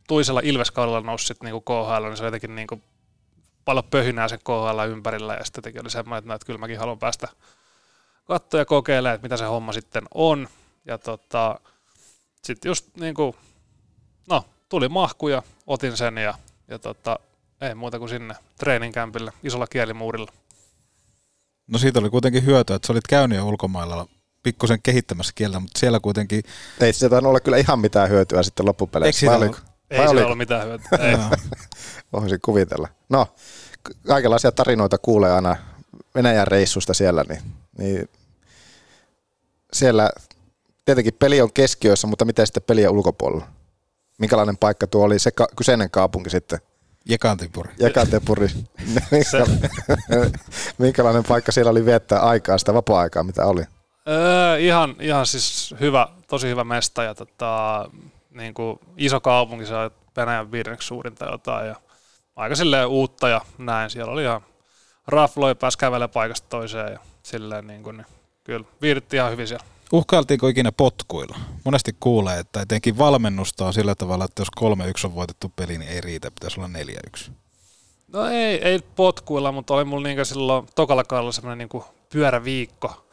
toisella 0.07 0.41
Ilveskaudella 0.43 1.01
nousi 1.01 1.28
sit 1.28 1.43
niin 1.43 1.51
kuin 1.51 1.64
KHL, 1.64 2.03
niin 2.03 2.18
se 2.18 2.24
oli 2.24 2.28
jotenkin 2.28 2.55
niin 2.55 2.68
kuin 2.68 2.84
paljon 3.66 3.86
pöhinää 3.91 4.28
sen 4.28 4.39
KHL 4.39 4.89
ympärillä 4.89 5.34
ja 5.34 5.45
sitten 5.45 5.82
oli 5.82 5.89
semmoinen, 5.89 6.18
että, 6.18 6.28
no, 6.28 6.36
että 6.36 6.45
kyllä 6.45 6.59
mäkin 6.59 6.80
haluan 6.80 6.99
päästä 6.99 7.28
katsoa 8.26 8.59
ja 8.59 8.66
kokeilemaan, 8.66 9.16
että 9.16 9.26
mitä 9.26 9.38
se 9.38 9.45
homma 9.45 9.74
sitten 9.74 10.03
on. 10.14 10.47
Ja 10.86 10.97
tota, 10.97 11.59
sitten 12.43 12.70
just 12.70 12.95
niin 12.95 13.16
kuin, 13.16 13.36
no, 14.30 14.45
tuli 14.70 14.89
mahku 14.89 15.28
ja 15.28 15.43
otin 15.68 15.97
sen 15.97 16.18
ja, 16.18 16.34
ja 16.68 16.80
tota, 16.80 17.20
ei 17.62 17.76
muuta 17.76 17.99
kuin 17.99 18.09
sinne 18.09 18.36
treeninkämpille 18.59 19.34
isolla 19.43 19.68
kielimuurilla. 19.68 20.32
No 21.68 21.80
siitä 21.80 21.99
oli 21.99 22.09
kuitenkin 22.09 22.45
hyötyä, 22.45 22.76
että 22.76 22.88
sä 22.88 22.93
olit 22.93 23.07
käynyt 23.07 23.38
jo 23.38 23.47
ulkomailla 23.47 24.07
pikkusen 24.43 24.82
kehittämässä 24.82 25.34
kieltä, 25.36 25.59
mutta 25.59 25.80
siellä 25.80 25.99
kuitenkin... 25.99 26.43
Ei 26.80 26.93
tainnut 27.09 27.30
olla 27.30 27.39
kyllä 27.39 27.57
ihan 27.57 27.80
mitään 27.80 28.09
hyötyä 28.09 28.43
sitten 28.43 28.66
loppupeleissä. 28.66 29.28
Vai 29.28 29.36
ollut? 29.36 29.47
oliko? 29.47 29.59
Ei 29.89 29.99
Vai 29.99 30.07
oliko? 30.07 30.26
ollut 30.26 30.38
mitään 30.38 30.68
hyötyä. 30.68 30.97
Ei. 30.99 31.18
Voisin 32.14 32.39
kuvitella. 32.41 32.88
No, 33.09 33.28
kaikenlaisia 34.07 34.51
tarinoita 34.51 34.97
kuulee 34.97 35.32
aina 35.32 35.55
Venäjän 36.16 36.47
reissusta 36.47 36.93
siellä, 36.93 37.26
niin, 37.30 37.41
niin 37.78 38.09
siellä 39.74 40.09
tietenkin 40.86 41.14
peli 41.14 41.41
on 41.41 41.53
keskiössä, 41.53 42.07
mutta 42.07 42.26
miten 42.26 42.47
sitten 42.47 42.64
peliä 42.64 42.91
ulkopuolella? 42.91 43.47
Minkälainen 44.18 44.57
paikka 44.57 44.88
tuo 44.88 45.05
oli 45.05 45.20
se 45.20 45.32
ka- 45.32 45.47
kyseinen 45.57 45.91
kaupunki 45.91 46.30
sitten? 46.30 46.59
Jekantipuri. 47.10 47.70
Jekantepuri. 47.80 48.47
Minkälainen 50.78 51.24
paikka 51.24 51.52
siellä 51.52 51.72
oli 51.72 51.86
viettää 51.86 52.20
aikaa, 52.20 52.58
sitä 52.58 52.74
vapaa-aikaa, 52.74 53.24
mitä 53.24 53.45
oli? 53.45 53.62
Öö, 54.08 54.58
ihan, 54.58 54.95
ihan 54.99 55.26
siis 55.26 55.76
hyvä, 55.80 56.08
tosi 56.28 56.47
hyvä 56.47 56.64
mesta 56.64 57.04
ja 57.04 57.16
tota, 57.16 57.86
niin 58.32 58.54
kuin 58.54 58.80
iso 58.97 59.20
kaupunki, 59.20 59.66
se 59.66 59.76
on 59.76 59.91
Venäjän 60.18 60.52
viidenneksi 60.52 60.88
suurinta 60.88 61.26
jotain 61.26 61.68
ja 61.68 61.76
aika 62.36 62.56
silleen 62.56 62.88
uutta 62.88 63.30
ja 63.30 63.41
näin. 63.58 63.89
Siellä 63.89 64.12
oli 64.12 64.24
ihan 64.24 64.41
rafloi, 65.08 65.56
pääsi 65.56 65.78
kävelemään 65.78 66.10
paikasta 66.10 66.49
toiseen 66.49 66.93
ja 66.93 66.99
silleen 67.24 67.68
niin 67.68 67.84
kuin, 67.84 67.97
niin 67.97 68.08
kyllä 68.43 68.66
viihdyttiin 68.82 69.18
ihan 69.18 69.32
hyvin 69.32 69.47
siellä. 69.47 69.66
Uhkailtiinko 69.91 70.47
ikinä 70.47 70.71
potkuilla? 70.71 71.39
Monesti 71.65 71.95
kuulee, 71.99 72.39
että 72.39 72.61
etenkin 72.61 72.97
valmennusta 72.97 73.65
on 73.65 73.73
sillä 73.73 73.95
tavalla, 73.95 74.25
että 74.25 74.41
jos 74.41 74.47
3-1 75.03 75.05
on 75.05 75.15
voitettu 75.15 75.51
peli, 75.55 75.77
niin 75.77 75.91
ei 75.91 76.01
riitä, 76.01 76.31
pitäisi 76.31 76.59
olla 76.59 76.69
4-1. 77.27 77.31
No 78.07 78.25
ei, 78.25 78.67
ei 78.67 78.79
potkuilla, 78.95 79.51
mutta 79.51 79.73
oli 79.73 79.83
mulla 79.83 80.07
niinku 80.07 80.25
silloin 80.25 80.67
tokalla 80.75 81.03
kaudella 81.03 81.31
semmoinen 81.31 81.57
niinku 81.57 81.85
pyöräviikko, 82.09 83.07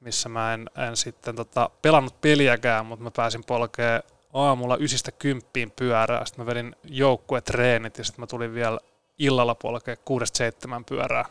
missä 0.00 0.28
mä 0.28 0.54
en, 0.54 0.70
en 0.88 0.96
sitten 0.96 1.36
tota, 1.36 1.70
pelannut 1.82 2.20
peliäkään, 2.20 2.86
mutta 2.86 3.02
mä 3.02 3.10
pääsin 3.10 3.44
polkee 3.44 4.02
aamulla 4.32 4.76
ysistä 4.76 5.12
kymppiin 5.12 5.70
pyörää, 5.70 6.24
sitten 6.24 6.44
mä 6.44 6.50
vedin 6.50 6.76
joukkuetreenit 6.84 7.98
ja 7.98 8.04
sitten 8.04 8.22
mä 8.22 8.26
tulin 8.26 8.54
vielä 8.54 8.78
illalla 9.18 9.54
polkee 9.54 9.96
kuudesta 9.96 10.38
seitsemän 10.38 10.84
pyörää 10.84 11.24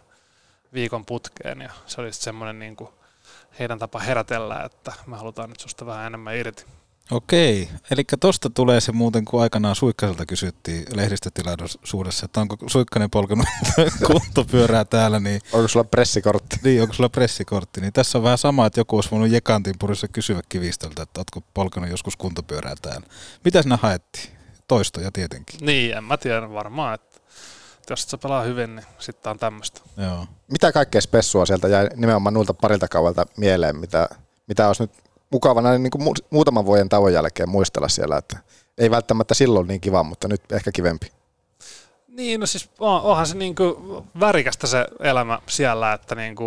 viikon 0.73 1.05
putkeen 1.05 1.61
ja 1.61 1.69
se 1.85 2.01
oli 2.01 2.13
sitten 2.13 2.23
semmoinen 2.23 2.59
niinku 2.59 2.93
heidän 3.59 3.79
tapa 3.79 3.99
herätellä, 3.99 4.63
että 4.63 4.93
me 5.05 5.17
halutaan 5.17 5.49
nyt 5.49 5.59
susta 5.59 5.85
vähän 5.85 6.07
enemmän 6.07 6.35
irti. 6.35 6.65
Okei, 7.11 7.69
eli 7.91 8.03
tosta 8.19 8.49
tulee 8.49 8.81
se 8.81 8.91
muuten, 8.91 9.25
kun 9.25 9.41
aikanaan 9.41 9.75
Suikkaselta 9.75 10.25
kysyttiin 10.25 10.85
lehdistötilaisuudessa, 10.95 12.25
että 12.25 12.41
onko 12.41 12.57
Suikkanen 12.67 13.09
polkenut 13.09 13.45
kuntopyörää 14.07 14.85
täällä, 14.85 15.19
niin... 15.19 15.41
Onko 15.53 15.67
sulla 15.67 15.83
pressikortti? 15.83 16.59
Niin, 16.63 16.81
onko 16.81 16.93
sulla 16.93 17.09
pressikortti, 17.09 17.81
niin 17.81 17.93
tässä 17.93 18.17
on 18.17 18.23
vähän 18.23 18.37
sama, 18.37 18.65
että 18.65 18.79
joku 18.79 18.95
olisi 18.95 19.11
voinut 19.11 19.29
Jekantinpurissa 19.29 20.07
kysyä 20.07 20.41
kivistöltä, 20.49 21.03
että 21.03 21.19
ootko 21.19 21.41
polkenut 21.53 21.89
joskus 21.89 22.17
kuntopyörää 22.17 22.73
täällä. 22.81 23.07
Mitä 23.45 23.61
sinä 23.61 23.77
haettiin? 23.81 24.29
Toistoja 24.67 25.11
tietenkin. 25.11 25.59
Niin, 25.61 25.97
en 25.97 26.03
mä 26.03 26.17
tiedä 26.17 26.53
varmaan, 26.53 26.93
että 26.93 27.12
jos 27.89 28.03
et 28.03 28.09
sä 28.09 28.17
pelaa 28.17 28.43
hyvin, 28.43 28.75
niin 28.75 28.85
sitten 28.99 29.29
on 29.29 29.39
tämmöistä. 29.39 29.81
Joo. 29.97 30.25
Mitä 30.51 30.71
kaikkea 30.71 31.01
spessua 31.01 31.45
sieltä 31.45 31.67
jäi 31.67 31.87
nimenomaan 31.95 32.33
noilta 32.33 32.53
parilta 32.53 32.87
kaualta 32.87 33.25
mieleen, 33.37 33.75
mitä, 33.75 34.09
mitä 34.47 34.67
olisi 34.67 34.83
nyt 34.83 34.91
mukavana 35.29 35.77
niin 35.77 35.91
kuin 35.91 36.01
mu- 36.01 36.25
muutaman 36.29 36.65
vuoden 36.65 36.89
tauon 36.89 37.13
jälkeen 37.13 37.49
muistella 37.49 37.89
siellä, 37.89 38.17
että 38.17 38.37
ei 38.77 38.91
välttämättä 38.91 39.33
silloin 39.33 39.67
niin 39.67 39.81
kiva, 39.81 40.03
mutta 40.03 40.27
nyt 40.27 40.51
ehkä 40.51 40.71
kivempi. 40.71 41.11
Niin, 42.07 42.39
no 42.39 42.45
siis 42.45 42.69
on, 42.79 43.01
onhan 43.01 43.27
se 43.27 43.37
niinku 43.37 44.05
värikästä 44.19 44.67
se 44.67 44.87
elämä 44.99 45.39
siellä, 45.49 45.93
että 45.93 46.15
niinku 46.15 46.45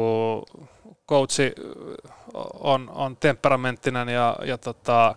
coachi 1.08 1.52
on, 2.60 2.90
on 2.90 3.16
temperamenttinen 3.16 4.08
ja, 4.08 4.36
ja 4.44 4.58
tota, 4.58 5.14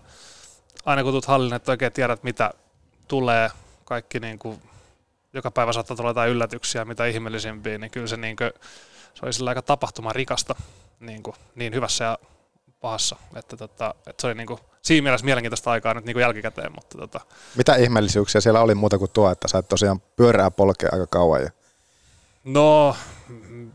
aina 0.86 1.03
kun 1.03 1.11
tulet 1.11 1.26
hallin, 1.26 1.53
että 1.53 1.72
oikein 1.72 1.93
tiedät 1.93 2.24
mitä 2.24 2.53
tulee, 3.07 3.49
kaikki 3.86 4.20
niinku, 4.20 4.59
joka 5.34 5.51
päivä 5.51 5.73
saattaa 5.73 5.97
tulla 5.97 6.09
jotain 6.09 6.32
yllätyksiä, 6.32 6.86
mitä 6.86 7.05
ihmeellisimpiä, 7.05 7.77
niin 7.77 7.91
kyllä 7.91 8.07
se, 8.07 8.17
niinku, 8.17 8.43
se 9.13 9.25
oli 9.25 9.34
sillä 9.34 9.49
aika 9.49 9.61
tapahtumarikasta 9.61 10.55
niinku, 10.99 11.36
niin 11.55 11.73
hyvässä 11.73 12.05
ja 12.05 12.17
pahassa, 12.80 13.15
että, 13.36 13.57
tota, 13.57 13.95
että 14.07 14.21
se 14.21 14.27
oli 14.27 14.36
niinku, 14.36 14.59
siinä 14.82 15.03
mielessä 15.03 15.25
mielenkiintoista 15.25 15.71
aikaa 15.71 15.93
nyt 15.93 16.05
niinku 16.05 16.19
jälkikäteen, 16.19 16.71
mutta 16.75 16.97
tota, 16.97 17.19
Mitä 17.55 17.75
ihmeellisyyksiä 17.75 18.41
siellä 18.41 18.61
oli 18.61 18.75
muuta 18.75 18.97
kuin 18.97 19.11
tuo, 19.11 19.32
että 19.32 19.47
sä 19.47 19.57
et 19.57 19.67
tosiaan 19.67 20.01
pyörää 20.15 20.51
polkea 20.51 20.89
aika 20.91 21.07
kauan? 21.07 21.41
Ja... 21.41 21.49
No, 22.43 22.95
mm, 23.27 23.71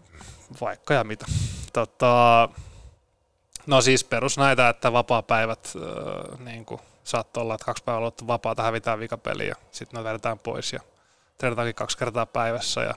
vaikka 0.60 0.94
ja 0.94 1.04
mitä. 1.04 1.26
Tota, 1.72 2.48
no 3.66 3.80
siis 3.80 4.04
perus 4.04 4.38
näitä, 4.38 4.68
että 4.68 4.92
vapaa-päivät 4.92 5.72
äh, 5.76 6.38
niin 6.38 6.64
kuin, 6.64 6.80
saattoi 7.04 7.42
olla, 7.42 7.54
että 7.54 7.64
kaksi 7.64 7.84
päivää 7.84 7.98
ollut 7.98 8.26
vapaata, 8.26 8.62
hävitään 8.62 9.00
vikapeli 9.00 9.48
ja 9.48 9.54
sitten 9.70 9.98
ne 9.98 10.04
vedetään 10.04 10.38
pois 10.38 10.72
ja 10.72 10.80
treenataankin 11.38 11.74
kaksi 11.74 11.98
kertaa 11.98 12.26
päivässä 12.26 12.80
ja 12.80 12.94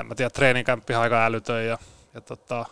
en 0.00 0.06
mä 0.06 0.14
tiedä, 0.14 0.30
treeninkämppi 0.30 0.94
on 0.94 1.02
aika 1.02 1.24
älytön 1.24 1.66
ja, 1.66 1.78
ja 2.14 2.20
tota, 2.20 2.66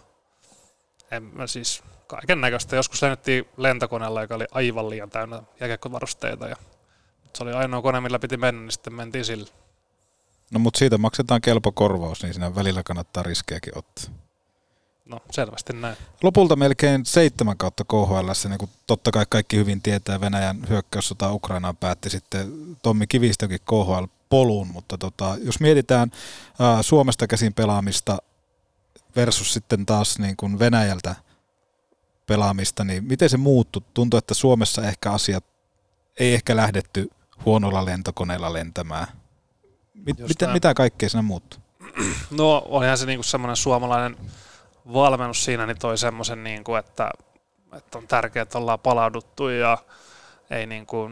en 1.10 1.22
mä 1.22 1.46
siis 1.46 1.82
kaiken 2.06 2.40
näköistä. 2.40 2.76
Joskus 2.76 3.02
lennettiin 3.02 3.48
lentokoneella, 3.56 4.22
joka 4.22 4.34
oli 4.34 4.46
aivan 4.50 4.90
liian 4.90 5.10
täynnä 5.10 5.42
jääkiekkovarusteita 5.60 6.48
ja 6.48 6.56
se 7.34 7.42
oli 7.42 7.52
ainoa 7.52 7.82
kone, 7.82 8.00
millä 8.00 8.18
piti 8.18 8.36
mennä, 8.36 8.60
niin 8.60 8.72
sitten 8.72 8.94
mentiin 8.94 9.24
sillä. 9.24 9.48
No 10.50 10.58
mutta 10.58 10.78
siitä 10.78 10.98
maksetaan 10.98 11.40
kelpo 11.40 11.72
korvaus, 11.72 12.22
niin 12.22 12.34
siinä 12.34 12.54
välillä 12.54 12.82
kannattaa 12.82 13.22
riskejäkin 13.22 13.78
ottaa. 13.78 14.04
No 15.04 15.18
selvästi 15.30 15.72
näin. 15.72 15.96
Lopulta 16.22 16.56
melkein 16.56 17.06
seitsemän 17.06 17.56
kautta 17.56 17.84
KHL, 17.84 18.48
niin 18.48 18.58
kuin 18.58 18.70
totta 18.86 19.10
kai 19.10 19.26
kaikki 19.28 19.56
hyvin 19.56 19.82
tietää, 19.82 20.20
Venäjän 20.20 20.68
hyökkäyssota 20.68 21.32
Ukrainaan 21.32 21.76
päätti 21.76 22.10
sitten 22.10 22.76
Tommi 22.82 23.06
Kivistökin 23.06 23.60
KHL-poluun, 24.30 24.68
mutta 24.68 24.98
tota, 24.98 25.36
jos 25.44 25.60
mietitään 25.60 26.10
ää, 26.60 26.82
Suomesta 26.82 27.26
käsin 27.26 27.54
pelaamista 27.54 28.18
versus 29.16 29.52
sitten 29.52 29.86
taas 29.86 30.18
niin 30.18 30.36
kuin 30.36 30.58
Venäjältä 30.58 31.14
pelaamista, 32.26 32.84
niin 32.84 33.04
miten 33.04 33.30
se 33.30 33.36
muuttui? 33.36 33.82
Tuntuu, 33.94 34.18
että 34.18 34.34
Suomessa 34.34 34.82
ehkä 34.82 35.10
asiat 35.12 35.44
ei 36.20 36.34
ehkä 36.34 36.56
lähdetty 36.56 37.10
huonolla 37.44 37.84
lentokoneella 37.84 38.52
lentämään. 38.52 39.06
Mit, 39.94 40.18
mitä, 40.18 40.46
näin. 40.46 40.56
mitä 40.56 40.74
kaikkea 40.74 41.08
siinä 41.08 41.22
muuttui? 41.22 41.60
No 42.30 42.62
olihan 42.68 42.98
se 42.98 43.06
niinku 43.06 43.22
semmoinen 43.22 43.56
suomalainen 43.56 44.16
valmennus 44.92 45.44
siinä, 45.44 45.66
niin 45.66 45.78
toi 45.78 45.98
semmoisen, 45.98 46.44
niinku, 46.44 46.74
että, 46.74 47.10
että 47.76 47.98
on 47.98 48.06
tärkeää, 48.06 48.42
että 48.42 48.58
ollaan 48.58 48.78
palauduttu 48.78 49.48
ja 49.48 49.78
ei 50.50 50.66
niinku, 50.66 51.10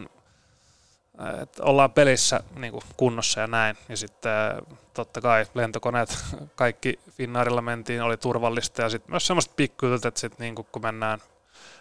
että 1.42 1.62
ollaan 1.62 1.92
pelissä 1.92 2.40
niinku 2.56 2.82
kunnossa 2.96 3.40
ja 3.40 3.46
näin. 3.46 3.76
Ja 3.88 3.96
sitten 3.96 4.32
totta 4.94 5.20
kai 5.20 5.46
lentokoneet, 5.54 6.24
kaikki 6.56 6.98
Finnairilla 7.10 7.62
mentiin, 7.62 8.02
oli 8.02 8.16
turvallista 8.16 8.82
ja 8.82 8.88
sitten 8.88 9.12
myös 9.12 9.26
semmoista 9.26 9.54
pikkujutut, 9.56 10.04
että 10.04 10.20
sit 10.20 10.38
niinku, 10.38 10.66
kun 10.72 10.82
mennään 10.82 11.18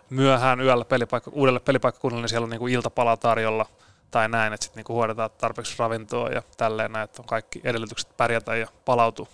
myöhään 0.09 0.61
yöllä 0.61 0.85
pelipaikka, 0.85 1.31
uudelle 1.33 1.59
pelipaikkakunnalle, 1.59 2.21
niin 2.21 2.29
siellä 2.29 2.45
on 2.45 2.49
niinku 2.49 2.67
iltapala 2.67 3.17
tarjolla 3.17 3.65
tai 4.11 4.29
näin, 4.29 4.53
että 4.53 4.63
sitten 4.63 4.79
niinku 4.79 4.93
huodetaan 4.93 5.29
tarpeeksi 5.37 5.75
ravintoa 5.79 6.29
ja 6.29 6.43
tälleen 6.57 6.91
näin, 6.91 7.03
että 7.03 7.21
on 7.21 7.25
kaikki 7.25 7.61
edellytykset 7.63 8.17
pärjätä 8.17 8.55
ja 8.55 8.67
palautua. 8.85 9.27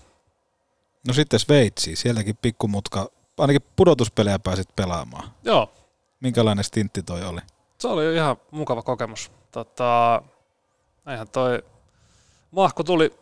No 1.08 1.14
sitten 1.14 1.40
Sveitsi, 1.40 1.96
sielläkin 1.96 2.38
pikkumutka, 2.42 3.10
ainakin 3.38 3.62
pudotuspelejä 3.76 4.40
pääsit 4.40 4.76
pelaamaan. 4.76 5.30
Joo, 5.44 5.72
Minkälainen 6.20 6.64
stintti 6.64 7.04
toi 7.04 7.26
oli? 7.26 7.42
se 7.78 7.88
oli 7.88 8.16
ihan 8.16 8.38
mukava 8.52 8.82
kokemus. 8.82 9.32
Tota, 9.52 10.22
eihän 11.08 11.30
toi 11.30 11.64
Mahko 12.52 12.84
tuli 12.84 13.14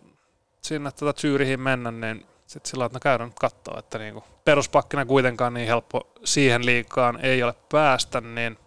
sinne 0.62 0.92
tätä 0.92 1.14
Zyrihin 1.14 1.60
mennä, 1.60 1.92
niin 1.92 2.26
sitten 2.48 2.70
sillä 2.70 2.86
että 2.86 2.96
no 2.96 3.00
käydään 3.00 3.30
nyt 3.30 3.40
katsoa, 3.40 3.80
että 3.80 3.98
niinku 3.98 4.24
peruspakkina 4.46 5.06
kuitenkaan 5.06 5.54
niin 5.54 5.68
helppo 5.68 6.08
siihen 6.24 6.66
liikaan 6.66 7.20
ei 7.22 7.44
ole 7.44 7.54
päästä, 7.72 8.22
niin 8.22 8.58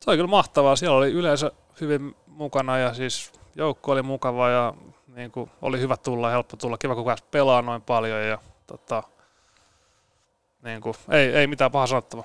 se 0.00 0.10
oli 0.10 0.16
kyllä 0.16 0.30
mahtavaa. 0.30 0.76
Siellä 0.76 0.96
oli 0.96 1.12
yleensä 1.12 1.50
hyvin 1.80 2.16
mukana 2.26 2.78
ja 2.78 2.94
siis 2.94 3.32
joukko 3.54 3.92
oli 3.92 4.02
mukava 4.02 4.48
ja 4.48 4.74
niinku 5.06 5.48
oli 5.62 5.80
hyvä 5.80 5.96
tulla, 5.96 6.30
helppo 6.30 6.56
tulla, 6.56 6.78
kiva 6.78 6.94
kun 6.94 7.04
pääsi 7.04 7.24
pelaa 7.30 7.62
noin 7.62 7.82
paljon 7.82 8.26
ja 8.26 8.38
tota, 8.66 9.02
niinku, 10.62 10.96
ei, 11.10 11.34
ei 11.34 11.46
mitään 11.46 11.70
paha 11.70 11.86
sanottavaa. 11.86 12.24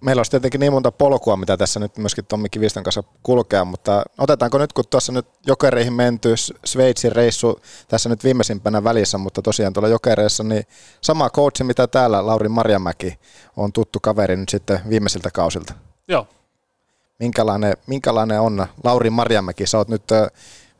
Meillä 0.00 0.20
olisi 0.20 0.30
tietenkin 0.30 0.60
niin 0.60 0.72
monta 0.72 0.92
polkua, 0.92 1.36
mitä 1.36 1.56
tässä 1.56 1.80
nyt 1.80 1.96
myöskin 1.96 2.26
Tommi 2.26 2.48
Kivistön 2.48 2.84
kanssa 2.84 3.02
kulkea, 3.22 3.64
mutta 3.64 4.02
otetaanko 4.18 4.58
nyt, 4.58 4.72
kun 4.72 4.84
tuossa 4.90 5.12
nyt 5.12 5.26
jokereihin 5.46 5.92
menty, 5.92 6.34
Sveitsin 6.64 7.12
reissu 7.12 7.60
tässä 7.88 8.08
nyt 8.08 8.24
viimeisimpänä 8.24 8.84
välissä, 8.84 9.18
mutta 9.18 9.42
tosiaan 9.42 9.72
tuolla 9.72 9.88
jokereissa, 9.88 10.44
niin 10.44 10.64
sama 11.00 11.30
coachi, 11.30 11.64
mitä 11.64 11.86
täällä, 11.86 12.26
Lauri 12.26 12.48
Marjamäki, 12.48 13.18
on 13.56 13.72
tuttu 13.72 13.98
kaveri 14.00 14.36
nyt 14.36 14.48
sitten 14.48 14.80
viimeisiltä 14.88 15.30
kausilta. 15.30 15.74
Joo. 16.08 16.26
Minkälainen, 17.18 17.76
minkälainen 17.86 18.40
on 18.40 18.66
Lauri 18.84 19.10
Marjamäki? 19.10 19.66
Sä 19.66 19.78
oot 19.78 19.88
nyt 19.88 20.04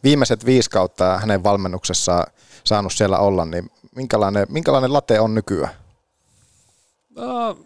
viimeiset 0.05 0.47
viisi 0.47 0.71
kautta 0.71 1.19
hänen 1.19 1.43
valmennuksessaan 1.43 2.27
saanut 2.65 2.93
siellä 2.93 3.19
olla, 3.19 3.45
niin 3.45 3.71
minkälainen, 3.95 4.47
minkälainen 4.51 4.93
late 4.93 5.21
on 5.21 5.35
nykyään? 5.35 5.75
No, 7.17 7.59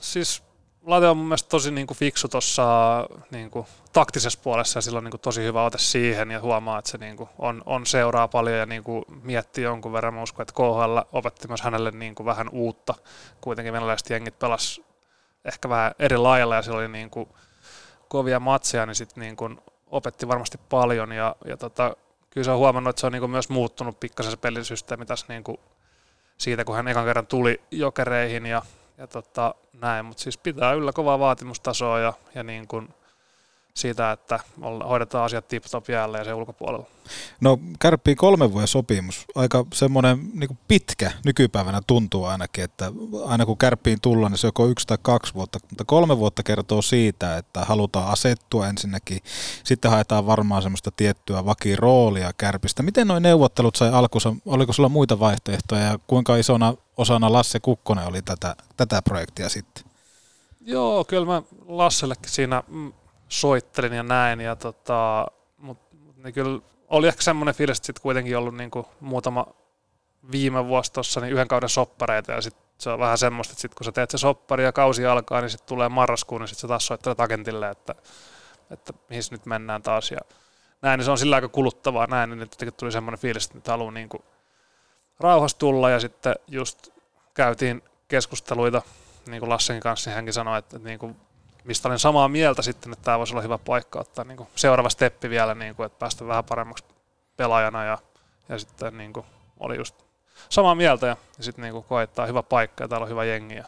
siis 0.00 0.42
Late 0.86 1.08
on 1.08 1.16
mun 1.16 1.26
mielestä 1.26 1.48
tosi 1.48 1.70
niin 1.70 1.86
kuin 1.86 1.98
fiksu 1.98 2.28
tuossa 2.28 2.64
niin 3.30 3.50
kuin 3.50 3.66
taktisessa 3.92 4.40
puolessa 4.42 4.78
ja 4.78 4.82
sillä 4.82 4.98
on 4.98 5.04
niin 5.04 5.10
kuin 5.10 5.20
tosi 5.20 5.42
hyvä 5.42 5.64
ote 5.64 5.78
siihen 5.78 6.30
ja 6.30 6.40
huomaa, 6.40 6.78
että 6.78 6.90
se 6.90 6.98
niin 6.98 7.16
kuin 7.16 7.28
on, 7.38 7.62
on 7.66 7.86
seuraa 7.86 8.28
paljon 8.28 8.58
ja 8.58 8.66
niin 8.66 8.82
kuin 8.82 9.04
miettii 9.22 9.64
jonkun 9.64 9.92
verran. 9.92 10.14
Mä 10.14 10.22
uskon, 10.22 10.42
että 10.42 10.54
KHL 10.54 10.98
opetti 11.12 11.48
myös 11.48 11.62
hänelle 11.62 11.90
niin 11.90 12.14
kuin 12.14 12.26
vähän 12.26 12.48
uutta. 12.48 12.94
Kuitenkin 13.40 13.72
venäläiset 13.72 14.10
jengit 14.10 14.38
pelas 14.38 14.80
ehkä 15.44 15.68
vähän 15.68 15.92
eri 15.98 16.16
lailla 16.16 16.56
ja 16.56 16.62
siellä 16.62 16.78
oli 16.78 16.88
niin 16.88 17.10
kuin 17.10 17.28
kovia 18.08 18.40
matseja, 18.40 18.86
niin 18.86 18.94
sitten 18.94 19.20
niin 19.20 19.36
kuin 19.36 19.60
opetti 19.90 20.28
varmasti 20.28 20.58
paljon 20.68 21.12
ja, 21.12 21.36
ja 21.44 21.56
tota, 21.56 21.96
kyllä 22.30 22.44
se 22.44 22.50
on 22.50 22.58
huomannut, 22.58 22.90
että 22.90 23.00
se 23.00 23.06
on 23.06 23.12
niin 23.12 23.20
kuin 23.20 23.30
myös 23.30 23.48
muuttunut 23.48 24.00
pikkasen 24.00 24.30
se 24.30 24.36
pelisysteemi 24.36 25.06
tässä 25.06 25.26
niin 25.28 25.44
kuin 25.44 25.56
siitä, 26.38 26.64
kun 26.64 26.76
hän 26.76 26.88
ekan 26.88 27.04
kerran 27.04 27.26
tuli 27.26 27.60
jokereihin 27.70 28.46
ja, 28.46 28.62
ja 28.98 29.06
tota, 29.06 29.54
näin, 29.80 30.04
mutta 30.04 30.22
siis 30.22 30.38
pitää 30.38 30.72
yllä 30.72 30.92
kovaa 30.92 31.18
vaatimustasoa 31.18 31.98
ja, 31.98 32.12
ja 32.34 32.42
niin 32.42 32.68
kuin 32.68 32.88
siitä, 33.74 34.12
että 34.12 34.40
hoidetaan 34.88 35.24
asiat 35.24 35.48
tip-top 35.48 35.88
jäällä 35.88 36.18
ja 36.18 36.24
sen 36.24 36.34
ulkopuolella. 36.34 36.86
No 37.40 37.58
kärppii 37.78 38.14
kolmen 38.14 38.52
vuoden 38.52 38.68
sopimus, 38.68 39.24
aika 39.34 39.64
semmoinen 39.72 40.30
niin 40.34 40.58
pitkä 40.68 41.10
nykypäivänä 41.24 41.80
tuntuu 41.86 42.24
ainakin, 42.24 42.64
että 42.64 42.92
aina 43.26 43.46
kun 43.46 43.58
kärppiin 43.58 44.00
tullaan, 44.00 44.32
niin 44.32 44.38
se 44.38 44.46
joko 44.46 44.66
yksi 44.66 44.86
tai 44.86 44.98
kaksi 45.02 45.34
vuotta, 45.34 45.58
mutta 45.70 45.84
kolme 45.84 46.18
vuotta 46.18 46.42
kertoo 46.42 46.82
siitä, 46.82 47.36
että 47.36 47.64
halutaan 47.64 48.08
asettua 48.12 48.68
ensinnäkin, 48.68 49.18
sitten 49.64 49.90
haetaan 49.90 50.26
varmaan 50.26 50.62
semmoista 50.62 50.90
tiettyä 50.96 51.44
vakiroolia 51.44 52.32
kärpistä. 52.36 52.82
Miten 52.82 53.08
nuo 53.08 53.18
neuvottelut 53.18 53.76
sai 53.76 53.90
alkunsa, 53.92 54.34
oliko 54.46 54.72
sulla 54.72 54.88
muita 54.88 55.18
vaihtoehtoja 55.18 55.82
ja 55.82 55.98
kuinka 56.06 56.36
isona 56.36 56.74
osana 56.96 57.32
Lasse 57.32 57.60
Kukkonen 57.60 58.06
oli 58.06 58.22
tätä, 58.22 58.56
tätä 58.76 59.02
projektia 59.02 59.48
sitten? 59.48 59.84
Joo, 60.60 61.04
kyllä 61.04 61.26
mä 61.26 61.42
Lassellekin 61.66 62.30
siinä 62.30 62.62
mm, 62.68 62.92
soittelin 63.32 63.92
ja 63.92 64.02
näin, 64.02 64.40
ja 64.40 64.56
tota, 64.56 65.26
mutta 65.56 65.96
mut, 65.96 66.16
niin 66.16 66.34
kyllä 66.34 66.60
oli 66.88 67.08
ehkä 67.08 67.22
semmoinen 67.22 67.54
fiilis, 67.54 67.78
että 67.78 67.86
sitten 67.86 68.02
kuitenkin 68.02 68.38
ollut 68.38 68.54
niinku 68.54 68.88
muutama 69.00 69.46
viime 70.32 70.66
vuosi 70.66 70.92
tuossa 70.92 71.20
niin 71.20 71.32
yhden 71.32 71.48
kauden 71.48 71.68
soppareita, 71.68 72.32
ja 72.32 72.40
sitten 72.40 72.64
se 72.78 72.90
on 72.90 72.98
vähän 72.98 73.18
semmoista, 73.18 73.52
että 73.52 73.62
sitten 73.62 73.76
kun 73.76 73.84
sä 73.84 73.92
teet 73.92 74.10
se 74.10 74.18
soppari 74.18 74.64
ja 74.64 74.72
kausi 74.72 75.06
alkaa, 75.06 75.40
niin 75.40 75.50
sitten 75.50 75.68
tulee 75.68 75.88
marraskuun, 75.88 76.40
niin 76.40 76.48
sitten 76.48 76.60
sä 76.60 76.68
taas 76.68 76.86
soittelet 76.86 77.20
agentille, 77.20 77.70
että, 77.70 77.94
että 78.70 78.92
mihin 79.08 79.22
nyt 79.30 79.46
mennään 79.46 79.82
taas, 79.82 80.10
ja 80.10 80.18
näin, 80.82 80.98
niin 80.98 81.04
se 81.04 81.10
on 81.10 81.18
sillä 81.18 81.36
aika 81.36 81.48
kuluttavaa 81.48 82.06
näin, 82.06 82.30
niin 82.30 82.40
jotenkin 82.40 82.74
tuli 82.74 82.92
semmoinen 82.92 83.20
fiilis, 83.20 83.44
että 83.44 83.58
nyt 83.58 83.68
haluaa 83.68 83.92
niinku 83.92 84.24
rauhassa 85.20 85.58
tulla, 85.58 85.90
ja 85.90 86.00
sitten 86.00 86.34
just 86.48 86.88
käytiin 87.34 87.82
keskusteluita 88.08 88.82
niin 89.26 89.40
kuin 89.40 89.50
Lassenkin 89.50 89.82
kanssa, 89.82 90.10
niin 90.10 90.14
hänkin 90.14 90.34
sanoi, 90.34 90.58
että, 90.58 90.76
että 90.76 90.88
niin 90.88 90.98
kuin, 90.98 91.16
mistä 91.64 91.88
olen 91.88 91.98
samaa 91.98 92.28
mieltä 92.28 92.62
sitten, 92.62 92.92
että 92.92 93.04
tämä 93.04 93.18
voisi 93.18 93.32
olla 93.32 93.42
hyvä 93.42 93.58
paikka 93.58 94.00
ottaa 94.00 94.24
niin 94.24 94.36
kuin 94.36 94.48
seuraava 94.56 94.88
steppi 94.88 95.30
vielä, 95.30 95.54
niin 95.54 95.74
kuin, 95.74 95.86
että 95.86 95.98
päästä 95.98 96.26
vähän 96.26 96.44
paremmaksi 96.44 96.84
pelaajana 97.36 97.84
ja, 97.84 97.98
ja 98.48 98.58
sitten 98.58 98.98
niin 98.98 99.12
kuin, 99.12 99.26
oli 99.60 99.76
just 99.76 99.94
samaa 100.48 100.74
mieltä 100.74 101.06
ja, 101.06 101.16
ja 101.38 101.44
sitten 101.44 101.62
niin 101.62 101.72
kuin, 101.72 101.84
koettaa 101.84 102.26
hyvä 102.26 102.42
paikka 102.42 102.84
ja 102.84 102.88
täällä 102.88 103.04
on 103.04 103.10
hyvä 103.10 103.24
jengi 103.24 103.54
ja 103.54 103.64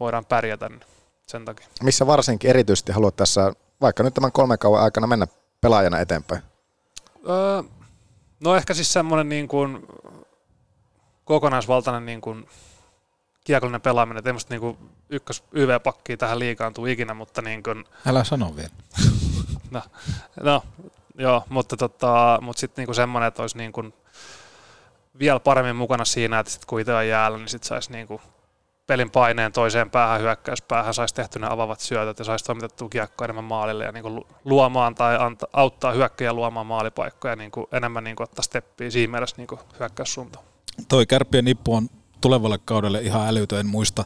voidaan 0.00 0.24
pärjätä 0.24 0.68
niin 0.68 0.80
sen 1.26 1.44
takia. 1.44 1.66
Missä 1.82 2.06
varsinkin 2.06 2.50
erityisesti 2.50 2.92
haluat 2.92 3.16
tässä, 3.16 3.52
vaikka 3.80 4.02
nyt 4.02 4.14
tämän 4.14 4.32
kolmen 4.32 4.58
kauan 4.58 4.82
aikana 4.82 5.06
mennä 5.06 5.26
pelaajana 5.60 5.98
eteenpäin? 5.98 6.42
Öö, 7.28 7.62
no 8.40 8.56
ehkä 8.56 8.74
siis 8.74 8.92
semmoinen 8.92 9.28
niin 9.28 9.48
kuin 9.48 9.86
kokonaisvaltainen 11.24 12.06
niin 12.06 12.20
kuin 12.20 12.48
kiekollinen 13.44 13.80
pelaaminen, 13.80 14.18
että 14.18 14.30
ei 14.30 14.36
niin 14.50 14.60
kuin 14.60 14.78
ykkös 15.10 15.44
YV-pakkia 15.52 16.16
tähän 16.16 16.38
liikaan 16.38 16.74
tule 16.74 16.92
ikinä, 16.92 17.14
mutta 17.14 17.42
niin 17.42 17.62
kuin, 17.62 17.84
Älä 18.06 18.24
sano 18.24 18.56
vielä. 18.56 18.72
no, 19.70 19.82
no 20.42 20.62
joo, 21.18 21.44
mutta, 21.48 21.76
tota, 21.76 22.38
mutta 22.42 22.60
sitten 22.60 22.82
niinku 22.82 22.94
semmoinen, 22.94 23.28
että 23.28 23.42
olisi 23.42 23.58
niinku 23.58 23.92
vielä 25.18 25.40
paremmin 25.40 25.76
mukana 25.76 26.04
siinä, 26.04 26.38
että 26.38 26.52
sit 26.52 26.64
kun 26.64 26.80
itse 26.80 26.94
on 26.94 27.08
jäällä, 27.08 27.38
niin 27.38 27.48
sitten 27.48 27.68
saisi 27.68 27.92
niinku 27.92 28.20
pelin 28.86 29.10
paineen 29.10 29.52
toiseen 29.52 29.90
päähän, 29.90 30.20
hyökkäyspäähän, 30.20 30.94
saisi 30.94 31.14
tehty 31.14 31.38
ne 31.38 31.46
avavat 31.50 31.80
syötöt 31.80 32.18
ja 32.18 32.24
saisi 32.24 32.44
toimitettua 32.44 32.88
kiekkoa 32.88 33.24
enemmän 33.24 33.44
maalille 33.44 33.84
ja 33.84 33.92
niinku 33.92 34.14
lu- 34.14 34.26
luomaan 34.44 34.94
tai 34.94 35.16
anta, 35.20 35.48
auttaa 35.52 35.92
hyökkäjä 35.92 36.32
luomaan 36.32 36.66
maalipaikkoja 36.66 37.36
niinku 37.36 37.68
enemmän 37.72 38.04
niinku 38.04 38.22
ottaa 38.22 38.42
steppiä 38.42 38.90
siinä 38.90 39.10
mielessä 39.10 39.36
niinku 39.36 39.60
hyökkäyssuuntaan. 39.80 40.44
Toi 40.88 41.06
kärppien 41.06 41.44
nippu 41.44 41.74
on 41.74 41.88
tulevalle 42.22 42.58
kaudelle 42.58 43.00
ihan 43.00 43.28
älytön, 43.28 43.60
en 43.60 43.66
muista 43.66 44.04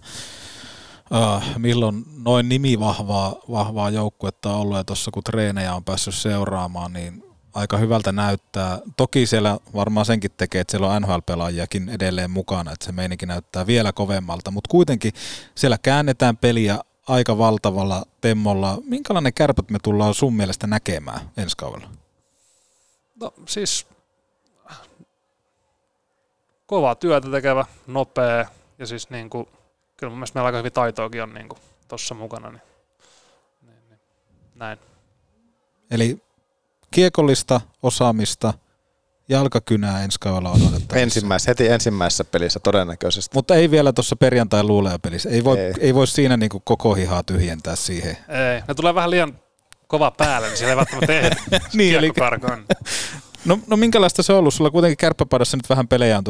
uh, 1.10 1.58
milloin 1.58 2.04
noin 2.24 2.48
nimi 2.48 2.80
vahvaa, 2.80 3.34
vahvaa 3.50 3.90
joukkuetta 3.90 4.50
on 4.50 4.60
ollut 4.60 4.76
ja 4.76 4.84
tuossa 4.84 5.10
kun 5.10 5.22
treenejä 5.22 5.74
on 5.74 5.84
päässyt 5.84 6.14
seuraamaan, 6.14 6.92
niin 6.92 7.24
aika 7.54 7.76
hyvältä 7.76 8.12
näyttää. 8.12 8.78
Toki 8.96 9.26
siellä 9.26 9.58
varmaan 9.74 10.06
senkin 10.06 10.30
tekee, 10.36 10.60
että 10.60 10.70
siellä 10.70 10.88
on 10.88 11.02
NHL-pelaajiakin 11.02 11.88
edelleen 11.88 12.30
mukana, 12.30 12.72
että 12.72 12.86
se 12.86 12.92
meininki 12.92 13.26
näyttää 13.26 13.66
vielä 13.66 13.92
kovemmalta, 13.92 14.50
mutta 14.50 14.68
kuitenkin 14.68 15.12
siellä 15.54 15.78
käännetään 15.78 16.36
peliä 16.36 16.78
aika 17.08 17.38
valtavalla 17.38 18.04
temmolla. 18.20 18.78
Minkälainen 18.84 19.34
kärpät 19.34 19.70
me 19.70 19.78
tullaan 19.82 20.14
sun 20.14 20.36
mielestä 20.36 20.66
näkemään 20.66 21.20
ensi 21.36 21.56
kaudella? 21.56 21.88
No 23.20 23.34
siis 23.48 23.86
kovaa 26.66 26.94
työtä 26.94 27.30
tekevä, 27.30 27.64
nopea 27.86 28.46
ja 28.78 28.86
siis 28.86 29.10
niin 29.10 29.30
kuin, 29.30 29.48
kyllä 29.96 30.10
mun 30.10 30.18
mielestä 30.18 30.36
meillä 30.36 30.46
aika 30.46 30.58
hyvin 30.58 30.72
taitoakin 30.72 31.22
on 31.22 31.34
niin 31.34 31.48
tuossa 31.88 32.14
mukana. 32.14 32.50
Niin, 32.50 32.62
niin, 33.62 33.74
niin, 33.88 33.98
näin. 34.54 34.78
Eli 35.90 36.22
kiekollista 36.90 37.60
osaamista, 37.82 38.54
jalkakynää 39.28 40.04
ensi 40.04 40.20
kaudella 40.20 40.50
odotettavissa. 40.50 40.96
Ensimmäis, 40.96 41.46
heti 41.46 41.68
ensimmäisessä 41.68 42.24
pelissä 42.24 42.60
todennäköisesti. 42.60 43.34
Mutta 43.34 43.54
ei 43.54 43.70
vielä 43.70 43.92
tuossa 43.92 44.16
perjantai 44.16 44.62
luulee 44.62 44.98
pelissä. 44.98 45.28
Ei 45.30 45.44
voi, 45.44 45.58
Ei. 45.58 45.72
ei. 45.80 45.94
voi 45.94 46.06
siinä 46.06 46.36
niinku 46.36 46.60
koko 46.64 46.94
hihaa 46.94 47.22
tyhjentää 47.22 47.76
siihen. 47.76 48.16
Ei, 48.28 48.62
ne 48.68 48.74
tulee 48.74 48.94
vähän 48.94 49.10
liian 49.10 49.38
kova 49.86 50.10
päälle, 50.10 50.48
niin 50.48 50.56
siellä 50.58 50.72
ei 50.72 50.76
välttämättä 50.76 51.06
tehdä. 51.06 51.36
Niin, 51.74 51.94
eli-. 51.96 52.12
No, 53.46 53.58
no 53.66 53.76
minkälaista 53.76 54.22
se 54.22 54.32
on 54.32 54.38
ollut? 54.38 54.54
Sulla 54.54 54.70
kuitenkin 54.70 54.96
kärppäpadassa 54.96 55.56
nyt 55.56 55.70
vähän 55.70 55.88
pelejä 55.88 56.18
on 56.18 56.24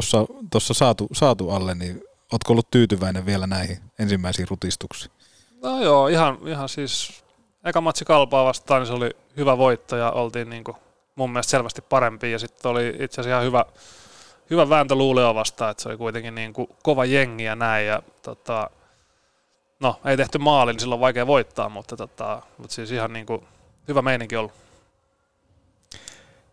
tuossa, 0.50 0.74
saatu, 0.74 1.08
saatu 1.12 1.50
alle, 1.50 1.74
niin 1.74 2.02
ootko 2.32 2.52
ollut 2.52 2.70
tyytyväinen 2.70 3.26
vielä 3.26 3.46
näihin 3.46 3.78
ensimmäisiin 3.98 4.48
rutistuksiin? 4.48 5.12
No 5.62 5.82
joo, 5.82 6.08
ihan, 6.08 6.38
ihan 6.46 6.68
siis 6.68 7.24
eka 7.64 7.80
matsi 7.80 8.04
kalpaa 8.04 8.44
vastaan, 8.44 8.80
niin 8.80 8.86
se 8.86 8.92
oli 8.92 9.10
hyvä 9.36 9.58
voitto 9.58 9.96
ja 9.96 10.10
oltiin 10.10 10.50
niin 10.50 10.64
kuin 10.64 10.76
mun 11.14 11.30
mielestä 11.30 11.50
selvästi 11.50 11.82
parempi. 11.82 12.32
Ja 12.32 12.38
sitten 12.38 12.70
oli 12.70 12.88
itse 12.88 13.20
asiassa 13.20 13.30
ihan 13.30 13.44
hyvä, 13.44 13.64
hyvä 14.50 14.68
vääntö 14.68 14.94
Luuleo 14.94 15.34
vastaan, 15.34 15.70
että 15.70 15.82
se 15.82 15.88
oli 15.88 15.96
kuitenkin 15.96 16.34
niin 16.34 16.52
kuin 16.52 16.68
kova 16.82 17.04
jengi 17.04 17.44
ja 17.44 17.56
näin. 17.56 17.86
Ja 17.86 18.02
tota, 18.22 18.70
no, 19.80 20.00
ei 20.04 20.16
tehty 20.16 20.38
maali, 20.38 20.72
niin 20.72 20.80
silloin 20.80 20.96
on 20.96 21.00
vaikea 21.00 21.26
voittaa, 21.26 21.68
mutta, 21.68 21.96
tota, 21.96 22.42
mutta 22.58 22.74
siis 22.74 22.90
ihan 22.90 23.12
niin 23.12 23.26
kuin 23.26 23.46
hyvä 23.88 24.02
meininki 24.02 24.36
ollut. 24.36 24.65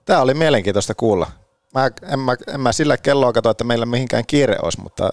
Tämä 0.06 0.22
oli 0.22 0.34
mielenkiintoista 0.34 0.96
kuulla. 0.96 1.32
Mä, 1.74 1.90
en, 2.14 2.20
mä, 2.20 2.36
en 2.54 2.60
mä 2.62 2.72
sillä 2.72 2.98
kelloa 2.98 3.34
katso, 3.34 3.50
että 3.50 3.64
meillä 3.64 3.86
mihinkään 3.86 4.24
kiire 4.28 4.58
olisi, 4.62 4.82
mutta 4.82 5.10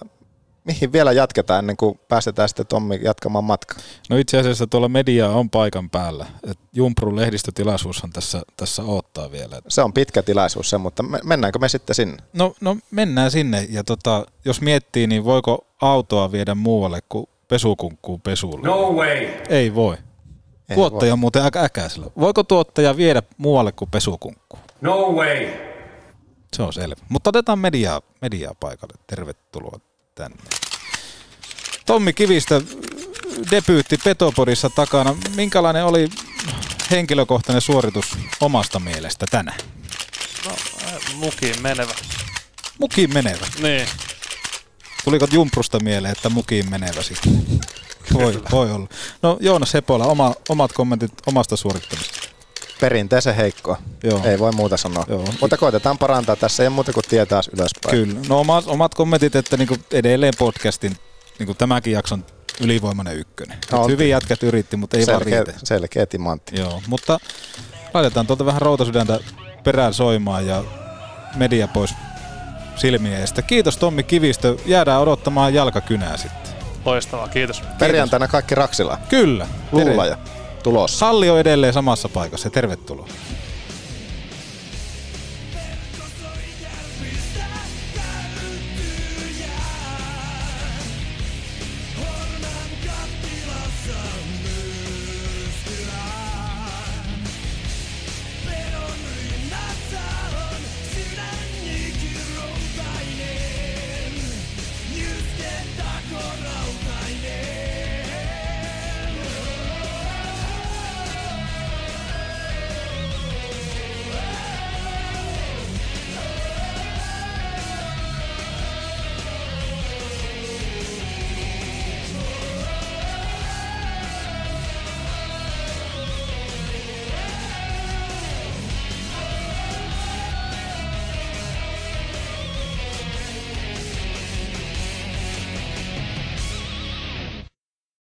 mihin 0.63 0.91
vielä 0.91 1.11
jatketaan 1.11 1.59
ennen 1.59 1.77
kuin 1.77 1.99
päästetään 2.07 2.49
sitten 2.49 2.67
Tommi 2.67 2.99
jatkamaan 3.03 3.43
matkaa? 3.43 3.79
No 4.09 4.17
itse 4.17 4.39
asiassa 4.39 4.67
tuolla 4.67 4.89
media 4.89 5.29
on 5.29 5.49
paikan 5.49 5.89
päällä. 5.89 6.25
Et 6.43 6.59
Jumprun 6.73 7.15
lehdistötilaisuushan 7.15 8.11
tässä, 8.13 8.41
tässä 8.57 8.83
odottaa 8.83 9.31
vielä. 9.31 9.61
Se 9.67 9.81
on 9.81 9.93
pitkä 9.93 10.23
tilaisuus 10.23 10.69
se, 10.69 10.77
mutta 10.77 11.03
me, 11.03 11.19
mennäänkö 11.23 11.59
me 11.59 11.69
sitten 11.69 11.95
sinne? 11.95 12.17
No, 12.33 12.53
no 12.61 12.77
mennään 12.91 13.31
sinne 13.31 13.67
ja 13.69 13.83
tota, 13.83 14.25
jos 14.45 14.61
miettii, 14.61 15.07
niin 15.07 15.25
voiko 15.25 15.67
autoa 15.81 16.31
viedä 16.31 16.55
muualle 16.55 16.99
kuin 17.09 17.25
pesukunkkuun 17.47 18.21
pesulle? 18.21 18.67
No 18.67 18.91
way. 18.91 19.27
Ei 19.49 19.75
voi. 19.75 19.97
Ei 20.69 20.75
tuottaja 20.75 21.09
voi. 21.09 21.13
on 21.13 21.19
muuten 21.19 21.43
aika 21.43 21.63
äkäisellä. 21.63 22.07
Voiko 22.19 22.43
tuottaja 22.43 22.97
viedä 22.97 23.23
muualle 23.37 23.71
kuin 23.71 23.91
pesukunkkuun? 23.91 24.60
No 24.81 25.11
way. 25.11 25.47
Se 26.53 26.63
on 26.63 26.73
selvä. 26.73 26.95
Mutta 27.09 27.29
otetaan 27.29 27.59
mediaa, 27.59 28.01
mediaa 28.21 28.53
paikalle. 28.59 28.93
Tervetuloa 29.07 29.79
tänne. 30.15 30.37
Tommi 31.85 32.13
Kivistä, 32.13 32.61
debyytti 33.51 33.97
Petopodissa 34.03 34.69
takana. 34.69 35.15
Minkälainen 35.35 35.85
oli 35.85 36.09
henkilökohtainen 36.91 37.61
suoritus 37.61 38.17
omasta 38.41 38.79
mielestä 38.79 39.25
tänään? 39.31 39.59
No, 40.45 40.51
äh, 40.83 41.15
mukiin 41.15 41.61
menevä. 41.61 41.93
Mukiin 42.79 43.13
menevä. 43.13 43.47
Niin. 43.61 43.87
Tuliko 45.03 45.27
Jumprusta 45.31 45.79
mieleen, 45.79 46.11
että 46.11 46.29
mukiin 46.29 46.69
menevä 46.69 47.01
sitten? 47.01 47.45
Voi, 48.13 48.41
voi 48.51 48.71
olla. 48.71 48.87
No 49.21 49.37
Joonas 49.39 49.73
Hepola, 49.73 50.05
oma, 50.05 50.33
omat 50.49 50.73
kommentit 50.73 51.11
omasta 51.25 51.55
suorittamisesta. 51.55 52.30
Perinteisen 52.81 53.35
heikkoa. 53.35 53.77
Joo. 54.03 54.21
Ei 54.23 54.39
voi 54.39 54.51
muuta 54.51 54.77
sanoa. 54.77 55.05
Joo. 55.07 55.25
Mutta 55.41 55.57
koitetaan 55.57 55.97
parantaa 55.97 56.35
tässä, 56.35 56.63
ei 56.63 56.69
muuta 56.69 56.93
kuin 56.93 57.03
tie 57.09 57.25
taas 57.25 57.49
ylöspäin. 57.57 57.95
Kyllä. 57.95 58.19
No 58.29 58.39
omat, 58.39 58.67
omat 58.67 58.93
kommentit, 58.95 59.35
että 59.35 59.57
niinku 59.57 59.75
edelleen 59.91 60.33
podcastin, 60.37 60.97
niinku 61.39 61.53
tämäkin 61.53 61.93
jakson 61.93 62.25
ylivoimainen 62.61 63.17
ykkönen. 63.17 63.57
No, 63.71 63.87
hyvin 63.87 64.09
jätkät 64.09 64.43
yritti, 64.43 64.77
mutta 64.77 64.97
ei 64.97 65.05
selkeä, 65.05 65.37
vaan 65.37 65.47
riitä. 65.47 65.59
selkeä 65.63 66.05
timantti. 66.05 66.59
Joo, 66.59 66.81
mutta 66.87 67.19
laitetaan 67.93 68.27
tuolta 68.27 68.45
vähän 68.45 68.61
routasydäntä 68.61 69.19
perään 69.63 69.93
soimaan 69.93 70.47
ja 70.47 70.63
media 71.35 71.67
pois 71.67 71.93
silmiä. 72.75 73.17
Kiitos 73.47 73.77
Tommi 73.77 74.03
Kivistö. 74.03 74.55
Jäädään 74.65 75.01
odottamaan 75.01 75.53
jalkakynää 75.53 76.17
sitten. 76.17 76.53
Loistavaa, 76.85 77.27
kiitos. 77.27 77.63
Perjantaina 77.79 78.27
kaikki 78.27 78.55
Raksila. 78.55 78.97
Kyllä. 79.09 79.47
Luulaja. 79.71 80.17
Tulossa. 80.63 81.05
Halli 81.05 81.29
on 81.29 81.39
edelleen 81.39 81.73
samassa 81.73 82.09
paikassa. 82.09 82.49
Tervetuloa. 82.49 83.07